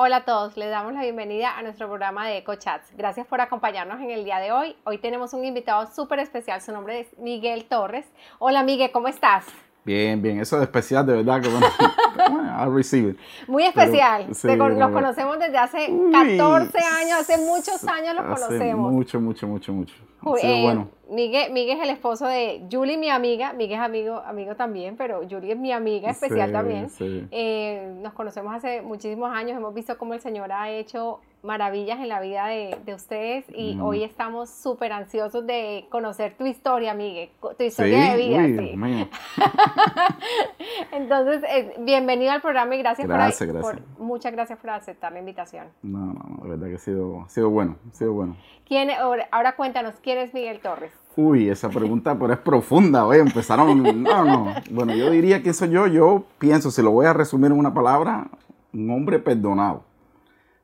[0.00, 2.92] Hola a todos, les damos la bienvenida a nuestro programa de EcoChats.
[2.96, 4.76] Gracias por acompañarnos en el día de hoy.
[4.84, 8.06] Hoy tenemos un invitado súper especial, su nombre es Miguel Torres.
[8.38, 9.44] Hola Miguel, ¿cómo estás?
[9.84, 11.66] Bien, bien, eso de especial, de verdad que bueno,
[12.76, 13.18] receive it.
[13.48, 14.92] Muy especial, Pero, sí, los bueno.
[14.92, 18.92] conocemos desde hace 14 años, hace muchos años los hace conocemos.
[18.92, 19.94] Mucho, mucho, mucho, mucho.
[20.40, 20.90] Eh, bueno.
[21.10, 23.52] Miguel, Miguel, es el esposo de Julie, mi amiga.
[23.54, 26.90] Miguel es amigo, amigo también, pero Julie es mi amiga especial Sí, también.
[26.90, 27.26] sí.
[27.30, 32.08] Eh, nos conocemos hace muchísimos años, hemos visto cómo el Señor ha hecho maravillas en
[32.08, 37.30] la vida de, de ustedes y hoy estamos súper ansiosos de conocer tu historia, Miguel,
[37.56, 38.38] tu historia de vida.
[38.38, 38.64] uy, sí.
[38.64, 39.08] Dios mío.
[40.92, 43.86] Entonces, eh, bienvenido al programa y gracias, Gracias, por, gracias.
[43.96, 45.68] por- muchas gracias por aceptar la invitación.
[45.82, 48.36] No, no, no, de verdad que ha sido, ha sido bueno, ha sido bueno.
[48.66, 50.92] ¿Quién, ahora, ahora cuéntanos, ¿quién es Miguel Torres?
[51.20, 54.54] Uy, esa pregunta pero es profunda, oye, empezaron, no, no.
[54.70, 57.74] Bueno, yo diría que soy yo, yo pienso, si lo voy a resumir en una
[57.74, 58.28] palabra,
[58.72, 59.82] un hombre perdonado.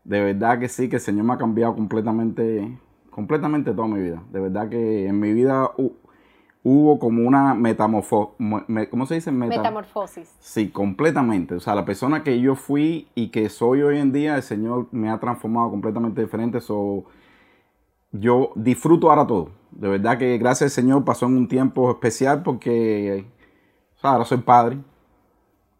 [0.04, 2.78] De verdad que sí, que el Señor me ha cambiado completamente,
[3.10, 4.22] completamente toda mi vida.
[4.30, 5.94] De verdad que en mi vida hu-
[6.62, 9.32] hubo como una metamorfo, me- ¿cómo se dice?
[9.32, 10.30] Meta- Metamorfosis.
[10.38, 11.56] Sí, completamente.
[11.56, 14.86] O sea, la persona que yo fui y que soy hoy en día, el Señor
[14.92, 16.60] me ha transformado completamente diferente.
[16.60, 17.06] So,
[18.12, 19.48] yo disfruto ahora todo.
[19.76, 23.26] De verdad que gracias al Señor pasó en un tiempo especial porque
[23.96, 24.78] o sea, ahora soy padre,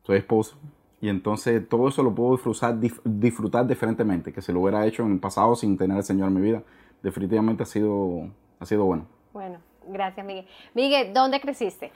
[0.02, 0.56] soy esposo.
[1.00, 4.32] Y entonces todo eso lo puedo disfrutar, disfrutar diferentemente.
[4.32, 6.62] Que si lo hubiera hecho en el pasado sin tener al Señor en mi vida,
[7.02, 8.28] definitivamente ha sido,
[8.58, 9.06] ha sido bueno.
[9.32, 10.46] Bueno, gracias, Miguel.
[10.74, 11.92] Miguel, ¿dónde creciste?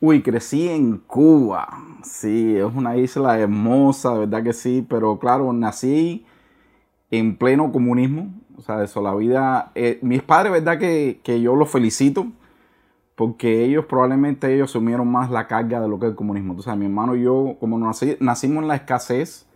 [0.00, 1.68] Uy, crecí en Cuba.
[2.02, 4.86] Sí, es una isla hermosa, de verdad que sí.
[4.88, 6.24] Pero claro, nací
[7.10, 8.32] en pleno comunismo.
[8.56, 9.72] O sea, eso, la vida.
[9.74, 12.26] eh, mis padres, verdad que, que yo los felicito.
[13.14, 16.52] Porque ellos probablemente ellos asumieron más la carga de lo que es el comunismo.
[16.52, 19.46] Entonces, mi hermano y yo, como nací- nacimos en la escasez,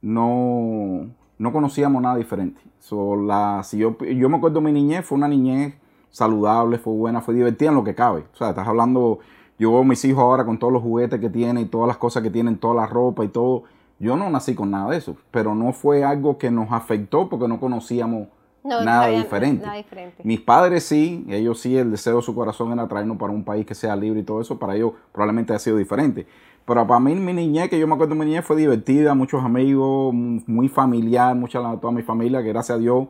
[0.00, 2.60] no, no conocíamos nada diferente.
[2.80, 5.74] So, la, si yo, yo me acuerdo mi niñez, fue una niñez
[6.10, 8.24] saludable, fue buena, fue divertida en lo que cabe.
[8.32, 9.18] O sea, estás hablando,
[9.58, 11.98] yo veo a mis hijos ahora con todos los juguetes que tienen y todas las
[11.98, 13.64] cosas que tienen, toda la ropa y todo.
[13.98, 17.48] Yo no nací con nada de eso, pero no fue algo que nos afectó porque
[17.48, 18.28] no conocíamos
[18.64, 19.62] No, nada diferente.
[19.62, 20.22] Nada diferente.
[20.24, 23.66] Mis padres sí, ellos sí, el deseo de su corazón era traernos para un país
[23.66, 26.26] que sea libre y todo eso, para ellos probablemente ha sido diferente.
[26.66, 29.44] Pero para mí, mi niñez, que yo me acuerdo de mi niñez, fue divertida, muchos
[29.44, 33.06] amigos, muy familiar, mucha toda mi familia, que gracias a Dios,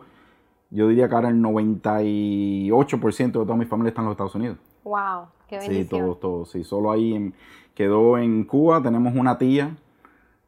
[0.71, 4.59] yo diría que ahora el 98% de toda mi familia está en los Estados Unidos.
[4.83, 6.01] Wow, qué Sí, bendición.
[6.01, 6.65] todos, todos, sí.
[6.65, 7.33] Solo ahí en-
[7.75, 9.77] quedó en Cuba, tenemos una tía,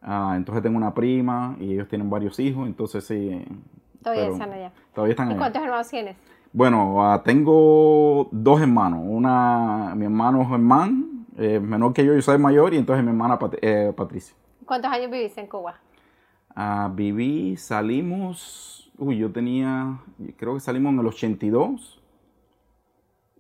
[0.03, 3.41] ah, entonces tengo una prima y ellos tienen varios hijos, entonces sí.
[4.13, 4.73] Todavía están allá.
[4.95, 5.39] Todavía están ¿Y allá.
[5.39, 6.17] cuántos hermanos tienes?
[6.53, 9.01] Bueno, ah, tengo dos hermanos.
[9.05, 13.39] Una, mi hermano Germán, eh, menor que yo, yo soy mayor, y entonces mi hermana
[13.39, 14.37] Pat- eh, Patricia.
[14.65, 15.75] ¿Cuántos años viviste en Cuba?
[16.55, 19.99] Ah, viví, salimos, uy, yo tenía,
[20.37, 22.01] creo que salimos en el 82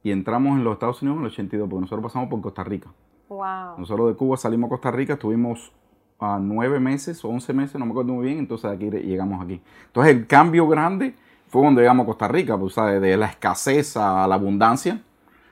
[0.02, 2.90] y entramos en los Estados Unidos en el 82, porque nosotros pasamos por Costa Rica.
[3.28, 3.78] Wow.
[3.78, 5.72] Nosotros de Cuba salimos a Costa Rica, estuvimos
[6.18, 9.60] a nueve meses o once meses, no me acuerdo muy bien, entonces aquí llegamos aquí.
[9.86, 11.14] Entonces el cambio grande
[11.48, 13.00] fue cuando llegamos a Costa Rica, pues, ¿sabes?
[13.00, 15.00] de la escasez a la abundancia.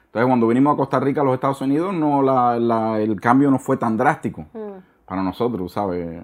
[0.06, 3.50] Entonces cuando vinimos a Costa Rica, a los Estados Unidos, no la- la- el cambio
[3.50, 6.22] no fue tan drástico Mm, para nosotros, ¿sabes?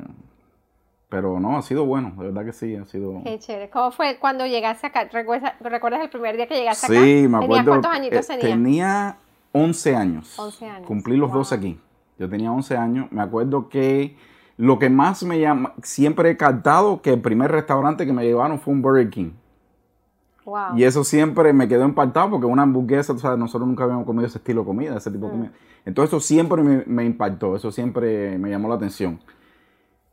[1.09, 3.21] Pero no, ha sido bueno, de verdad que sí, ha sido...
[3.25, 3.69] qué chévere.
[3.69, 5.05] ¿Cómo fue cuando llegaste acá?
[5.13, 6.95] ¿Recuerdas, recuerdas el primer día que llegaste acá?
[6.95, 7.65] Sí, me ¿Tenías acuerdo.
[7.71, 8.57] cuántos añitos eh, tenías?
[8.57, 9.17] Tenía
[9.53, 10.39] 11 años.
[10.39, 11.39] 11 años, Cumplí los wow.
[11.39, 11.81] 12 aquí.
[12.17, 13.11] Yo tenía 11 años.
[13.11, 14.17] Me acuerdo que
[14.61, 18.59] lo que más me llama, siempre he captado que el primer restaurante que me llevaron
[18.61, 19.31] fue un Burger King.
[20.45, 20.77] Wow.
[20.77, 24.27] Y eso siempre me quedó impactado porque una hamburguesa, tú sabes, nosotros nunca habíamos comido
[24.27, 25.35] ese estilo de comida, ese tipo de Mm.
[25.37, 25.53] comida.
[25.85, 29.21] Entonces eso siempre me, me impactó, eso siempre me llamó la atención.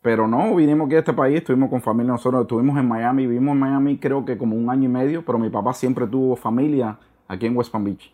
[0.01, 3.53] Pero no, vinimos aquí a este país, estuvimos con familia, nosotros estuvimos en Miami, vivimos
[3.53, 6.97] en Miami creo que como un año y medio, pero mi papá siempre tuvo familia
[7.27, 8.13] aquí en West Palm Beach.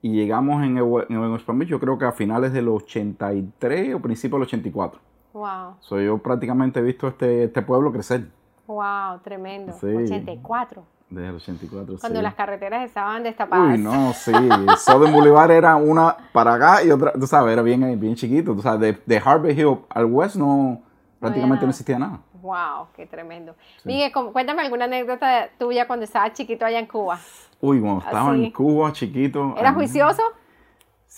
[0.00, 3.94] Y llegamos en, el- en West Palm Beach, yo creo que a finales del 83
[3.94, 5.00] o principios del 84.
[5.38, 5.76] Wow.
[5.80, 8.26] So, yo prácticamente he visto este, este pueblo crecer
[8.66, 9.72] Wow, tremendo.
[9.80, 9.86] Sí.
[9.86, 10.84] 84.
[11.08, 11.96] desde el 84.
[12.00, 12.22] Cuando sí.
[12.22, 13.78] las carreteras estaban destapadas.
[13.78, 14.32] Uy, no, sí.
[14.78, 18.54] Southern Boulevard era una para acá y otra, tú sabes, era bien, bien chiquito.
[18.54, 20.82] Tú sabes, de, de Harvey Hill al west no,
[21.18, 22.20] prácticamente no existía nada.
[22.42, 23.54] Wow, qué tremendo.
[23.84, 27.18] Miguel, com- cuéntame alguna anécdota tuya cuando estabas chiquito allá en Cuba.
[27.60, 28.44] Uy, cuando estaba Así.
[28.44, 29.54] en Cuba, chiquito.
[29.56, 30.22] ¿Eras ah, juicioso?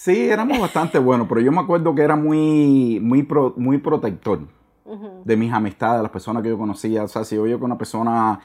[0.03, 4.39] Sí, éramos bastante buenos, pero yo me acuerdo que era muy, muy, pro- muy protector
[5.27, 7.05] de mis amistades, de las personas que yo conocía.
[7.05, 8.41] O sea, si yo veía que una persona,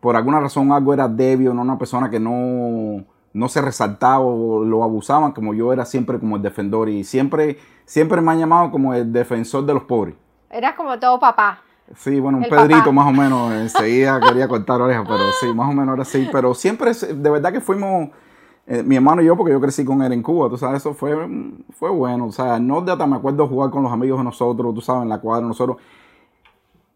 [0.00, 3.04] por alguna razón, algo era débil, no una persona que no,
[3.34, 7.58] no se resaltaba o lo abusaban, como yo era siempre como el defensor y siempre,
[7.84, 10.14] siempre me han llamado como el defensor de los pobres.
[10.48, 11.60] Eras como todo papá.
[11.94, 12.92] Sí, bueno, un El Pedrito papá.
[12.92, 16.26] más o menos, enseguida quería cortar orejas, pero sí, más o menos era así.
[16.32, 18.08] Pero siempre, de verdad que fuimos,
[18.66, 20.92] eh, mi hermano y yo, porque yo crecí con él en Cuba, tú sabes, eso
[20.92, 21.14] fue,
[21.70, 22.26] fue bueno.
[22.26, 25.04] O sea, no de hasta me acuerdo jugar con los amigos de nosotros, tú sabes,
[25.04, 25.76] en la cuadra, nosotros.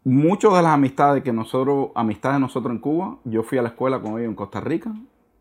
[0.03, 3.69] Muchas de las amistades que nosotros, amistades de nosotros en Cuba, yo fui a la
[3.69, 4.91] escuela con ellos en Costa Rica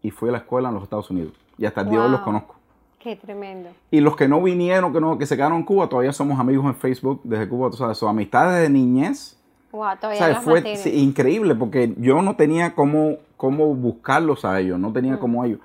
[0.03, 1.32] y fui a la escuela en los Estados Unidos.
[1.59, 2.55] Y hasta el día de hoy los conozco.
[3.00, 3.71] Qué tremendo.
[3.91, 6.67] Y los que no vinieron, que, no, que se quedaron en Cuba, todavía somos amigos
[6.67, 9.38] en Facebook desde Cuba, tú sabes, son amistades de niñez.
[9.73, 14.79] Wow, O todavía fue sí, increíble porque yo no tenía cómo, cómo buscarlos a ellos,
[14.79, 15.61] no tenía como ellos.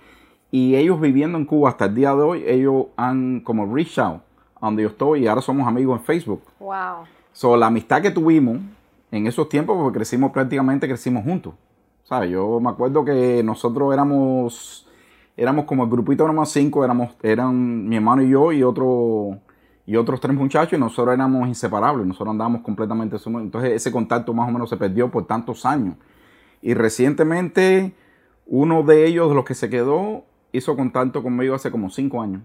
[0.57, 4.21] Y ellos viviendo en Cuba hasta el día de hoy, ellos han como reached out
[4.55, 6.43] a donde yo estoy y ahora somos amigos en Facebook.
[6.61, 7.03] Wow.
[7.33, 8.59] So, la amistad que tuvimos
[9.11, 11.55] en esos tiempos, porque crecimos prácticamente, crecimos juntos.
[12.05, 12.29] ¿Sabes?
[12.29, 14.87] Yo me acuerdo que nosotros éramos,
[15.35, 19.37] éramos como el grupito número cinco, éramos, eran mi hermano y yo y otro
[19.85, 23.43] y otros tres muchachos y nosotros éramos inseparables, nosotros andábamos completamente sumidos.
[23.43, 25.95] Entonces ese contacto más o menos se perdió por tantos años.
[26.61, 27.93] Y recientemente
[28.45, 30.23] uno de ellos, de los que se quedó,
[30.55, 32.41] hizo contacto conmigo hace como cinco años.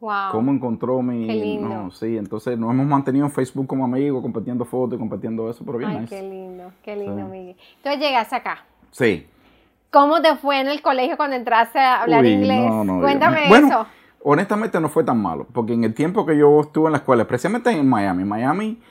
[0.00, 0.32] Wow.
[0.32, 1.26] ¿Cómo encontró mi...?
[1.26, 1.68] Qué lindo.
[1.68, 5.64] No, sí, entonces nos hemos mantenido en Facebook como amigos, compartiendo fotos y compartiendo eso,
[5.64, 6.14] pero bien Ay, nice.
[6.14, 7.30] qué lindo, qué lindo, Sí.
[7.30, 7.56] Miguel.
[7.76, 8.64] Entonces llegaste acá.
[8.90, 9.26] Sí.
[9.90, 12.66] ¿Cómo te fue en el colegio cuando entraste a hablar Uy, inglés?
[12.68, 13.48] no, no, Cuéntame.
[13.48, 13.86] Bueno, eso.
[14.24, 17.22] honestamente no fue tan malo, porque en el tiempo que yo estuve en la escuela,
[17.22, 18.82] especialmente en Miami, Miami,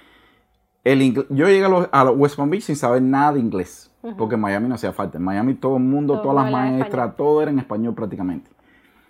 [0.84, 4.36] el yo llegué a, los- a West Palm Beach sin saber nada de inglés, porque
[4.36, 5.18] en Miami no hacía falta.
[5.18, 7.14] En Miami todo el mundo, Todo todas las maestras, español.
[7.18, 8.50] todo era en español prácticamente.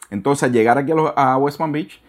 [0.10, 2.02] Entonces, al llegar aquí a, los- a West Palm Beach,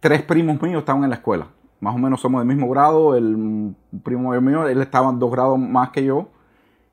[0.00, 1.46] tres primos míos estaban en la escuela.
[1.80, 3.14] Más o menos somos del mismo grado.
[3.16, 6.28] El primo mayor mío, él estaba dos grados más que yo.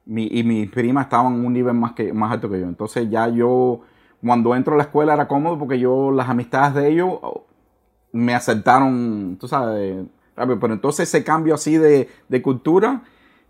[0.05, 2.67] Mi- y mis primas estaban un nivel más, que, más alto que yo.
[2.67, 3.81] Entonces ya yo,
[4.23, 7.19] cuando entro a la escuela era cómodo porque yo, las amistades de ellos
[8.11, 10.05] me aceptaron, tú sabes,
[10.35, 10.59] rápido.
[10.59, 13.01] Pero entonces ese cambio así de, de cultura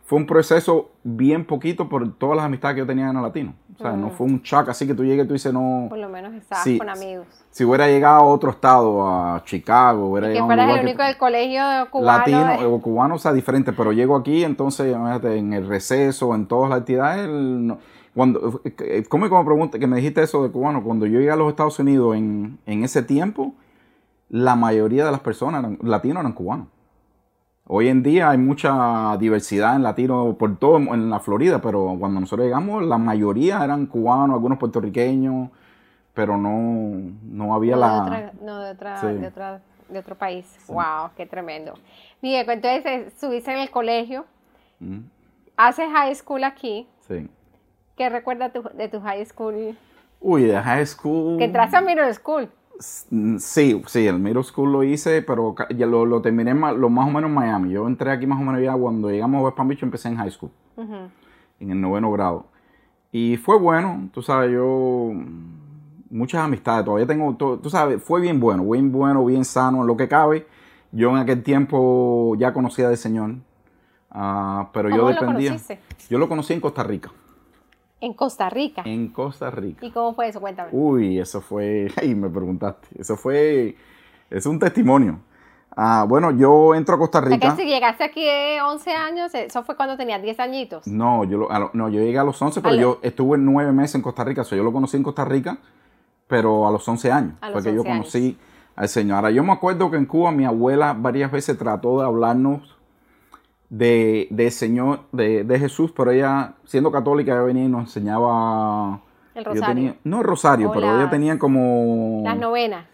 [0.06, 3.56] fue un proceso bien poquito por todas las amistades que yo tenía en el latino.
[3.76, 5.98] O sea, no fue un shock así que tú llegues y tú dices, no, Por
[5.98, 7.26] lo menos estabas con amigos.
[7.50, 10.76] si hubiera llegado a otro estado, a Chicago, hubiera Que llegado a un fueras el
[10.86, 11.62] que- único del colegio
[11.92, 12.18] cubano.
[12.20, 16.46] latino de- o cubano, o sea, diferente, pero llego aquí, entonces, en el receso, en
[16.46, 17.80] todas las actividades, el- no-
[18.14, 20.84] cuando, eh, ¿cómo como pregunta que me dijiste eso de cubano?
[20.84, 23.56] Cuando yo llegué a los Estados Unidos en, en ese tiempo,
[24.30, 26.68] la mayoría de las personas eran, latinos eran cubanos.
[27.68, 32.20] Hoy en día hay mucha diversidad en latino por todo en la Florida, pero cuando
[32.20, 35.50] nosotros llegamos, la mayoría eran cubanos, algunos puertorriqueños,
[36.14, 37.88] pero no, no había no, la...
[37.94, 39.08] de otra, no, de, otra, Sí.
[39.08, 40.46] de, otra- de otro país.
[40.68, 41.74] Wow, qué tremendo.
[42.22, 44.26] Miguel, pues, entonces eh, estuviste en el colegio,
[44.80, 45.00] Mm,
[45.56, 46.86] haces high school aquí.
[47.08, 47.30] sí.
[47.96, 49.74] ¿Qué recuerdas de tu high school?
[50.20, 51.38] Uy, de high school...
[51.38, 52.50] Que entraste a middle school.
[52.80, 57.08] Sí, sí, el middle school lo hice, pero ya lo, lo terminé ma- lo más
[57.08, 57.72] o menos en Miami.
[57.72, 60.18] Yo entré aquí más o menos ya cuando llegamos a West Palm Beach, empecé en
[60.18, 60.96] high school, Ujú.
[61.60, 62.48] en el noveno grado.
[63.12, 65.12] Y fue bueno, tú sabes, yo
[66.10, 69.88] muchas amistades, todavía tengo, to- tú sabes, fue bien bueno, bien bueno, bien sano, en
[69.88, 70.46] lo que cabe.
[70.92, 73.36] Yo en aquel tiempo ya conocía del Señor,
[74.12, 75.50] ah, pero yo ¿Cómo lo dependía.
[75.52, 75.80] conociste?
[76.10, 77.12] Yo lo conocí en Costa Rica,
[78.06, 78.84] En Costa Rica.
[78.86, 79.86] en Costa Rica.
[79.86, 80.40] ¿Y cómo fue eso?
[80.40, 80.70] Cuéntame.
[80.72, 83.76] Uy, eso fue, ay, me preguntaste, eso fue,
[84.30, 85.20] es un testimonio.
[85.78, 87.56] Ah, bueno, yo entro a Costa O sea, que Rica.
[87.58, 90.88] si llegaste aquí de 11 años, eso fue cuando tenías 10 añitos.
[90.88, 93.74] No, yo, lo- a lo- no, yo llegué a los 11, pero yo estuve nueve
[93.74, 94.42] meses en Costa Rica.
[94.42, 95.58] o sea, yo lo conocí en Costa Rica,
[96.28, 97.34] pero a los 11 años.
[97.42, 98.00] A los que yo 11 años.
[98.06, 98.38] conocí
[98.76, 99.18] al Señor.
[99.18, 102.75] Ahora, yo me acuerdo que en Cuba mi abuela varias veces trató de hablarnos
[103.78, 109.02] de, de Señor, de, de Jesús, pero ella, siendo católica, ella venía y nos enseñaba...
[109.34, 109.76] El rosario.
[109.76, 112.22] tenía- no el rosario, O pero ella tenía como...
[112.24, 112.86] Las novenas.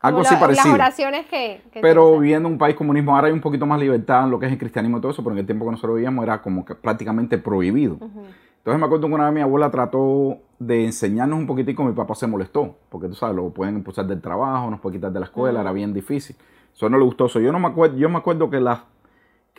[0.00, 0.66] algo Como así la- parecido.
[0.66, 1.62] Las oraciones que...
[1.72, 4.40] que Pero viviendo en un país comunismo, ahora hay un poquito más libertad en lo
[4.40, 6.42] que es el cristianismo y todo eso, pero en el tiempo que nosotros vivíamos era
[6.42, 7.94] como que prácticamente prohibido.
[8.00, 12.16] Entonces me acuerdo que una vez mi abuela trató de enseñarnos un poquitico, mi papá
[12.16, 15.26] se molestó, porque tú sabes, lo pueden impulsar del trabajo, nos pueden quitar de la
[15.26, 16.34] escuela, era bien difícil.
[16.74, 17.26] Eso no le gustó.
[17.28, 18.80] Yo no me acuerdo, yo me acuerdo que las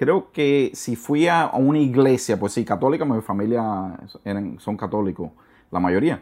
[0.03, 5.31] creo que si fui a una iglesia, pues sí, católica, mi familia eran, son católicos,
[5.71, 6.21] la mayoría.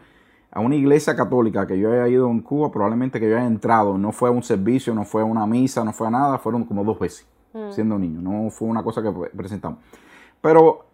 [0.52, 3.98] A una iglesia católica que yo haya ido en Cuba, probablemente que yo haya entrado,
[3.98, 6.64] no fue a un servicio, no fue a una misa, no fue a nada, fueron
[6.64, 7.26] como dos veces,
[7.70, 9.78] siendo niño, no fue una cosa que pre- presentamos.
[10.40, 10.84] Pero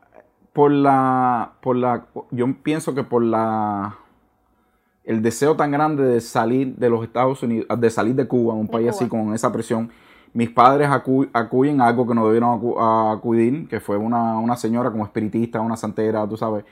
[0.52, 3.97] por la, por la, yo pienso que por la,
[5.04, 8.66] el deseo tan grande de salir de los Estados Unidos, de salir de Cuba, un
[8.66, 9.90] De país así con esa presión,
[10.35, 14.38] mis padres acu- acuden a algo que no debieron acu- a acudir, que fue una,
[14.38, 16.64] una señora como espiritista, una santera, tú sabes.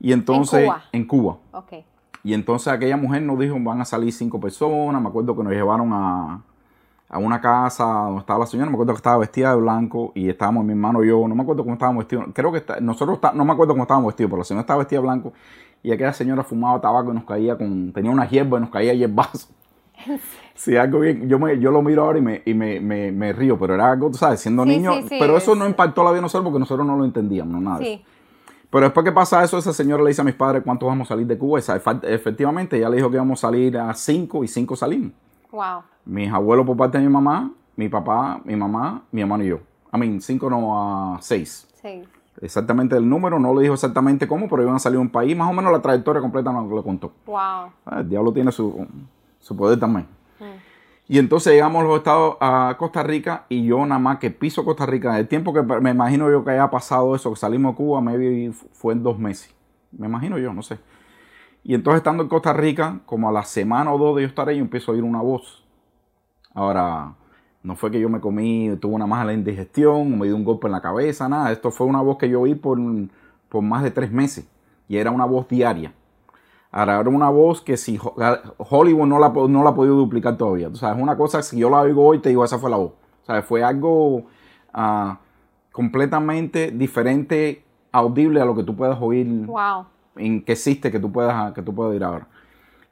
[0.00, 0.82] Y entonces, Cuba.
[0.92, 1.36] en Cuba.
[1.52, 1.72] Ok.
[2.24, 5.52] Y entonces aquella mujer nos dijo, van a salir cinco personas, me acuerdo que nos
[5.52, 6.40] llevaron a,
[7.08, 10.28] a una casa donde estaba la señora, me acuerdo que estaba vestida de blanco y
[10.28, 13.44] estábamos mi hermano y yo, no me acuerdo cómo estábamos vestidos, creo que nosotros, no
[13.44, 15.32] me acuerdo cómo estábamos vestidos, pero la señora estaba vestida de blanco
[15.82, 18.92] y aquella señora fumaba tabaco y nos caía con, tenía una hierba y nos caía
[18.92, 19.48] hierbazo.
[20.58, 23.56] Sí, algo bien, yo, me, yo lo miro ahora y, me, y me, me, río,
[23.56, 26.46] pero era algo, tú sabes, siendo niño, pero eso no impactó la vida de nosotros
[26.46, 27.78] porque nosotros no lo entendíamos, no nada.
[28.70, 31.14] Pero después que pasa eso, esa señora le dice a mis padres cuánto vamos a
[31.14, 31.60] salir de Cuba.
[32.02, 35.12] efectivamente, ella le dijo que íbamos a salir a cinco y cinco salimos.
[35.52, 35.82] Wow.
[36.04, 39.60] Mis abuelos por parte de mi mamá, mi papá, mi mamá, mi hermano y yo.
[39.92, 41.68] A mí, cinco no a seis.
[41.80, 42.02] Sí.
[42.40, 45.36] Exactamente el número, no le dijo exactamente cómo, pero iban a salir a un país.
[45.36, 47.12] Más o menos la trayectoria completa no le contó.
[47.26, 47.36] Wow.
[47.36, 48.86] Ah, el diablo tiene su,
[49.48, 50.06] su poder también.
[51.10, 54.84] Y entonces llegamos los estados a Costa Rica y yo nada más que piso Costa
[54.84, 58.02] Rica, el tiempo que me imagino yo que haya pasado eso, que salimos de Cuba,
[58.02, 59.54] maybe fue en dos meses.
[59.90, 60.78] Me imagino yo, no sé.
[61.64, 64.50] Y entonces estando en Costa Rica, como a la semana o dos de yo estar
[64.50, 65.64] ahí, yo empiezo a oír una voz.
[66.52, 67.14] Ahora,
[67.62, 70.72] no fue que yo me comí, tuve una mala indigestión, me dio un golpe en
[70.72, 71.50] la cabeza, nada.
[71.52, 72.78] Esto fue una voz que yo oí por,
[73.48, 74.46] por más de tres meses.
[74.88, 75.94] Y era una voz diaria.
[76.70, 77.98] Ahora, una voz que si
[78.58, 80.68] Hollywood no la, no la ha podido duplicar todavía.
[80.68, 82.76] O sea, es una cosa, si yo la oigo hoy, te digo, esa fue la
[82.76, 82.92] voz.
[83.22, 84.26] O sea, fue algo
[84.74, 85.18] ah,
[85.72, 89.26] completamente diferente, audible a lo que tú puedas oír.
[89.46, 89.86] Wow.
[90.16, 92.26] En que existe, que tú puedas, que tú puedas oír ahora.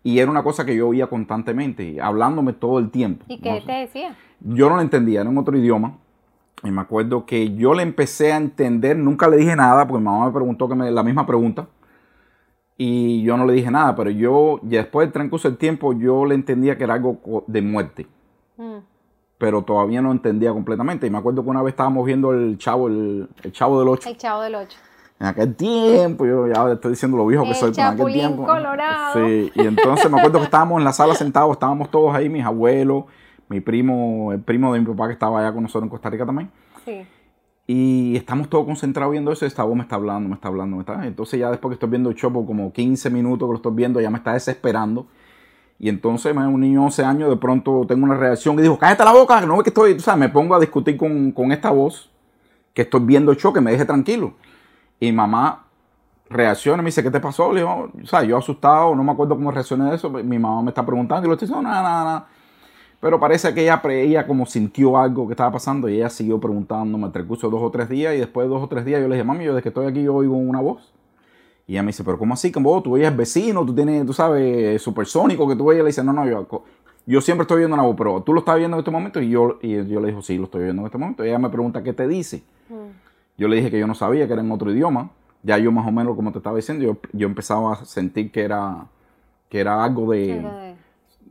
[0.03, 3.25] Y era una cosa que yo oía constantemente, hablándome todo el tiempo.
[3.29, 4.17] ¿Y qué te decía?
[4.41, 5.99] Yo no lo entendía, era en otro idioma.
[6.63, 10.07] Y me acuerdo que yo le empecé a entender, nunca le dije nada, porque mi
[10.07, 11.67] mamá me preguntó que me, la misma pregunta
[12.79, 16.27] y yo no le dije nada, pero yo, ya después del transcurso del tiempo, yo
[16.27, 18.07] le entendía que era algo de muerte.
[18.59, 18.79] Mm.
[19.39, 21.07] Pero todavía no entendía completamente.
[21.07, 24.09] Y me acuerdo que una vez estábamos viendo el chavo, el, chavo del 8.
[24.09, 24.79] El chavo del 8.
[25.19, 28.45] En aquel tiempo, yo ya estoy diciendo lo viejo que soy, pero en aquel tiempo.
[28.45, 29.15] Colorado.
[29.15, 32.45] Sí, y entonces me acuerdo que estábamos en la sala sentados, estábamos todos ahí, mis
[32.45, 33.05] abuelos,
[33.49, 36.27] mi primo, el primo de mi papá que estaba allá con nosotros en Costa Rica
[36.27, 36.51] también.
[36.85, 37.07] Sí.
[37.67, 39.45] Y estamos todos concentrados viendo eso.
[39.45, 41.05] Esta voz me está hablando, me está hablando, me está.
[41.07, 43.75] Entonces, ya después que estoy viendo el show, por como 15 minutos que lo estoy
[43.75, 45.07] viendo, ya me está desesperando.
[45.79, 49.05] Y entonces, un niño de 11 años, de pronto tengo una reacción que digo: Cállate
[49.05, 49.93] la boca, no ve que estoy.
[49.95, 52.11] O sea, me pongo a discutir con, con esta voz
[52.73, 54.35] que estoy viendo el show, que me deje tranquilo.
[55.01, 55.65] Y mamá
[56.31, 57.53] reacciona y me dice: ¿Qué te pasó?
[57.53, 60.09] Le digo: O sea, yo asustado, no me acuerdo cómo reaccioné de eso.
[60.09, 62.27] Mi mamá me está preguntando y lo estoy diciendo: Nada, nada, nada.
[63.01, 67.07] Pero parece que ella, ella como sintió algo que estaba pasando y ella siguió preguntándome
[67.07, 69.17] el transcurso dos o tres días y después de dos o tres días yo le
[69.17, 70.93] dije, mami, yo desde que estoy aquí yo oigo una voz.
[71.67, 72.53] Y ella me dice, pero ¿cómo así?
[72.53, 76.03] Que vos, tú eres vecino, tú tienes, tú sabes, supersónico que tú ella Le dice,
[76.05, 76.47] no, no, yo,
[77.07, 79.21] yo siempre estoy viendo una voz, pero tú lo estás viendo en este momento.
[79.21, 81.25] Y yo, y yo le digo, sí, lo estoy viendo en este momento.
[81.25, 82.43] Y ella me pregunta, ¿qué te dice?
[82.69, 82.91] Mm.
[83.37, 85.11] Yo le dije que yo no sabía, que era en otro idioma.
[85.43, 88.43] Ya yo más o menos, como te estaba diciendo, yo, yo empezaba a sentir que
[88.43, 88.87] era,
[89.49, 90.75] que era algo de,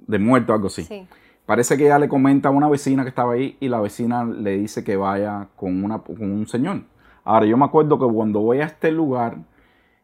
[0.07, 0.83] de muerto, algo así.
[0.83, 1.07] Sí.
[1.45, 4.57] Parece que ella le comenta a una vecina que estaba ahí y la vecina le
[4.57, 6.81] dice que vaya con, una, con un señor.
[7.23, 9.37] Ahora, yo me acuerdo que cuando voy a este lugar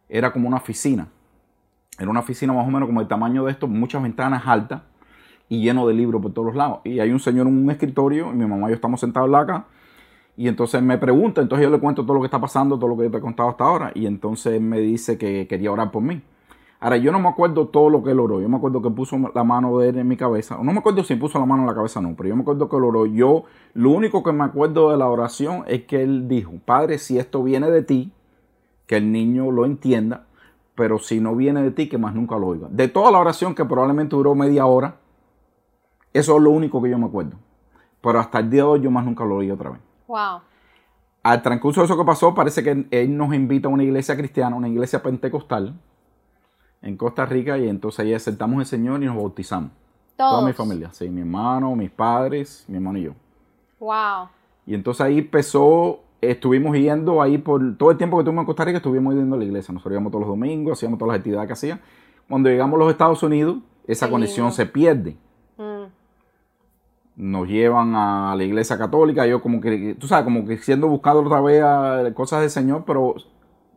[0.07, 1.07] era como una oficina.
[1.97, 4.81] Era una oficina más o menos como el tamaño de esto, muchas ventanas altas
[5.49, 6.79] y lleno de libros por todos los lados.
[6.83, 9.65] Y hay un señor en un escritorio y mi mamá y yo estamos sentados acá.
[10.37, 12.97] Y entonces me pregunta, entonces yo le cuento todo lo que está pasando, todo lo
[12.97, 13.91] que yo te he contado hasta ahora.
[13.93, 16.21] Y entonces me dice que quería orar por mí.
[16.83, 18.41] Ahora, yo no me acuerdo todo lo que él oró.
[18.41, 20.57] Yo me acuerdo que puso la mano de él en mi cabeza.
[20.63, 22.67] No me acuerdo si puso la mano en la cabeza no, pero yo me acuerdo
[22.67, 23.05] que él oró.
[23.05, 23.43] Yo,
[23.75, 27.43] lo único que me acuerdo de la oración es que él dijo, Padre, si esto
[27.43, 28.11] viene de ti,
[28.87, 30.25] que el niño lo entienda,
[30.73, 32.67] pero si no viene de ti, que más nunca lo oiga.
[32.71, 34.95] De toda la oración, que probablemente duró media hora,
[36.13, 37.37] eso es lo único que yo me acuerdo.
[38.01, 39.79] Pero hasta el día de hoy yo más nunca lo oí otra vez.
[40.07, 40.41] Wow.
[41.21, 44.55] Al transcurso de eso que pasó, parece que él nos invita a una iglesia cristiana,
[44.55, 45.79] una iglesia pentecostal,
[46.81, 49.71] en Costa Rica y entonces ahí aceptamos al Señor y nos bautizamos.
[50.17, 53.11] Toda mi familia, sí, mi hermano, mis padres, mi hermano y yo.
[53.79, 54.29] Wow.
[54.67, 58.65] Y entonces ahí empezó, estuvimos yendo ahí por todo el tiempo que estuvimos en Costa
[58.65, 59.73] Rica, estuvimos yendo a la iglesia.
[59.73, 61.83] Nos íbamos todos los domingos, hacíamos todas las actividades que hacíamos.
[62.29, 63.57] Cuando llegamos a los Estados Unidos,
[63.87, 65.17] esa conexión se pierde.
[65.57, 65.85] Mm.
[67.15, 71.21] Nos llevan a la iglesia católica, yo como que, tú sabes, como que siendo buscado
[71.21, 73.15] otra vez cosas del Señor, pero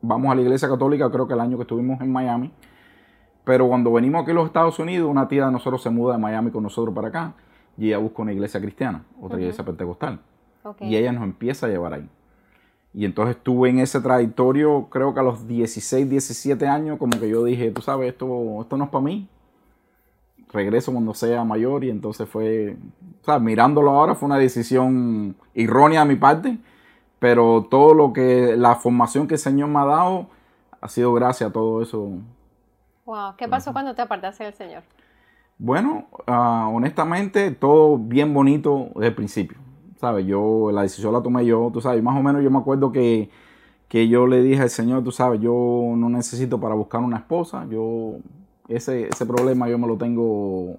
[0.02, 2.52] vamos a la iglesia católica, creo que el año que estuvimos en Miami
[3.44, 6.20] pero cuando venimos aquí a los Estados Unidos, una tía de nosotros se muda de
[6.20, 7.34] Miami con nosotros para acá
[7.76, 10.20] y ella busca una iglesia cristiana, otra iglesia pentecostal.
[10.80, 12.08] Y ella nos empieza a llevar ahí.
[12.94, 17.28] Y entonces estuve en ese trayectorio, creo que a los 16, 17 años, como que
[17.28, 19.28] yo dije, tú sabes, esto, esto no es para mí.
[20.52, 22.76] Regreso cuando sea mayor y entonces fue,
[23.20, 26.56] o sea, mirándolo ahora fue una decisión errónea de mi parte,
[27.18, 30.28] pero todo lo que, la formación que el Señor me ha dado,
[30.80, 32.12] ha sido gracias a todo eso
[33.06, 34.82] Wow, ¿qué pasó cuando te apartaste del Señor?
[35.58, 39.58] Bueno, ah, honestamente, todo bien bonito desde el principio.
[40.00, 40.26] ¿Sabes?
[40.26, 43.30] Yo, la decisión la tomé yo, tú sabes, más o menos yo me acuerdo que,
[43.88, 45.52] que yo le dije al Señor, tú sabes, yo
[45.96, 48.16] no necesito para buscar una esposa, yo,
[48.68, 50.78] ese, ese problema yo me lo tengo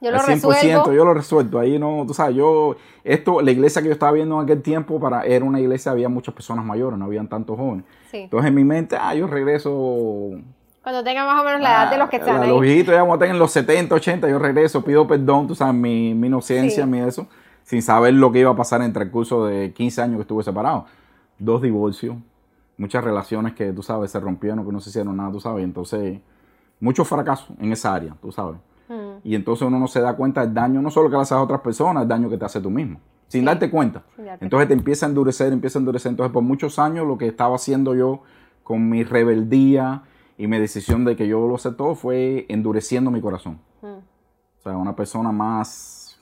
[0.00, 0.92] Yo lo al 100%, resuelvo.
[0.92, 1.58] yo lo resuelto.
[1.58, 5.00] Ahí no, tú sabes, yo, esto, la iglesia que yo estaba viendo en aquel tiempo,
[5.00, 7.84] para, era una iglesia, había muchas personas mayores, no habían tantos jóvenes.
[8.10, 8.18] Sí.
[8.18, 10.30] Entonces en mi mente, ah, yo regreso.
[10.84, 12.48] Cuando tenga más o menos la edad de los que están Ah, ahí.
[12.50, 16.14] Los viejitos ya cuando tengan los 70, 80, yo regreso, pido perdón, tú sabes, mi,
[16.14, 16.90] mi inocencia, Sí.
[16.90, 17.26] mi eso,
[17.62, 20.42] sin saber lo que iba a pasar entre el curso de 15 años que estuve
[20.44, 20.84] separado.
[21.38, 22.16] Dos divorcios,
[22.76, 25.62] muchas relaciones que, tú sabes, se rompieron, que no se hicieron nada, tú sabes.
[25.62, 26.18] y Entonces,
[26.80, 28.56] muchos fracasos en esa área, tú sabes.
[28.88, 28.94] Mm,
[29.26, 31.40] Y entonces uno no se da cuenta del daño, no solo que le haces a
[31.42, 33.46] otras personas, el daño que te hace tú mismo, sin Sí.
[33.46, 34.02] darte cuenta.
[34.16, 36.10] sin darte Entonces te empieza a endurecer, empieza a endurecer.
[36.10, 38.20] Entonces por muchos años lo que estaba haciendo yo
[38.62, 40.02] con mi rebeldía
[40.36, 43.60] y mi decisión de que yo lo sé todo fue endureciendo mi corazón.
[43.82, 43.86] Mm.
[43.86, 46.18] O sea, una persona más,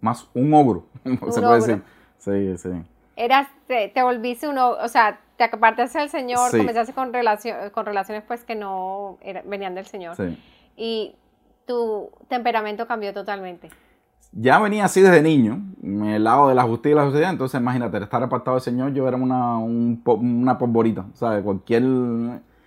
[0.00, 1.54] más un ogro, se puede ogro.
[1.54, 1.82] decir.
[2.18, 2.70] Sí, sí.
[3.16, 6.58] Eras, te, te volviste uno, o sea, te apartaste del Señor, Sí.
[6.58, 10.16] comenzaste con, relación, con relaciones pues que no era- venían del Señor.
[10.16, 10.38] sí.
[10.76, 11.14] Y
[11.66, 13.68] tu temperamento cambió totalmente.
[14.32, 17.30] Ya venía así desde niño, en el lado de la justicia y la sociedad.
[17.30, 21.04] Entonces, imagínate, estar apartado del Señor, yo era una, un una polvorita.
[21.14, 21.42] ¿Sabes?
[21.42, 21.82] Cualquier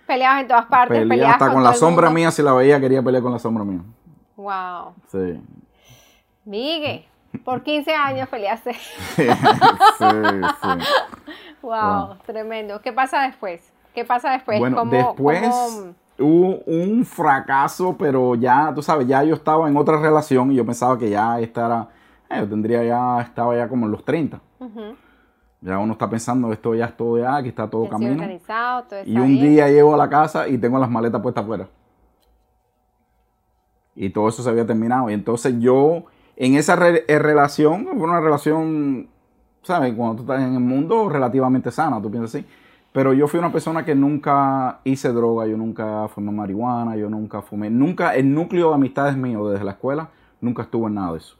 [0.06, 2.20] Peleabas en todas partes, pelea, peleabas hasta con, la sombra mundo.
[2.20, 3.80] mía, si la veía, quería pelear con la sombra mía.
[4.36, 4.92] Wow.
[5.10, 5.40] Sí.
[6.44, 7.06] Migue,
[7.42, 8.74] por 15 años peleaste.
[9.16, 10.68] sí, sí.
[11.62, 12.82] Wow, tremendo.
[12.82, 13.72] ¿Qué pasa después?
[13.94, 14.58] ¿Qué pasa después?
[14.58, 19.76] Bueno, ¿Cómo- después cómo- hubo un fracaso, pero ya, tú sabes, ya yo estaba en
[19.76, 21.88] otra relación y yo pensaba que ya esta era,
[22.30, 24.40] eh, yo tendría ya, estaba ya como en los 30.
[24.60, 24.94] Ujú.
[25.60, 28.12] Ya uno está pensando, esto ya es todo ya, que está todo Ya camino.
[28.12, 29.40] organizado, todo está Y un bien.
[29.54, 31.68] día llego a la casa y tengo las maletas puestas afuera.
[33.96, 35.08] Y todo eso se había terminado.
[35.10, 36.04] Y entonces yo,
[36.36, 39.08] en esa re- eh, relación, fue una relación,
[39.62, 39.94] ¿sabes?
[39.94, 42.46] Cuando tú estás en el mundo, relativamente sana, tú piensas así.
[42.94, 47.42] Pero yo fui una persona que nunca hice droga, yo nunca fumé marihuana, yo nunca
[47.42, 51.18] fumé, nunca, el núcleo de amistades mío desde la escuela, nunca estuvo en nada de
[51.18, 51.36] eso.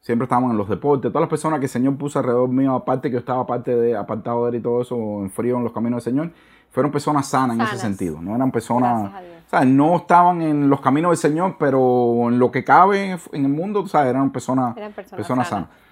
[0.00, 3.10] Siempre estábamos en los deportes, todas las personas que el Señor puso alrededor mío, aparte
[3.10, 5.74] que yo estaba aparte de, apartado de él y todo eso, en frío en los
[5.74, 6.32] caminos del Señor,
[6.70, 8.22] fueron personas sanas, en ese sentido.
[8.22, 9.12] No eran personas,
[9.46, 13.44] o sea, no estaban en los caminos del Señor, pero en lo que cabe en
[13.44, 15.68] el mundo, o sea, eran personas, Eran personas personas sanas.
[15.68, 15.87] sanas.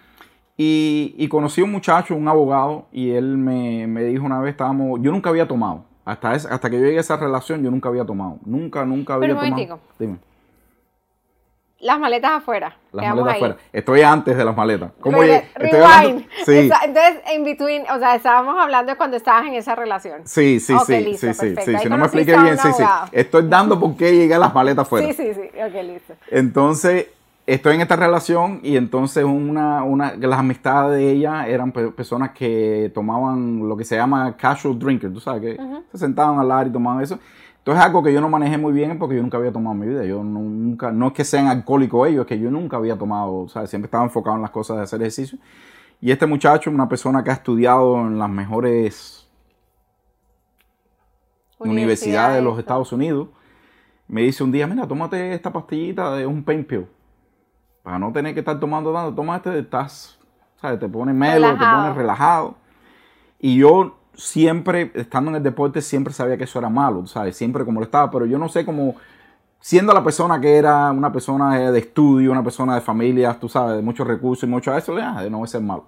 [0.59, 4.53] Y, y conocí a un muchacho, un abogado, y él me, me dijo una vez,
[4.53, 5.85] estábamos, yo nunca había tomado.
[6.05, 8.39] Hasta, esa- hasta que yo llegué a esa relación, yo nunca había tomado.
[8.45, 9.51] Nunca, nunca había Pero tomado.
[9.51, 9.81] momentico.
[9.99, 10.17] Dime,
[11.81, 12.75] Las maletas afuera.
[12.93, 13.37] las maletas ahí.
[13.37, 13.57] afuera.
[13.71, 14.93] Estoy antes de las maletas.
[15.01, 15.45] ¿Cómo Re-?
[15.59, 19.75] Estoy hablando- Sí, Entonces, en between, o sea, estábamos hablando de cuando estabas en esa
[19.75, 20.23] relación.
[20.25, 21.71] sí, sí, sí, listo, sí, sí, perfecto.
[21.73, 21.79] sí.
[21.83, 22.83] Si no me expliqué bien, sí, sí.
[23.13, 25.07] Estoy dando por qué llegué a las maletas afuera.
[25.07, 25.51] Sí, sí, sí.
[25.61, 26.15] Ok, listo.
[26.31, 27.09] Entonces,
[27.47, 32.33] estoy en esta relación y entonces una, una, las amistades de ella eran pe- personas
[32.33, 35.61] que tomaban lo que se llama casual drinker, tú sabes, que
[35.93, 37.19] se sentaban al lado y tomaban eso.
[37.59, 39.87] Entonces algo que yo no manejé muy bien porque yo nunca había tomado en mi
[39.89, 40.05] vida.
[40.05, 43.49] Yo nunca, no es que sean alcohólicos ellos, es que yo nunca había tomado, o
[43.49, 45.39] sea, siempre estaba enfocado en las cosas de hacer ejercicio.
[46.01, 49.29] Y este muchacho, una persona que ha estudiado en las mejores
[51.59, 52.59] universidades de los.
[52.59, 53.29] Estados Unidos,
[54.07, 56.87] me dice un día, mira, tómate esta pastillita de un pain pill.
[57.87, 60.19] Para no tener que estar tomando tanto, toma este, estás,
[60.61, 60.81] ¿sabes?
[60.81, 61.83] Te pone melo, te Relajado.
[61.83, 62.55] pone relajado.
[63.39, 67.37] Y yo siempre, estando en el deporte, siempre sabía que eso era malo, ¿sabes?
[67.37, 68.97] Siempre como lo estaba, pero yo no sé cómo,
[69.61, 73.77] siendo la persona que era una persona de estudio, una persona de familias, tú sabes,
[73.77, 75.85] de muchos recursos y mucho a eso, ah, no voy a ser malo.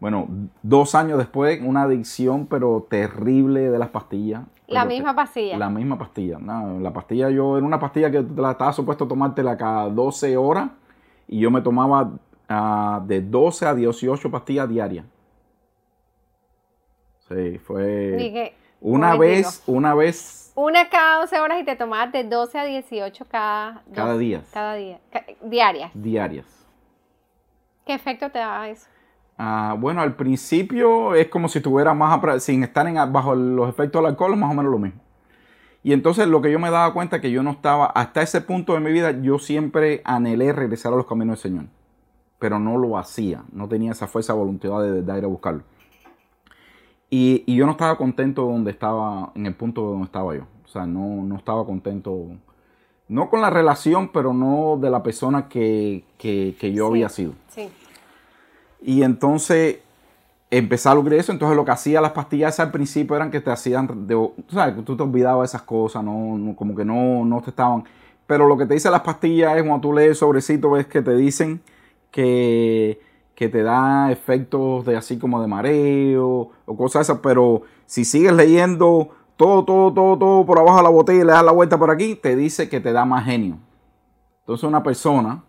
[0.00, 0.28] Bueno,
[0.62, 4.42] dos años después, una adicción, pero terrible de las pastillas.
[4.66, 5.56] La misma pastilla.
[5.56, 6.38] la misma pastilla.
[6.38, 10.68] No, la pastilla yo era una pastilla que la estaba supuesto tomártela cada 12 horas
[11.28, 12.12] y yo me tomaba
[12.48, 15.04] ah, de 12 a 18 pastillas diarias.
[17.28, 22.24] Sí, fue Dije, una vez, una vez Una cada 12 horas y te tomabas de
[22.24, 24.42] 12 a 18 cada, Cada día.
[24.52, 25.00] Cada día.
[25.10, 25.90] Ca- diarias.
[25.94, 26.46] diarias.
[27.86, 28.86] ¿Qué efecto te daba eso?
[29.38, 34.00] Ah, bueno, al principio es como si estuviera más sin estar en- bajo los efectos
[34.02, 35.00] del alcohol, más o menos lo mismo.
[35.84, 38.74] Y entonces lo que yo me daba cuenta que yo no estaba, hasta ese punto
[38.74, 41.64] de mi vida, yo siempre anhelé regresar a los caminos del Señor.
[42.38, 45.62] Pero no lo hacía, no tenía esa fuerza, voluntad de ir a buscarlo.
[47.10, 50.42] Y, y yo no estaba contento donde estaba, en el punto donde estaba yo.
[50.64, 52.28] O sea, no, no estaba contento,
[53.08, 56.90] no con la relación, pero no de la persona que, que- que yo Sí.
[56.90, 57.32] había sido.
[57.48, 57.68] Sí.
[58.80, 59.80] Y entonces
[60.52, 61.32] empecé a lograr eso.
[61.32, 64.82] Entonces lo que hacía las pastillas al principio eran que te hacían, de, sabes, que
[64.82, 67.84] tú te olvidabas de esas cosas, no, no- como que no, no te estaban.
[68.26, 71.02] Pero lo que te dice las pastillas es cuando tú lees el sobrecito, ves que
[71.02, 71.60] te dicen
[72.10, 73.00] que,
[73.34, 77.18] que te da efectos de así como de mareo o cosas esas.
[77.22, 81.32] Pero si sigues leyendo todo, todo, todo, todo por abajo de la botella y le
[81.32, 83.58] das la vuelta por aquí, te dice que te da más genio.
[84.40, 85.44] Entonces una persona,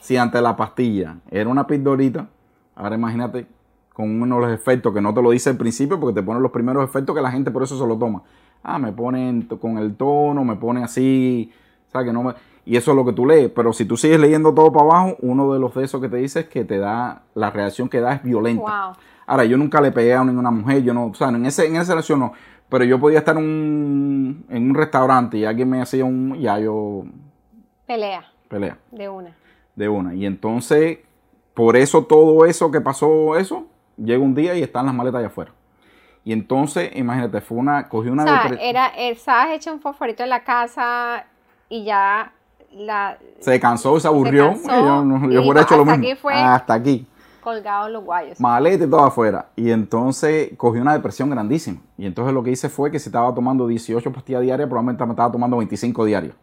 [0.00, 2.28] si ante la pastilla era una pildorita,
[2.74, 3.46] ahora imagínate
[3.92, 6.40] con uno de los efectos que no te lo dice al principio porque te pone
[6.40, 8.22] los primeros efectos que la gente por eso se lo toma.
[8.62, 11.52] Ah, me ponen con el tono, me pone así,
[11.88, 12.08] ¿sabes?
[12.08, 12.34] Que no me...
[12.64, 15.16] Y eso es lo que tú lees, pero si tú sigues leyendo todo para abajo,
[15.20, 18.00] uno de los de esos que te dice es que te da, la reacción que
[18.00, 18.94] da es violenta.
[19.26, 21.76] Ahora, yo nunca le pegué a ninguna mujer, yo no, o sea, en, ese, en
[21.76, 22.32] esa relación no,
[22.68, 26.58] pero yo podía estar en un, en un restaurante y alguien me hacía un, ya
[26.60, 27.02] yo...
[27.86, 28.24] Pelea.
[28.48, 28.78] Pelea.
[28.92, 29.36] De una.
[29.74, 30.14] De una.
[30.14, 31.00] Y entonces,
[31.54, 35.28] por eso todo eso que pasó, eso, llega un día y están las maletas allá
[35.28, 35.52] afuera.
[36.24, 38.22] Y entonces, imagínate, fue una, cogí una...
[38.22, 41.24] O sea, era, estabas hecho un fosforito en la casa
[41.68, 42.32] y ya
[42.72, 43.18] la...
[43.40, 44.54] Se cansó, se aburrió.
[44.54, 45.98] Se cansó, yo, yo hubiera hecho lo mismo.
[45.98, 47.06] Aquí fue hasta aquí.
[47.42, 48.38] Colgados los guayos.
[48.38, 49.46] Maleta y todo afuera.
[49.56, 51.80] Y entonces cogí una depresión grandísima.
[51.98, 55.10] Y entonces lo que hice fue que si estaba tomando 18 pastillas diarias, probablemente me
[55.10, 56.36] estaba tomando 25 diarias.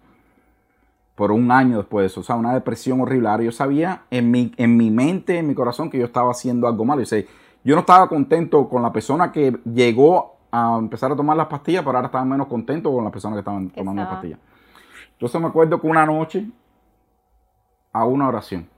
[1.20, 2.22] Por un año después de eso.
[2.22, 3.28] O sea, una depresión horrible.
[3.28, 6.66] Ahora yo sabía en mi, en mi mente, en mi corazón, que yo estaba haciendo
[6.66, 7.02] algo malo.
[7.02, 7.28] Y sé,
[7.62, 11.84] yo no estaba contento con la persona que llegó a empezar a tomar las pastillas,
[11.84, 14.40] pero ahora estaba menos contento con las personas que estaban tomando las pastillas.
[15.12, 16.50] Entonces me acuerdo que una noche
[17.92, 18.70] hago una oración.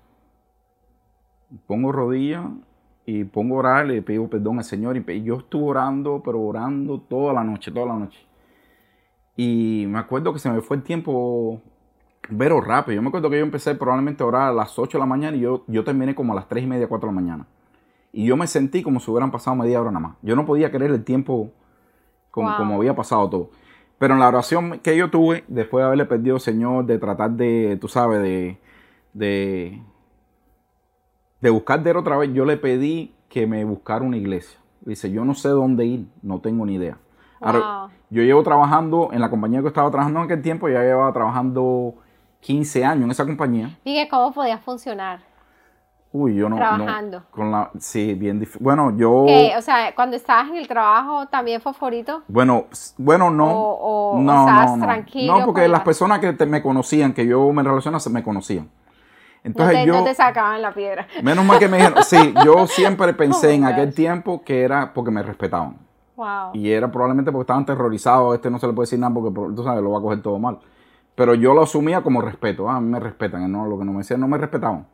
[1.67, 2.43] Pongo rodillas
[3.05, 4.97] y pongo a orar, le pido perdón al Señor.
[4.97, 8.19] Y yo estuve orando, pero orando toda la noche, toda la noche.
[9.37, 11.61] Y me acuerdo que se me fue el tiempo
[12.37, 12.95] pero rápido.
[12.95, 15.37] Yo me acuerdo que yo empecé probablemente a orar a las 8 de la mañana
[15.37, 17.47] y yo, yo terminé como a las 3 y media, 4 de la mañana.
[18.13, 20.17] Y yo me sentí como si hubieran pasado media hora nada más.
[20.21, 21.51] Yo no podía creer el tiempo
[22.29, 23.49] como, como había pasado todo.
[23.97, 27.31] Pero en la oración que yo tuve, después de haberle pedido al Señor, de tratar
[27.31, 28.57] de, tú sabes, de,
[29.13, 29.81] de,
[31.39, 34.59] de buscar de él otra vez, yo le pedí que me buscara una iglesia.
[34.81, 36.97] Dice, yo no sé dónde ir, no tengo ni idea.
[37.39, 41.13] Ahora, yo llevo trabajando en la compañía que estaba trabajando en aquel tiempo, ya llevaba
[41.13, 41.95] trabajando
[42.41, 43.77] 15 años en esa compañía.
[43.83, 45.19] ¿Y cómo podía funcionar?
[46.13, 46.57] Uy, yo no.
[46.57, 47.23] Trabajando.
[47.31, 48.61] con la, sí, bien difícil.
[48.61, 49.23] Bueno, yo.
[49.27, 49.53] ¿Qué?
[49.57, 52.23] O sea, cuando estabas en el trabajo, ¿también fosforito?
[52.27, 52.65] Bueno,
[52.97, 53.49] bueno, no.
[53.49, 55.39] O, o no, estabas no, tranquilo.
[55.39, 58.69] No, porque las personas que me conocían, que yo me relacionaba, me conocían.
[59.43, 59.93] Entonces no te, yo.
[59.93, 61.07] No te sacaban la piedra.
[61.23, 62.03] Menos mal que me dijeron.
[62.03, 65.77] sí, yo siempre pensé en aquel tiempo que era porque me respetaban.
[66.17, 66.51] Wow.
[66.53, 68.35] Y era probablemente porque estaban terrorizados.
[68.35, 70.37] Este no se le puede decir nada porque tú sabes, lo va a coger todo
[70.37, 70.59] mal.
[71.21, 72.67] Pero yo lo asumía como respeto.
[72.67, 73.51] Ah, a mí me respetan.
[73.51, 74.87] No, lo que no me decían, no me respetaban.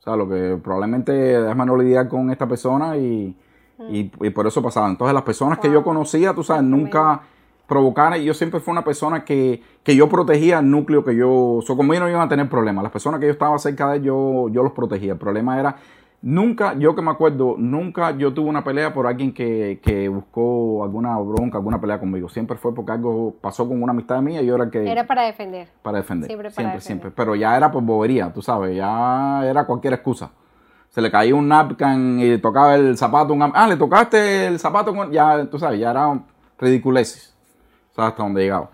[0.00, 3.36] O sea, lo que probablemente déjame no lidiar con esta persona y,
[3.88, 4.88] y, por eso pasaba.
[4.88, 7.20] Entonces, las personas que yo conocía, tú sabes, nunca
[7.68, 8.20] provocaron.
[8.20, 11.30] Y yo siempre fui una persona que, que yo protegía el núcleo que yo.
[11.30, 12.82] O sea, conmigo no iban a tener problemas.
[12.82, 15.12] Las personas que yo estaba cerca de yo, yo los protegía.
[15.12, 15.76] El problema era
[16.22, 20.84] Nunca, yo que me acuerdo, nunca yo tuve una pelea por alguien que, que, buscó
[20.84, 22.28] alguna bronca, alguna pelea conmigo.
[22.28, 24.90] Siempre fue porque algo pasó con una amistad mía y yo era que...
[24.90, 25.68] Era para defender.
[25.82, 26.26] Para defender.
[26.28, 26.82] Siempre, para siempre, defender.
[26.82, 27.10] siempre.
[27.12, 30.30] Pero ya era por bobería, tú sabes, ya era cualquier excusa.
[30.90, 33.32] Se le caía un napkin y le tocaba el zapato.
[33.32, 36.20] Un, ah, le tocaste el zapato, con, ya, tú sabes, ya era
[36.58, 37.34] ridiculeces.
[37.96, 38.68] ¿Sabes hasta dónde llegaba?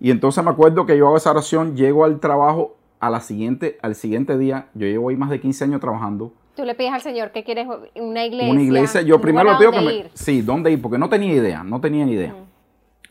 [0.00, 3.78] Y entonces me acuerdo que yo hago esa oración, llego al trabajo a la siguiente,
[3.80, 7.02] al siguiente día, yo llevo ahí más de 15 años trabajando Tú le pides al
[7.02, 8.52] Señor que quieres una iglesia.
[8.52, 9.02] Una iglesia.
[9.02, 9.94] Yo primero le pido que me.
[9.94, 10.10] Ir?
[10.14, 10.80] Sí, ¿dónde ir?
[10.80, 12.34] Porque no tenía idea, no tenía ni idea.
[12.34, 12.46] Uh -huh.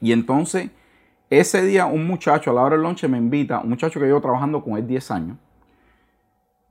[0.02, 0.70] Y entonces,
[1.30, 4.22] ese día, un muchacho a la hora del lunch me invita, un muchacho que llevo
[4.22, 5.38] trabajando con él 10 años.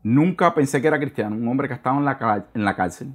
[0.02, 3.08] Nunca pensé que era cristiano, un hombre que estaba en la, en la cárcel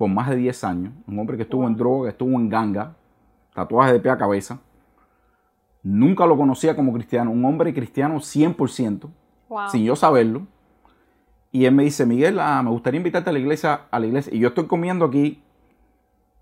[0.00, 2.96] por más de 10 años, un hombre que estuvo en droga, que estuvo en ganga,
[3.54, 4.58] tatuaje de pie a cabeza.
[5.82, 9.10] Nunca lo conocía como cristiano, un hombre cristiano 100%,
[9.50, 9.68] wow.
[9.68, 10.46] sin yo saberlo.
[11.52, 14.32] Y él me dice, Miguel, ah, me gustaría invitarte a la iglesia, a la iglesia.
[14.34, 15.42] Y yo estoy comiendo aquí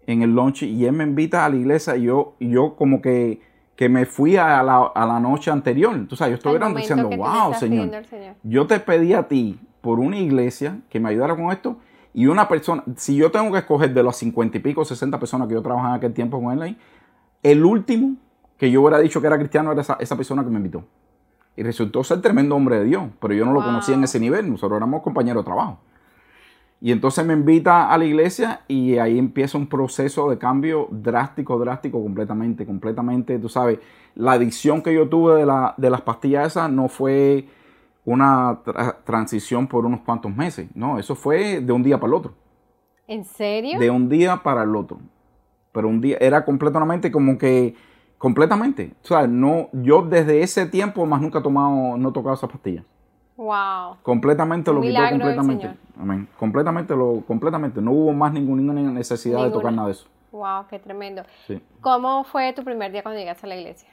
[0.07, 3.01] en el lunch y él me invita a la iglesia y yo, y yo como
[3.01, 3.40] que,
[3.77, 5.94] que me fui a la, a la noche anterior.
[5.94, 10.18] Entonces yo estoy orando diciendo, wow, señor, señor, yo te pedí a ti por una
[10.18, 11.79] iglesia que me ayudara con esto
[12.12, 15.47] y una persona, si yo tengo que escoger de los cincuenta y pico, 60 personas
[15.47, 16.79] que yo trabajaba en aquel tiempo con él ahí,
[17.42, 18.16] el último
[18.57, 20.85] que yo hubiera dicho que era cristiano era esa, esa persona que me invitó.
[21.59, 23.61] Y resultó ser tremendo hombre de Dios, pero yo no wow.
[23.61, 25.81] lo conocía en ese nivel, nosotros éramos compañeros de trabajo.
[26.81, 31.59] Y entonces me invita a la iglesia y ahí empieza un proceso de cambio drástico,
[31.59, 33.40] drástico, completamente, completamente.
[33.40, 33.81] Tú sabes,
[34.14, 37.49] la adicción que yo tuve de, la, de las pastillas esas no fue
[38.05, 42.14] una tra transición por unos cuantos meses, no, eso fue de un día para el
[42.14, 42.35] otro.
[43.09, 43.81] ¿En serio?
[43.81, 45.01] De un día para el otro.
[45.73, 47.75] Pero un día era completamente como que
[48.19, 48.93] Completamente.
[49.05, 52.51] O sea, no, yo desde ese tiempo más nunca he tomado, no he tocado esas
[52.51, 52.85] pastillas.
[53.37, 53.97] Wow.
[54.03, 55.71] Completamente lo quitó completamente.
[56.01, 56.29] Amén.
[56.37, 57.81] Completamente lo, completamente.
[57.81, 60.09] No hubo más ninguna necesidad de tocar nada de eso.
[60.33, 61.23] Wow, qué tremendo.
[61.47, 61.63] Sí.
[61.81, 63.89] ¿Cómo fue tu primer día cuando llegaste a la iglesia?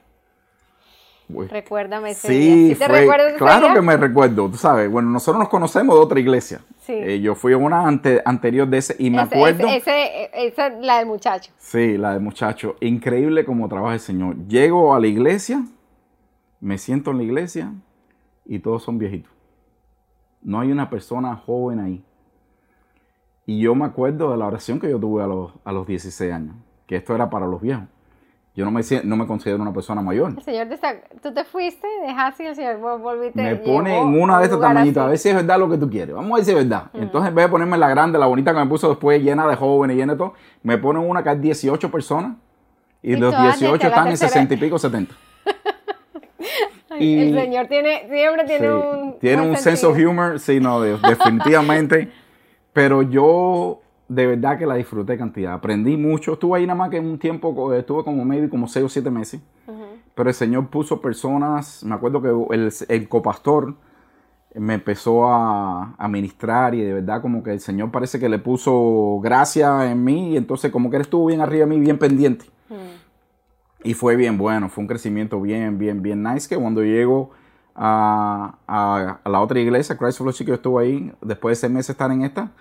[1.29, 1.47] Uy.
[1.47, 2.73] Recuérdame ese Sí, día.
[2.75, 3.73] ¿Sí te fue- recuerdas ese claro día?
[3.75, 4.91] que me recuerdo, tú sabes.
[4.91, 6.61] Bueno, nosotros nos conocemos de otra iglesia.
[6.85, 6.93] Sí.
[6.93, 9.67] Eh, yo fui a una ante- anterior de ese y me Ese- acuerdo.
[9.67, 11.51] Ese, ese- esa es la del muchacho.
[11.57, 12.75] Sí, la de muchacho.
[12.81, 14.35] Increíble como trabaja el Señor.
[14.47, 15.63] Llego a la iglesia,
[16.59, 17.73] me siento en la iglesia
[18.45, 19.31] y todos son viejitos.
[20.43, 22.03] No hay una persona joven ahí.
[23.47, 26.31] Y yo me acuerdo de la oración que yo tuve a los, a los 16
[26.31, 26.55] años,
[26.87, 27.85] que esto era para los viejos.
[28.55, 30.33] Yo no me, no me considero una persona mayor.
[30.37, 30.77] El Señor te
[31.21, 33.41] tú te fuiste, dejaste y el Señor vol- volviste.
[33.41, 35.77] Me pone en un una de estas tamañitas, a ver si es verdad lo que
[35.77, 36.15] tú quieres.
[36.15, 36.85] Vamos a ver si es verdad.
[36.93, 39.55] Entonces, en vez de ponerme la grande, la bonita que me puso después, llena de
[39.57, 42.37] jóvenes, llena de todo, me ponen una que hay 18 personas
[43.03, 45.15] y, Y los todas de 18 la están en tercera- 60 y pico, 70.
[46.91, 49.19] Ay, y- el Señor tiene, siempre tiene Sí, un.
[49.19, 52.09] tiene un sense of humor, sí, no, de- definitivamente.
[52.73, 55.53] Pero yo de verdad que la disfruté cantidad.
[55.53, 56.33] Aprendí mucho.
[56.33, 59.09] Estuve ahí nada más que en un tiempo, estuve como maybe como 6 o 7
[59.11, 59.41] meses.
[60.13, 63.75] Pero el Señor puso personas, me acuerdo que el, el copastor
[64.53, 68.39] me empezó a, a ministrar y de verdad como que el Señor parece que le
[68.39, 71.97] puso gracia en mí y entonces como que él estuvo bien arriba de mí, bien
[71.99, 72.45] pendiente.
[73.83, 77.31] Y fue bien bueno, fue un crecimiento bien, bien, bien nice que cuando llego
[77.75, 81.73] a, a- a la otra iglesia, Christ Fellowship, que yo estuve ahí, después de seis
[81.73, 82.51] meses estar en esta,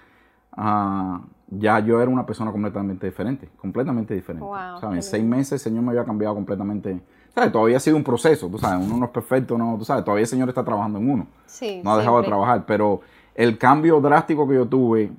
[0.56, 4.44] ah, ya yo era una persona completamente diferente, completamente diferente.
[4.44, 4.96] Wow, ¿sabes?
[4.96, 7.00] En seis meses el Señor me había cambiado completamente.
[7.34, 7.50] ¿sabes?
[7.50, 10.22] Todavía ha sido un proceso, tú sabes, uno no es perfecto, no, tú sabes, todavía
[10.22, 11.80] el Señor está trabajando en uno, Sí.
[11.82, 13.00] no ha dejado de trabajar, pero
[13.34, 15.10] el cambio drástico que yo tuve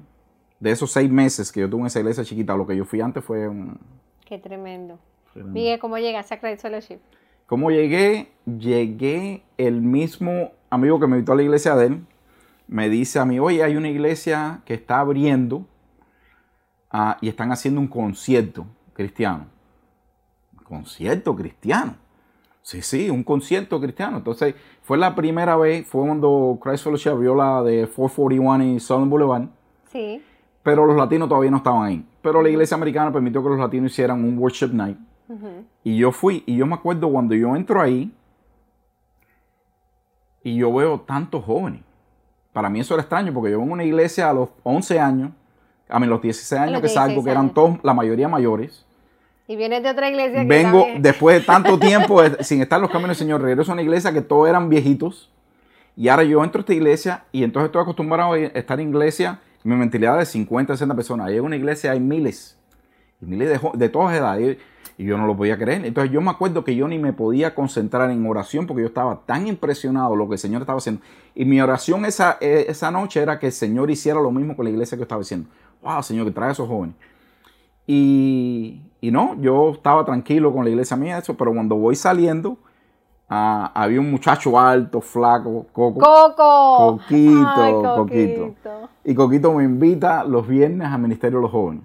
[0.60, 3.02] de esos seis meses que yo tuve en esa iglesia chiquita, lo que yo fui
[3.02, 3.78] antes fue un...
[4.26, 4.98] Qué tremendo.
[5.36, 7.00] Miguel, ¿cómo llegaste a Christ Fellowship?
[7.46, 8.32] ¿Cómo llegué?
[8.46, 12.06] Llegué el mismo amigo que me invitó a la iglesia de él.
[12.68, 15.66] Me dice a mí, oye, hay una iglesia que está abriendo
[16.92, 19.46] ah, y están haciendo un concierto cristiano.
[20.64, 21.96] ¿Concierto cristiano?
[22.64, 24.18] Sí, sí, un concierto cristiano.
[24.18, 29.10] Entonces, fue la primera vez, fue cuando Christ Fellowship abrió la de 441 y Southern
[29.10, 29.48] Boulevard,
[29.92, 30.24] Sí.
[30.64, 32.04] pero los latinos todavía no estaban ahí.
[32.24, 34.98] Pero la iglesia americana permitió que los latinos hicieran un worship night.
[35.84, 38.12] Y yo fui, y yo me acuerdo cuando yo entro ahí
[40.44, 41.82] y yo veo tantos jóvenes.
[42.56, 45.32] Para mí eso era extraño porque yo en una iglesia a los 11 años,
[45.90, 48.86] a mí los 16 años los que salgo, 16 que eran todos, la mayoría mayores.
[49.46, 52.78] Y vienes de otra iglesia que Vengo también- después de tanto tiempo de- sin estar
[52.78, 55.30] en los caminos del Señor, regreso a una iglesia que todos eran viejitos.
[55.98, 59.42] Y ahora yo entro a esta iglesia y entonces estoy acostumbrado a estar en iglesia,
[59.66, 61.28] mi mentalidad de 50, 60 personas.
[61.30, 62.58] Llego a una iglesia, hay miles,
[63.20, 64.58] miles de, de todas edades.
[64.98, 65.86] Y yo no lo podía creer.
[65.86, 69.22] Entonces yo me acuerdo que yo ni me podía concentrar en oración porque yo estaba
[69.26, 71.02] tan impresionado lo que el Señor estaba haciendo.
[71.34, 74.66] Y mi oración esa, eh, esa noche era que el Señor hiciera lo mismo con
[74.66, 75.50] la iglesia que yo estaba haciendo.
[75.82, 76.96] Wow, Señor, que trae a esos jóvenes.
[77.86, 82.58] Y, y no, yo estaba tranquilo con la iglesia mía, eso, pero cuando voy saliendo,
[83.30, 86.00] ah, había un muchacho alto, flaco, coco.
[86.00, 86.98] ¡Coco!
[86.98, 88.56] Coquito, Ay, Coquito.
[89.04, 91.84] Y Coquito me invita los viernes al Ministerio de los Jóvenes.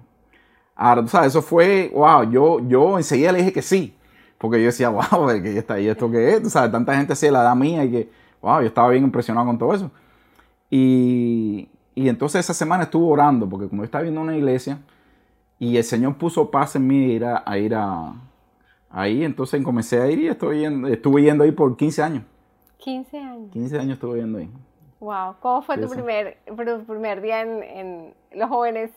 [0.83, 3.93] Ahora, tú sabes, eso fue, wow, yo, yo enseguida le dije que sí.
[4.39, 6.41] Porque yo decía, wow, ¿qué está ¿y esto qué es?
[6.43, 8.09] Tú sabes, tanta gente así de la edad mía y que,
[8.41, 9.91] wow, yo estaba bien impresionado con todo eso.
[10.71, 14.79] Y, y entonces esa semana estuve orando, porque como yo estaba viendo una iglesia,
[15.59, 18.13] y el Señor puso paz en mí a ir a, a ir a-
[18.89, 22.23] ahí, entonces comencé a ir y estoy yendo- estuve yendo ahí por 15 años.
[22.77, 23.51] 15 años.
[23.51, 24.49] 15 años estuve yendo ahí.
[24.99, 25.35] Wow.
[25.41, 28.91] ¿Cómo fue tu primer, tu primer día en, en los jóvenes?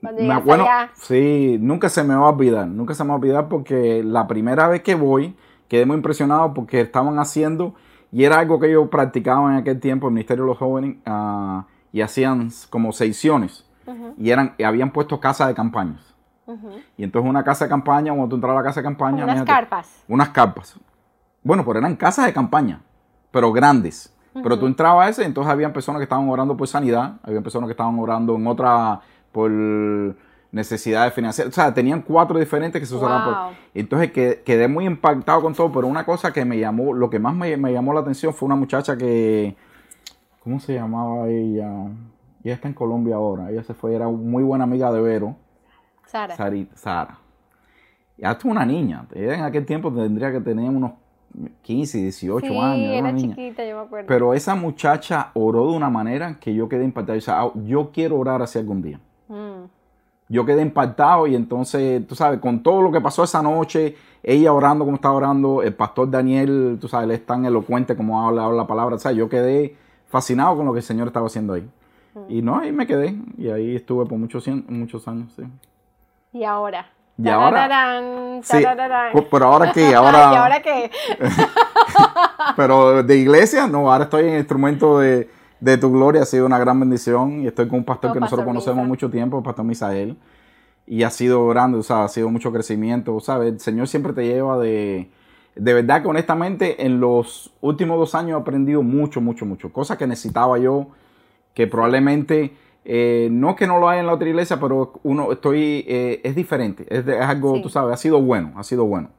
[0.00, 0.90] Me acuerdo, allá?
[0.94, 4.26] sí, nunca se me va a olvidar, nunca se me va a olvidar porque la
[4.28, 7.74] primera vez que voy quedé muy impresionado porque estaban haciendo,
[8.12, 11.66] y era algo que ellos practicaban en aquel tiempo, el Ministerio de los Jóvenes, ah,
[11.92, 16.14] y hacían como secciones, Ujú, y eran y habían puesto casas de campañas.
[16.46, 16.70] ujú.
[16.96, 19.44] Y entonces una casa de campaña, cuando tú entras a la casa de campaña, unas
[19.44, 20.04] carpas.
[20.06, 20.78] unas carpas.
[21.42, 22.80] Bueno, pero eran casas de campaña,
[23.30, 24.14] pero grandes.
[24.40, 27.66] Pero tú entrabas a ese, entonces habían personas que estaban orando por sanidad, habían personas
[27.66, 29.00] que estaban orando en otra
[29.32, 29.50] por
[30.50, 31.52] necesidades financieras.
[31.52, 33.34] O sea, tenían cuatro diferentes que se oraban Wow.
[33.34, 33.52] por.
[33.74, 37.18] Entonces que- quedé muy impactado con todo, pero una cosa que me llamó, lo que
[37.18, 39.56] más me, me llamó la atención fue una muchacha que,
[40.40, 41.70] ¿cómo se llamaba ella?
[42.42, 45.36] Ella está en Colombia ahora, ella se fue, era muy buena amiga de Vero.
[46.06, 46.34] Sara.
[46.36, 47.18] Sari- Sara.
[48.16, 49.06] Es una niña.
[49.14, 50.92] Ella en aquel tiempo tendría que tener unos
[51.62, 52.78] 15, 18 sí, años.
[52.86, 53.36] era era una niña.
[53.36, 54.06] chiquita, yo me acuerdo.
[54.08, 57.18] Pero esa muchacha oró de una manera que yo quedé impactado.
[57.18, 58.98] O sea, yo quiero orar así algún día.
[59.28, 59.64] Mm,
[60.28, 64.52] yo quedé impactado y entonces, tú sabes, con todo lo que pasó esa noche, ella
[64.52, 68.44] orando como estaba orando, el pastor Daniel, tú sabes, él es tan elocuente como habla,
[68.44, 69.76] habla la palabra, o sea, yo quedé
[70.08, 71.68] fascinado con lo que el Señor estaba haciendo ahí.
[72.28, 75.44] Y no, ahí me quedé y ahí estuve por muchos, muchos años, sí.
[76.32, 76.90] ¿Y ahora?
[77.16, 79.12] Y ahora, Tarararán, sí, tarararán.
[79.30, 80.90] pero ahora qué, ¿Y ahora, ahora qué?
[82.56, 85.28] pero de iglesia, no, ahora estoy en instrumento de,
[85.60, 88.20] de tu gloria, ha sido una gran bendición y estoy con un pastor Con que
[88.20, 88.88] nosotros Pastor conocemos Misa.
[88.88, 90.16] mucho tiempo, Pastor Misael,
[90.86, 93.52] y ha sido grande, o sea, ha sido mucho crecimiento, ¿sabes?
[93.52, 95.10] El Señor siempre te lleva de,
[95.56, 99.98] de verdad que honestamente en los últimos dos años he aprendido mucho, mucho, mucho, cosas
[99.98, 100.88] que necesitaba yo,
[101.54, 102.52] que probablemente,
[102.84, 106.34] eh, no que no lo haya en la otra iglesia, pero uno, estoy, eh, es
[106.36, 107.62] diferente, es, de- es algo, Sí.
[107.62, 109.10] tú sabes, ha sido bueno, ha sido bueno.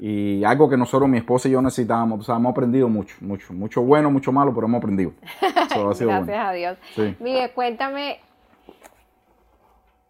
[0.00, 3.52] Y algo que nosotros, mi esposa y yo necesitábamos, tú sabes, hemos aprendido mucho, mucho,
[3.52, 5.12] mucho bueno, mucho malo, pero hemos aprendido.
[5.72, 6.42] So, Gracias bueno.
[6.48, 6.78] a Dios.
[6.94, 7.14] Sí.
[7.20, 8.18] Miguel, cuéntame,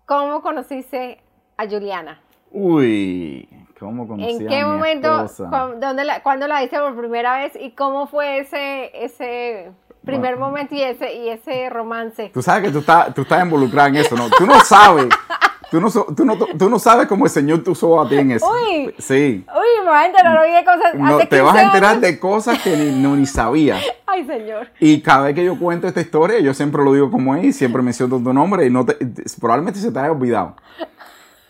[0.06, 1.20] ¿cómo conociste
[1.56, 2.20] a Juliana?
[2.50, 6.96] Uy, ¿cómo conocí ¿En a qué mi momento, cu- dónde la, cuándo la viste por
[6.96, 9.72] primera vez y cómo fue ese, ese
[10.04, 10.46] primer Bueno.
[10.50, 12.30] momento y ese, y ese romance?
[12.32, 14.28] Tú sabes que tú estás, tú estás involucrada en eso, ¿no?
[14.36, 15.08] Tú no sabes,
[15.72, 18.32] tú no, tú no, tú no sabes cómo el Señor te usó a ti en
[18.32, 18.46] eso.
[18.46, 18.94] Uy.
[18.98, 19.44] Sí.
[19.48, 20.94] Uy, me vas a enterar hoy de cosas.
[20.94, 22.02] No, hace te vas a 15 enterar años.
[22.02, 23.82] de cosas que ni, no, ni sabías.
[24.06, 24.68] Ay, señor.
[24.78, 27.80] Y cada vez que yo cuento esta historia, yo siempre lo digo como es, siempre
[27.80, 28.98] menciono tu nombre y no te,
[29.40, 30.56] probablemente se te haya olvidado.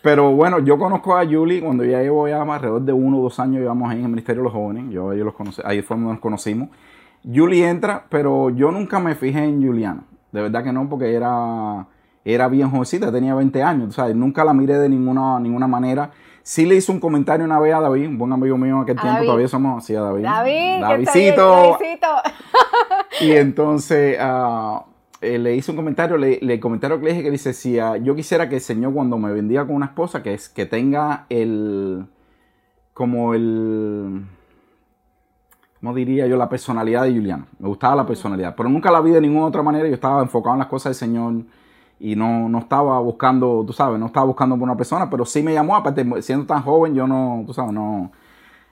[0.01, 3.39] Pero bueno, yo conozco a Julie cuando ya llevo ya alrededor de uno o dos
[3.39, 5.97] años, llevamos ahí en el Ministerio de los Jóvenes, yo ellos los conocí, ahí fue
[5.97, 6.69] donde nos conocimos.
[7.23, 11.87] Julie entra, pero yo nunca me fijé en Juliana, de verdad que no, porque era,
[12.25, 14.15] era bien jovencita, tenía 20 años, ¿sabes?
[14.15, 16.11] Nunca la miré de ninguna, ninguna manera.
[16.41, 18.95] Sí le hice un comentario una vez a David, un buen amigo mío en aquel
[18.97, 19.25] tiempo, David.
[19.27, 20.23] todavía somos así a David.
[20.23, 21.77] David, bien, Davidcito,
[23.21, 24.17] y entonces
[25.21, 27.79] eh, le hice un comentario, le, le- el comentario que le dije que dice, si
[27.79, 30.65] ah, yo quisiera que el Señor cuando me bendiga con una esposa, que es que
[30.65, 32.05] tenga el,
[32.93, 34.25] como el,
[35.79, 36.35] ¿cómo diría yo?
[36.37, 37.45] La personalidad de Juliana.
[37.59, 39.87] Me gustaba la personalidad, pero nunca la vi de ninguna otra manera.
[39.87, 41.33] Yo estaba enfocado en las cosas del Señor
[42.05, 45.41] y no, no estaba buscando, tú sabes, no estaba buscando por una persona, pero sí
[45.41, 48.11] me llamó, aparte, siendo tan joven, yo no, tú sabes, no,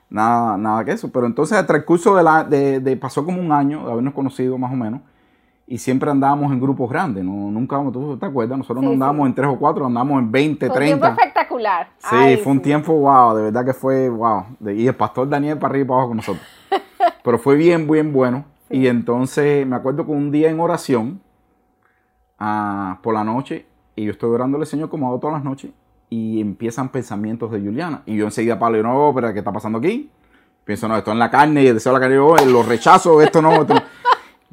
[0.10, 1.10] nada, nada que eso.
[1.10, 4.58] Pero entonces, el transcurso de la, de, de- pasó como un año de habernos conocido
[4.58, 5.00] más o menos,
[5.66, 9.24] y siempre andábamos en grupos grandes, no, nunca, tú te acuerdas, nosotros Sí, no andábamos
[9.24, 9.28] sí.
[9.30, 11.22] en tres o cuatro, andábamos en 20, Fue un tiempo 30.
[11.22, 11.88] espectacular.
[12.00, 12.64] Sí, Ay, fue un sí.
[12.64, 14.44] tiempo, wow, de verdad que fue, wow.
[14.76, 16.46] Y el pastor Daniel para arriba y para abajo con nosotros.
[17.24, 18.44] Pero fue bien, bien bueno.
[18.70, 21.22] Y entonces me acuerdo que un día en oración,
[22.44, 25.70] ah, por la noche, y yo estoy orándole al Señor como hago todas las noches,
[26.10, 28.02] y empiezan pensamientos de Juliana.
[28.08, 30.10] Y yo enseguida palo, y no, pero ¿qué está pasando aquí?
[30.66, 32.64] Pienso, no, esto es en la carne, y el deseo de la carne, yo lo
[32.64, 33.82] rechazo, esto no, esto no.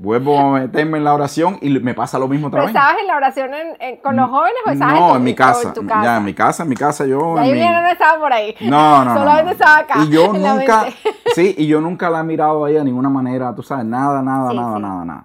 [0.01, 2.77] Vuelvo a meterme en la oración y me pasa lo mismo otra ¿Pero vez.
[2.77, 5.35] estabas en la oración en- en- con los jóvenes o estabas No, tu- en mi
[5.35, 5.73] casa.
[5.73, 6.05] tu casa?
[6.05, 7.37] Ya, en mi casa, en mi casa, yo.
[7.37, 8.55] En mi- no estaba por ahí.
[8.61, 9.51] no, no, Solamente no.
[9.51, 9.95] estaba acá.
[10.05, 10.85] Y yo en la nunca,
[11.35, 14.23] sí, y yo nunca la he mirado a ella de ninguna manera, tú sabes, nada,
[14.23, 14.83] nada, Sí, nada, sí.
[14.83, 15.25] nada, nada.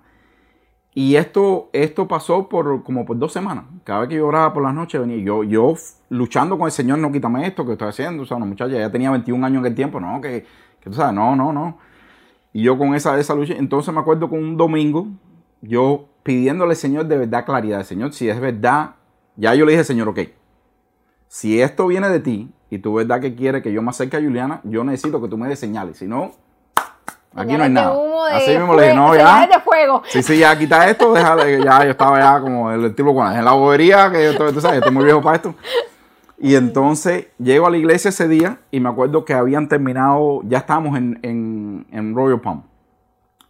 [0.95, 3.65] Y esto, esto pasó por como por dos semanas.
[3.83, 5.73] Cada vez que yo oraba por las noches venía yo, yo
[6.09, 8.23] luchando con el Señor, no quítame esto que estoy haciendo.
[8.23, 10.45] O sea, una muchacha ya tenía 21 años en aquel tiempo, no, que,
[10.79, 11.79] que tú sabes, no, no, no.
[12.53, 15.07] Y yo con esa, esa lucha, entonces me acuerdo con un domingo,
[15.61, 17.83] yo pidiéndole al Señor de verdad claridad.
[17.83, 18.95] Señor, si es verdad,
[19.35, 20.19] ya yo le dije, Señor, ok,
[21.27, 24.21] si esto viene de ti y tú verdad que quieres que yo me acerque a
[24.21, 25.97] Juliana, yo necesito que tú me des señales.
[25.97, 26.33] Si no,
[27.35, 27.95] aquí no hay nada.
[28.33, 29.47] Así mismo le dije, no, ya.
[29.47, 30.01] de fuego.
[30.07, 33.43] Sí, sí, ya quita esto, déjale, ya yo estaba ya como el tipo con en
[33.45, 35.53] la bobería, que yo tú sabes, estoy muy viejo para esto.
[36.37, 40.57] Y entonces llego a la iglesia ese día y me acuerdo que habían terminado, ya
[40.59, 42.63] estábamos en, en, en Royal Palm.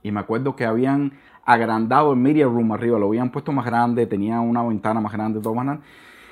[0.04, 1.14] Y me acuerdo que habían
[1.46, 5.40] agrandado el media room arriba, lo habían puesto más grande, tenía una ventana más grande,
[5.40, 5.84] todo más grande.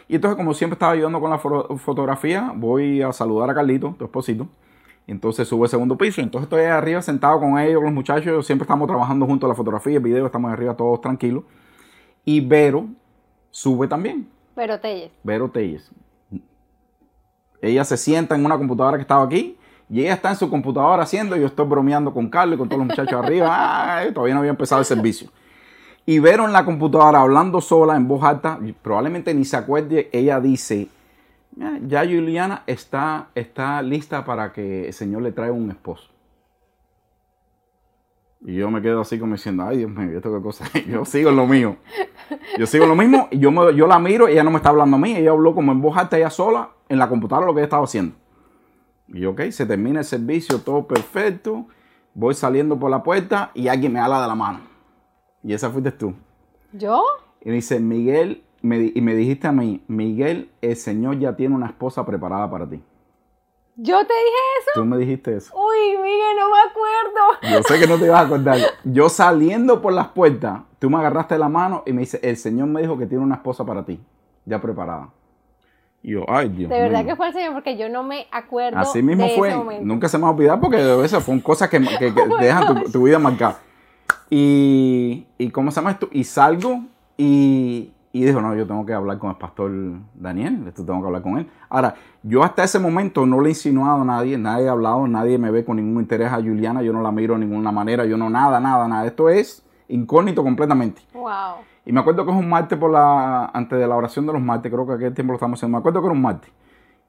[0.08, 3.96] Y entonces, como siempre estaba ayudando con la fo- fotografía, voy a saludar a Carlito,
[3.98, 4.48] tu esposito.
[5.12, 6.22] Entonces subo al segundo piso.
[6.22, 8.46] Entonces estoy arriba sentado con ellos, con los muchachos.
[8.46, 11.44] Siempre estamos trabajando junto a la fotografía, el video, estamos arriba todos tranquilos.
[12.24, 12.86] Y Vero
[13.50, 14.30] sube también.
[14.56, 15.12] Pero Telles.
[15.22, 15.92] Vero Telles.
[17.62, 19.58] Ella se sienta en una computadora que estaba aquí
[19.90, 21.36] y ella está en su computadora haciendo.
[21.36, 23.50] y Yo estoy bromeando con Carlos y con todos los muchachos arriba.
[23.98, 25.30] Ay, todavía no había empezado el servicio.
[26.06, 30.40] Y Vero en la computadora hablando sola en voz alta, probablemente ni se acuerde, ella
[30.40, 31.01] dice, "Mira,
[31.88, 36.10] ya Juliana está, está lista para que el Señor le traiga un esposo.
[38.44, 40.66] Y yo me quedo así como diciendo, ay Dios mío, ¿esto qué cosa?
[40.74, 40.86] es?".
[40.88, 41.78] Yo sigo en lo mío.
[42.58, 44.58] Yo sigo en lo mismo y yo, me- yo la miro y ella no me
[44.58, 47.46] está hablando a mí, ella habló como en voz alta ella sola en la computadora
[47.46, 48.16] lo que ella estaba haciendo.
[49.10, 51.68] Y yo, ok, se termina el servicio, todo perfecto,
[52.14, 54.62] voy saliendo por la puerta y alguien me habla de la mano.
[55.44, 56.16] Y esa fuiste tú.
[56.72, 57.04] ¿Yo?
[57.42, 61.56] Y me dice, Miguel, me, y me dijiste a mí, Miguel, el Señor ya tiene
[61.56, 62.82] una esposa preparada para ti.
[63.78, 64.72] ¿Yo te dije eso?
[64.76, 65.54] Tú me dijiste eso.
[65.56, 67.58] Uy, Miguel, no me acuerdo.
[67.58, 68.58] Yo sé que no te ibas a acordar.
[68.84, 72.68] Yo saliendo por las puertas, tú me agarraste la mano y me dice, el Señor
[72.68, 74.00] me dijo que tiene una esposa para ti,
[74.46, 75.10] ya preparada.
[76.04, 77.10] Y yo, ay Dios De verdad mío.
[77.10, 79.50] que fue el Señor, porque yo no me acuerdo Así mismo de fue.
[79.50, 79.86] ese momento.
[79.86, 82.38] Nunca se me va a olvidar porque de veces fueron cosas que, que- que Oh
[82.38, 83.60] dejan tu vida marcada.
[84.30, 86.08] Y, y ¿cómo se llama esto?
[86.12, 86.82] Y salgo
[87.18, 89.72] y, y dijo, no, yo tengo que hablar con el pastor
[90.16, 91.50] Daniel, esto tengo que hablar con él.
[91.70, 95.38] Ahora, yo hasta ese momento no le he insinuado a nadie, nadie ha hablado, nadie
[95.38, 98.18] me ve con ningún interés a Juliana, yo no la miro de ninguna manera, yo
[98.18, 99.06] no nada, nada, nada.
[99.06, 101.02] Esto es incógnito completamente.
[101.14, 101.64] Wow.
[101.86, 104.42] Y me acuerdo que es un martes por la, antes de la oración de los
[104.42, 105.78] martes, creo que aquel tiempo lo estamos haciendo.
[105.78, 106.52] Me acuerdo que era un martes.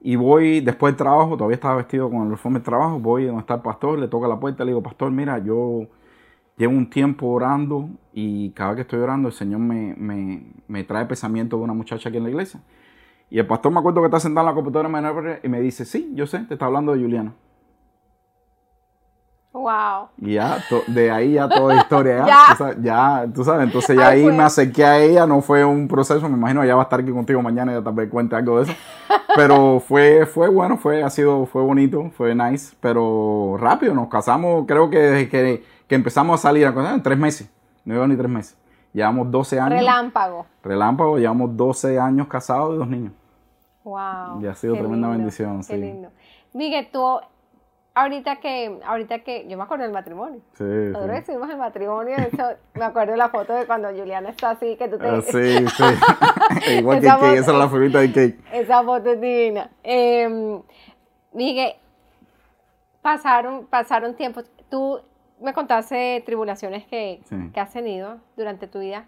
[0.00, 3.40] Y voy después del trabajo, todavía estaba vestido con el uniforme de trabajo, voy donde
[3.40, 5.86] está el pastor, le toca la puerta, le digo, pastor, mira, yo
[6.56, 10.84] llevo un tiempo orando y cada vez que estoy orando el Señor me, me, me
[10.84, 12.60] trae pensamiento de una muchacha aquí en la iglesia.
[13.30, 14.92] Y el pastor me acuerdo que está sentado en la computadora y
[15.22, 17.32] me- y me dice, sí, yo sé, te está hablando de Juliana.
[19.54, 20.08] Wow.
[20.18, 22.46] Y ya, to- de ahí ya toda historia, ya, Ya.
[22.48, 24.32] Tú sabes, ya, tú sabes, entonces ya Ahí ahí fue.
[24.32, 27.10] me acerqué a ella, no fue un proceso, me imagino ella va a estar aquí
[27.12, 28.72] contigo mañana y ya tal vez cuente algo de eso,
[29.36, 34.64] pero fue, fue bueno, fue, ha sido, fue bonito, fue nice, pero rápido, nos casamos,
[34.66, 37.50] creo que desde que, que empezamos a salir, a en tres meses,
[37.84, 38.58] no iba ni tres meses,
[38.92, 40.46] llevamos 12 años, Relámpago.
[40.62, 43.12] relámpago, llevamos 12 años casados y dos niños.
[43.84, 44.40] Wow.
[44.40, 45.76] Y ha sido tremenda lindo, bendición, Qué sí.
[45.76, 46.08] lindo.
[46.52, 47.18] Miguel, tú,
[47.94, 50.40] ahorita que, ahorita que, yo me acuerdo del matrimonio.
[50.54, 51.18] Sí, Nosotros sí.
[51.18, 54.76] estuvimos en el matrimonio, eso, me acuerdo de la foto de cuando Juliana está así,
[54.76, 55.08] que tú te...
[55.08, 56.72] Ah, sí, sí.
[56.78, 58.38] Igual que Kate, voz- esa era la figurita de Kate.
[58.52, 59.68] Esa foto es divina.
[59.82, 60.60] Eh,
[61.32, 61.72] Miguel,
[63.00, 64.44] pasaron, pasaron tiempos.
[64.70, 65.00] Tú
[65.42, 67.36] me contaste tribulaciones que, Sí.
[67.52, 69.04] que has tenido durante tu vida.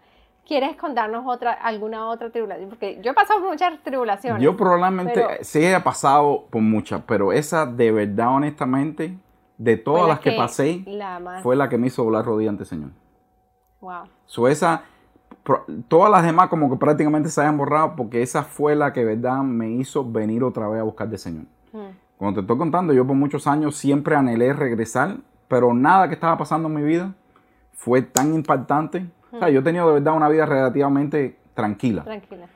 [0.46, 2.68] ¿Quieres contarnos otra, alguna otra tribulación?
[2.68, 4.42] Porque yo he pasado por muchas tribulaciones.
[4.42, 9.16] Yo probablemente Pero- sí he pasado por muchas, pero esa de verdad, honestamente,
[9.56, 11.42] de todas la las que, pasé, La más.
[11.42, 12.90] fue la que me hizo volar rodilla ante el Señor.
[13.80, 14.04] Wow.
[14.26, 14.82] So, esa,
[15.88, 19.38] todas las demás como que prácticamente se hayan borrado porque esa fue la que verdad
[19.42, 21.44] me hizo venir otra vez a buscar del Señor.
[21.72, 21.78] Mm.
[22.16, 25.16] Cuando te estoy contando, yo por muchos años siempre anhelé regresar,
[25.48, 27.12] pero nada que estaba pasando en mi vida
[27.72, 29.06] fue tan impactante.
[29.32, 32.04] O sea, yo he tenido de verdad una vida relativamente tranquila.
[32.04, 32.46] Tranquila.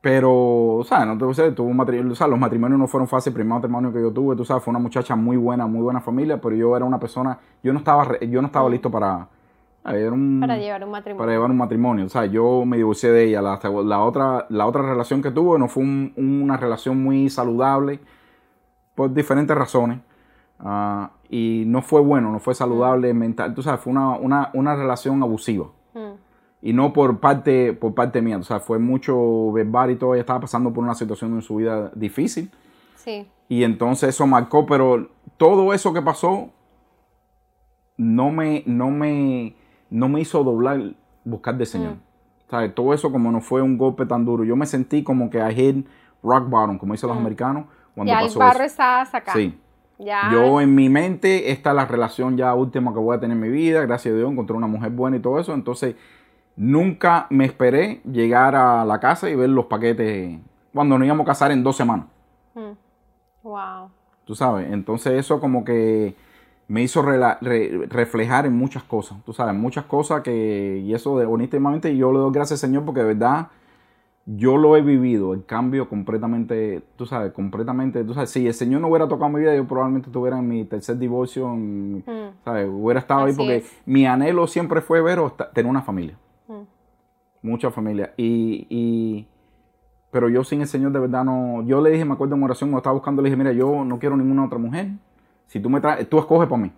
[0.00, 2.78] Pero, o sea, no te voy a decir, tuve un matrimonio, o sea, los matrimonios
[2.78, 3.28] no fueron fáciles.
[3.28, 6.00] El primer matrimonio que yo tuve, tú sabes, fue una muchacha muy buena, muy buena
[6.00, 9.26] familia, pero yo era una persona, yo no estaba, yo no estaba listo para,
[9.84, 11.18] era un- Para llevar un matrimonio.
[11.18, 12.04] para llevar un matrimonio.
[12.06, 13.42] O sea, yo me divorcié de ella.
[13.42, 17.98] La, la otra, la otra relación que tuve no fue un- una relación muy saludable
[18.94, 19.98] por diferentes razones.
[20.58, 23.54] Ah, y no fue bueno, no fue saludable mental.
[23.54, 25.66] Tú sabes, fue una, una, una relación abusiva.
[25.94, 26.12] Mm.
[26.62, 28.38] Y no por parte, por parte mía.
[28.38, 30.14] O sea, fue mucho verbal y todo.
[30.14, 32.50] Ella estaba pasando por una situación en su vida difícil.
[32.96, 33.28] Sí.
[33.48, 36.50] Y entonces eso marcó, pero todo eso que pasó
[37.96, 39.54] no me, no me,
[39.90, 40.94] no me hizo doblar,
[41.24, 41.94] buscar del Señor.
[42.50, 42.74] ¿Sabes?
[42.74, 44.44] Todo eso como no fue un golpe tan duro.
[44.44, 45.86] Yo me sentí como que I hit
[46.22, 48.64] rock bottom, como dicen los americanos, cuando el pasó barro eso.
[48.64, 49.38] está sacado.
[49.38, 49.58] Sí.
[49.98, 50.30] Ya.
[50.32, 53.42] Yo en mi mente, esta es la relación ya última que voy a tener en
[53.42, 53.80] mi vida.
[53.82, 55.54] Gracias a Dios encontré una mujer buena y todo eso.
[55.54, 55.94] Entonces,
[56.56, 60.38] nunca me esperé llegar a la casa y ver los paquetes
[60.74, 62.06] cuando nos íbamos a casar en dos semanas.
[62.54, 62.72] Mm.
[63.42, 63.90] Wow.
[64.24, 66.16] Tú sabes, entonces eso como que
[66.68, 67.38] me hizo re-
[67.88, 72.18] reflejar en muchas cosas, tú sabes, muchas cosas que, y eso de honestamente yo le
[72.18, 73.46] doy gracias al Señor porque de verdad
[74.28, 78.80] yo lo he vivido, el cambio completamente, tú sabes, completamente, tú sabes, si el Señor
[78.80, 82.30] no hubiera tocado mi vida, yo probablemente estuviera en mi tercer divorcio, en- Mm.
[82.44, 82.68] ¿sabes?
[82.68, 83.82] Hubiera estado ahí porque es.
[83.86, 86.16] mi anhelo siempre fue ver o tener una familia,
[86.48, 86.62] Mm.
[87.42, 89.26] mucha familia, y, y-
[90.10, 92.70] pero yo sin el Señor de verdad no, yo le dije, me acuerdo en oración,
[92.70, 94.88] cuando estaba buscando, le dije, mira, yo no quiero ninguna otra mujer,
[95.46, 96.72] si tú me traes, tú escoges para mí.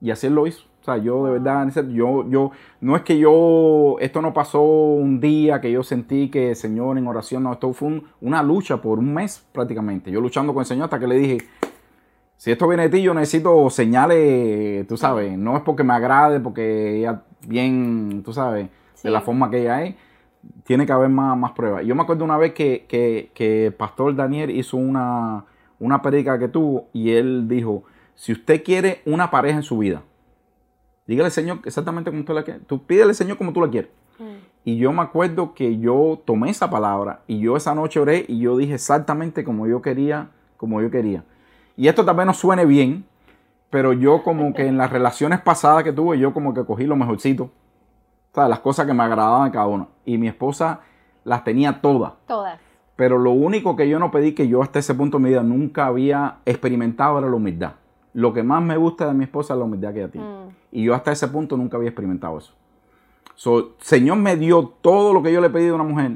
[0.00, 0.64] Y así él lo hizo.
[0.80, 5.20] O sea, yo de verdad, yo, yo, no es que yo, esto no pasó un
[5.20, 8.80] día que yo sentí que el Señor en oración, no, esto fue un- una lucha
[8.80, 10.10] por un mes prácticamente.
[10.10, 11.38] Yo luchando con el Señor hasta que le dije,
[12.38, 16.40] si esto viene de ti, yo necesito señales, tú sabes, no es porque me agrade,
[16.40, 19.08] porque ella bien, tú sabes, Sí.
[19.08, 19.94] de la forma que ella es,
[20.64, 21.84] tiene que haber más, más pruebas.
[21.84, 25.44] Yo me acuerdo una vez que, que, que el pastor Daniel hizo una,
[25.78, 27.84] una predica que tuvo y él dijo,
[28.14, 30.02] si usted quiere una pareja en su vida,
[31.06, 32.60] dígale al Señor exactamente como usted la quiere.
[32.60, 33.90] Tú pídele al Señor como tú la quieres.
[34.18, 34.24] Mm.
[34.64, 38.40] Y yo me acuerdo que yo tomé esa palabra y yo esa noche oré y
[38.40, 41.24] yo dije exactamente como yo quería, como yo quería.
[41.76, 43.04] Y esto también no suene bien,
[43.70, 46.96] pero yo como que en las relaciones pasadas que tuve, yo como que cogí lo
[46.96, 47.44] mejorcito.
[47.44, 49.88] O sea, las cosas que me agradaban de cada uno.
[50.04, 50.80] Y mi esposa
[51.24, 52.12] las tenía todas.
[52.26, 52.60] Todas.
[52.96, 55.42] Pero lo único que yo no pedí, que yo hasta ese punto de mi vida
[55.42, 57.72] nunca había experimentado, era la humildad.
[58.12, 60.26] Lo que más me gusta de mi esposa es la humildad que ella tiene.
[60.26, 60.48] Mm.
[60.72, 62.52] Y yo hasta ese punto nunca había experimentado eso.
[63.34, 66.12] So, Señor me dio todo lo que yo le pedí a una mujer,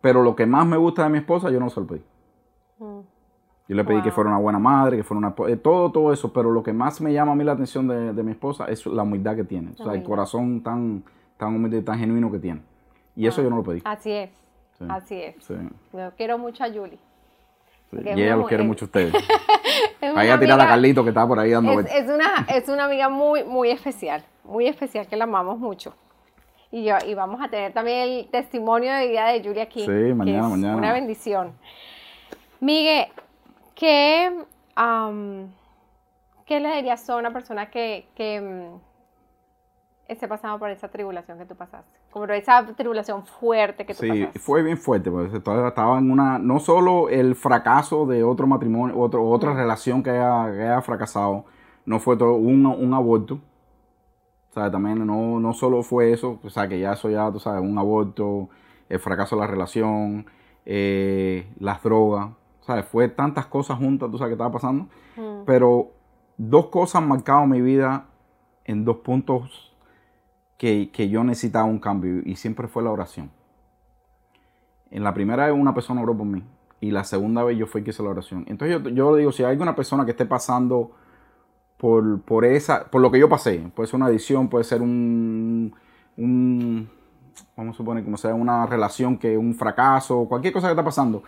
[0.00, 2.02] pero lo que más me gusta de mi esposa, yo no se lo pedí.
[2.78, 3.00] Mm.
[3.68, 4.04] Yo le pedí Wow.
[4.04, 5.34] que fuera una buena madre, que fuera una...
[5.52, 8.14] eh, Todo, todo eso, pero lo que más me llama a mí la atención de,
[8.14, 9.72] de mi esposa es la humildad que tiene.
[9.78, 11.04] O sea, el corazón tan,
[11.36, 12.62] tan humilde y tan genuino que tiene.
[13.14, 13.82] Y eso yo no lo pedí.
[13.84, 14.30] Así es.
[14.78, 14.84] Sí.
[14.88, 15.34] Así es.
[15.44, 15.54] Sí,
[15.92, 16.98] Yo quiero mucho a Julie.
[17.90, 17.96] Sí.
[17.96, 19.12] Porque es Y ella los quiere es- mucho a ustedes.
[20.00, 21.94] Es Vaya a tirar a Carlito que está por ahí dando Es, vueltas.
[21.96, 25.92] es una, es una amiga muy, muy especial, muy especial que la amamos mucho.
[26.70, 29.80] Y, yo, y vamos a tener también el testimonio de vida de Julia aquí.
[29.80, 30.76] Sí, que mañana, es mañana.
[30.76, 31.52] Una bendición.
[32.60, 33.06] Miguel,
[33.74, 34.32] ¿qué,
[34.76, 35.48] am,
[36.46, 38.70] ¿qué le dirías a una persona que, que
[40.08, 41.90] esté pasando por esa tribulación que tú pasaste?
[42.10, 44.38] Como esa tribulación fuerte que tú Sí, pasaste.
[44.38, 48.98] fue bien fuerte, porque estaba estaba en una, no solo el fracaso de otro matrimonio,
[48.98, 51.44] otro, otra relación que haya, que haya fracasado,
[51.84, 53.34] no fue todo un, un aborto,
[54.50, 57.38] o sea, también no, no solo fue eso, o sea, que ya eso ya, tú
[57.38, 58.48] sabes, un aborto,
[58.88, 60.26] el fracaso de la relación,
[60.64, 62.30] eh, las drogas,
[62.60, 64.86] o sea, fue tantas cosas juntas, tú sabes, que estaba pasando,
[65.16, 65.90] Mm, pero
[66.36, 68.06] dos cosas han marcado mi vida
[68.64, 69.67] en dos puntos
[70.58, 73.30] que, que yo necesitaba un cambio y siempre fue la oración.
[74.90, 76.42] En la primera vez una persona oró por mí
[76.80, 78.44] y la segunda vez yo fui que hice la oración.
[78.48, 80.90] Entonces yo, yo digo, si hay alguna persona que esté pasando
[81.78, 85.74] por, por, esa, por lo que yo pasé, puede ser una adicción, puede ser un,
[86.16, 86.90] un
[87.56, 91.22] vamos a suponer como sea una relación que un fracaso, cualquier cosa que está pasando,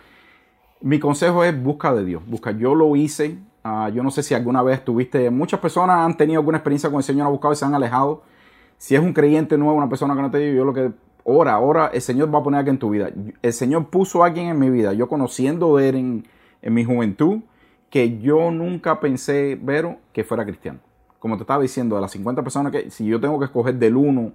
[0.81, 2.51] mi consejo es busca de Dios, busca.
[2.51, 6.39] Yo lo hice, ah, yo no sé si alguna vez tuviste, muchas personas han tenido
[6.39, 8.23] alguna experiencia con el Señor, han buscado y se han alejado.
[8.81, 10.91] Si es un creyente nuevo, una persona que no te digo, yo lo que,
[11.23, 13.11] ora, ora, el Señor va a poner a alguien en tu vida.
[13.43, 16.27] El Señor puso a alguien en mi vida, yo conociendo de él en,
[16.63, 17.41] en mi juventud,
[17.91, 20.79] que yo nunca pensé, Vero, que fuera cristiano.
[21.19, 23.95] Como te estaba diciendo, de las 50 personas que, si yo tengo que escoger del
[23.95, 24.31] 1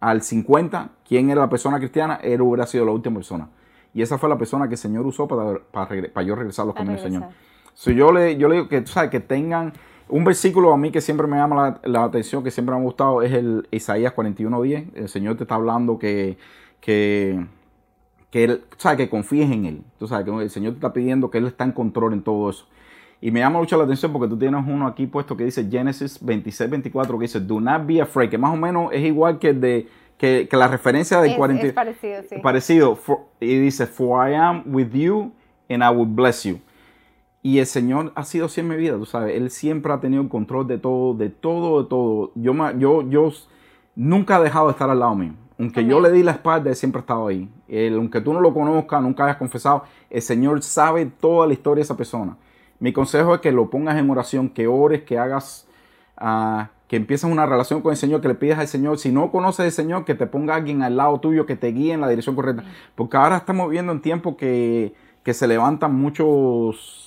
[0.00, 3.50] al 50, quién era la persona cristiana, él hubiera sido la última persona.
[3.94, 6.66] Y esa fue la persona que el Señor usó para, para, para yo regresar a
[6.66, 7.22] los Para caminos del Señor.
[7.22, 7.72] regresar.
[7.72, 9.74] So, yo, le, yo le digo que, tú sabes, que tengan
[10.08, 12.84] un versículo a mí que siempre me llama la, la atención, que siempre me ha
[12.84, 14.90] gustado, es el Isaías 41.10.
[14.94, 16.38] El Señor te está hablando que,
[16.80, 17.44] que,
[18.30, 19.82] que él, sabes, que confíes en Él.
[19.98, 22.50] Tú sabes, que el Señor te está pidiendo que Él está en control en todo
[22.50, 22.66] eso.
[23.20, 26.18] Y me llama mucho la atención porque tú tienes uno aquí puesto que dice Génesis
[26.24, 29.48] 26, 24, que dice, do not be afraid, que más o menos es igual que,
[29.48, 29.88] el de,
[30.18, 32.36] que, que la referencia del Es, 40 es parecido, sí.
[32.42, 32.94] parecido.
[32.94, 35.32] For- y dice, For I am with you
[35.70, 36.60] and I will bless you.
[37.46, 39.36] Y el Señor ha sido así en mi vida, tú sabes.
[39.36, 42.32] Él siempre ha tenido el control de todo, de todo, de todo.
[42.34, 43.32] Yo, yo, yo
[43.94, 45.32] nunca ha dejado de estar al lado mío.
[45.56, 47.48] Aunque yo le di la espalda, Él siempre ha estado ahí.
[47.68, 51.82] Él, aunque tú no lo conozcas, nunca hayas confesado, el Señor sabe toda la historia
[51.82, 52.36] de esa persona.
[52.80, 55.68] Mi consejo es que lo pongas en oración, que ores, que hagas,
[56.16, 58.98] ah, que empieces una relación con el Señor, que le pidas al Señor.
[58.98, 61.92] Si no conoces al Señor, que te ponga alguien al lado tuyo, que te guíe
[61.92, 62.64] en la dirección correcta.
[62.96, 67.05] Porque ahora estamos viendo en tiempo que, que se levantan muchos,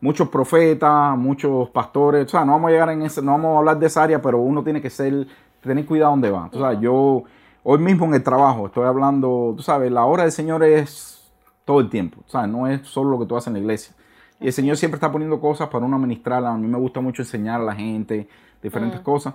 [0.00, 2.26] muchos profetas, muchos pastores.
[2.26, 4.20] O sea, no vamos a llegar en ese, no vamos a hablar de esa área,
[4.22, 5.26] pero uno tiene que ser,
[5.60, 6.48] tener cuidado donde va.
[6.50, 7.24] Tú sabes, yo
[7.62, 11.30] hoy mismo en el trabajo estoy hablando, tú sabes, la hora del Señor es
[11.64, 12.22] todo el tiempo.
[12.26, 13.94] O sea, no es solo lo que tú haces en la iglesia.
[14.40, 16.54] Y el Señor siempre está poniendo cosas para uno administrarlas.
[16.54, 18.26] A mí me gusta mucho enseñar a la gente
[18.62, 19.34] diferentes cosas.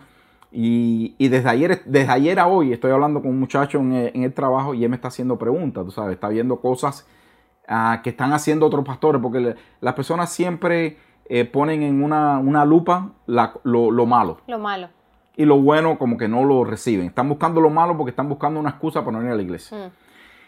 [0.51, 4.11] Y, y desde, ayer, desde ayer a hoy estoy hablando con un muchacho en el,
[4.15, 7.05] en el trabajo y él me está haciendo preguntas, tú sabes, está viendo cosas
[7.67, 10.97] ah, que están haciendo otros pastores, porque le- las personas siempre
[11.27, 14.89] eh, ponen en una, una lupa la- lo, lo malo Lo malo.
[15.35, 17.07] y lo bueno como que no lo reciben.
[17.07, 19.75] Están buscando lo malo porque están buscando una excusa para no ir a la iglesia.
[19.75, 19.89] Mm.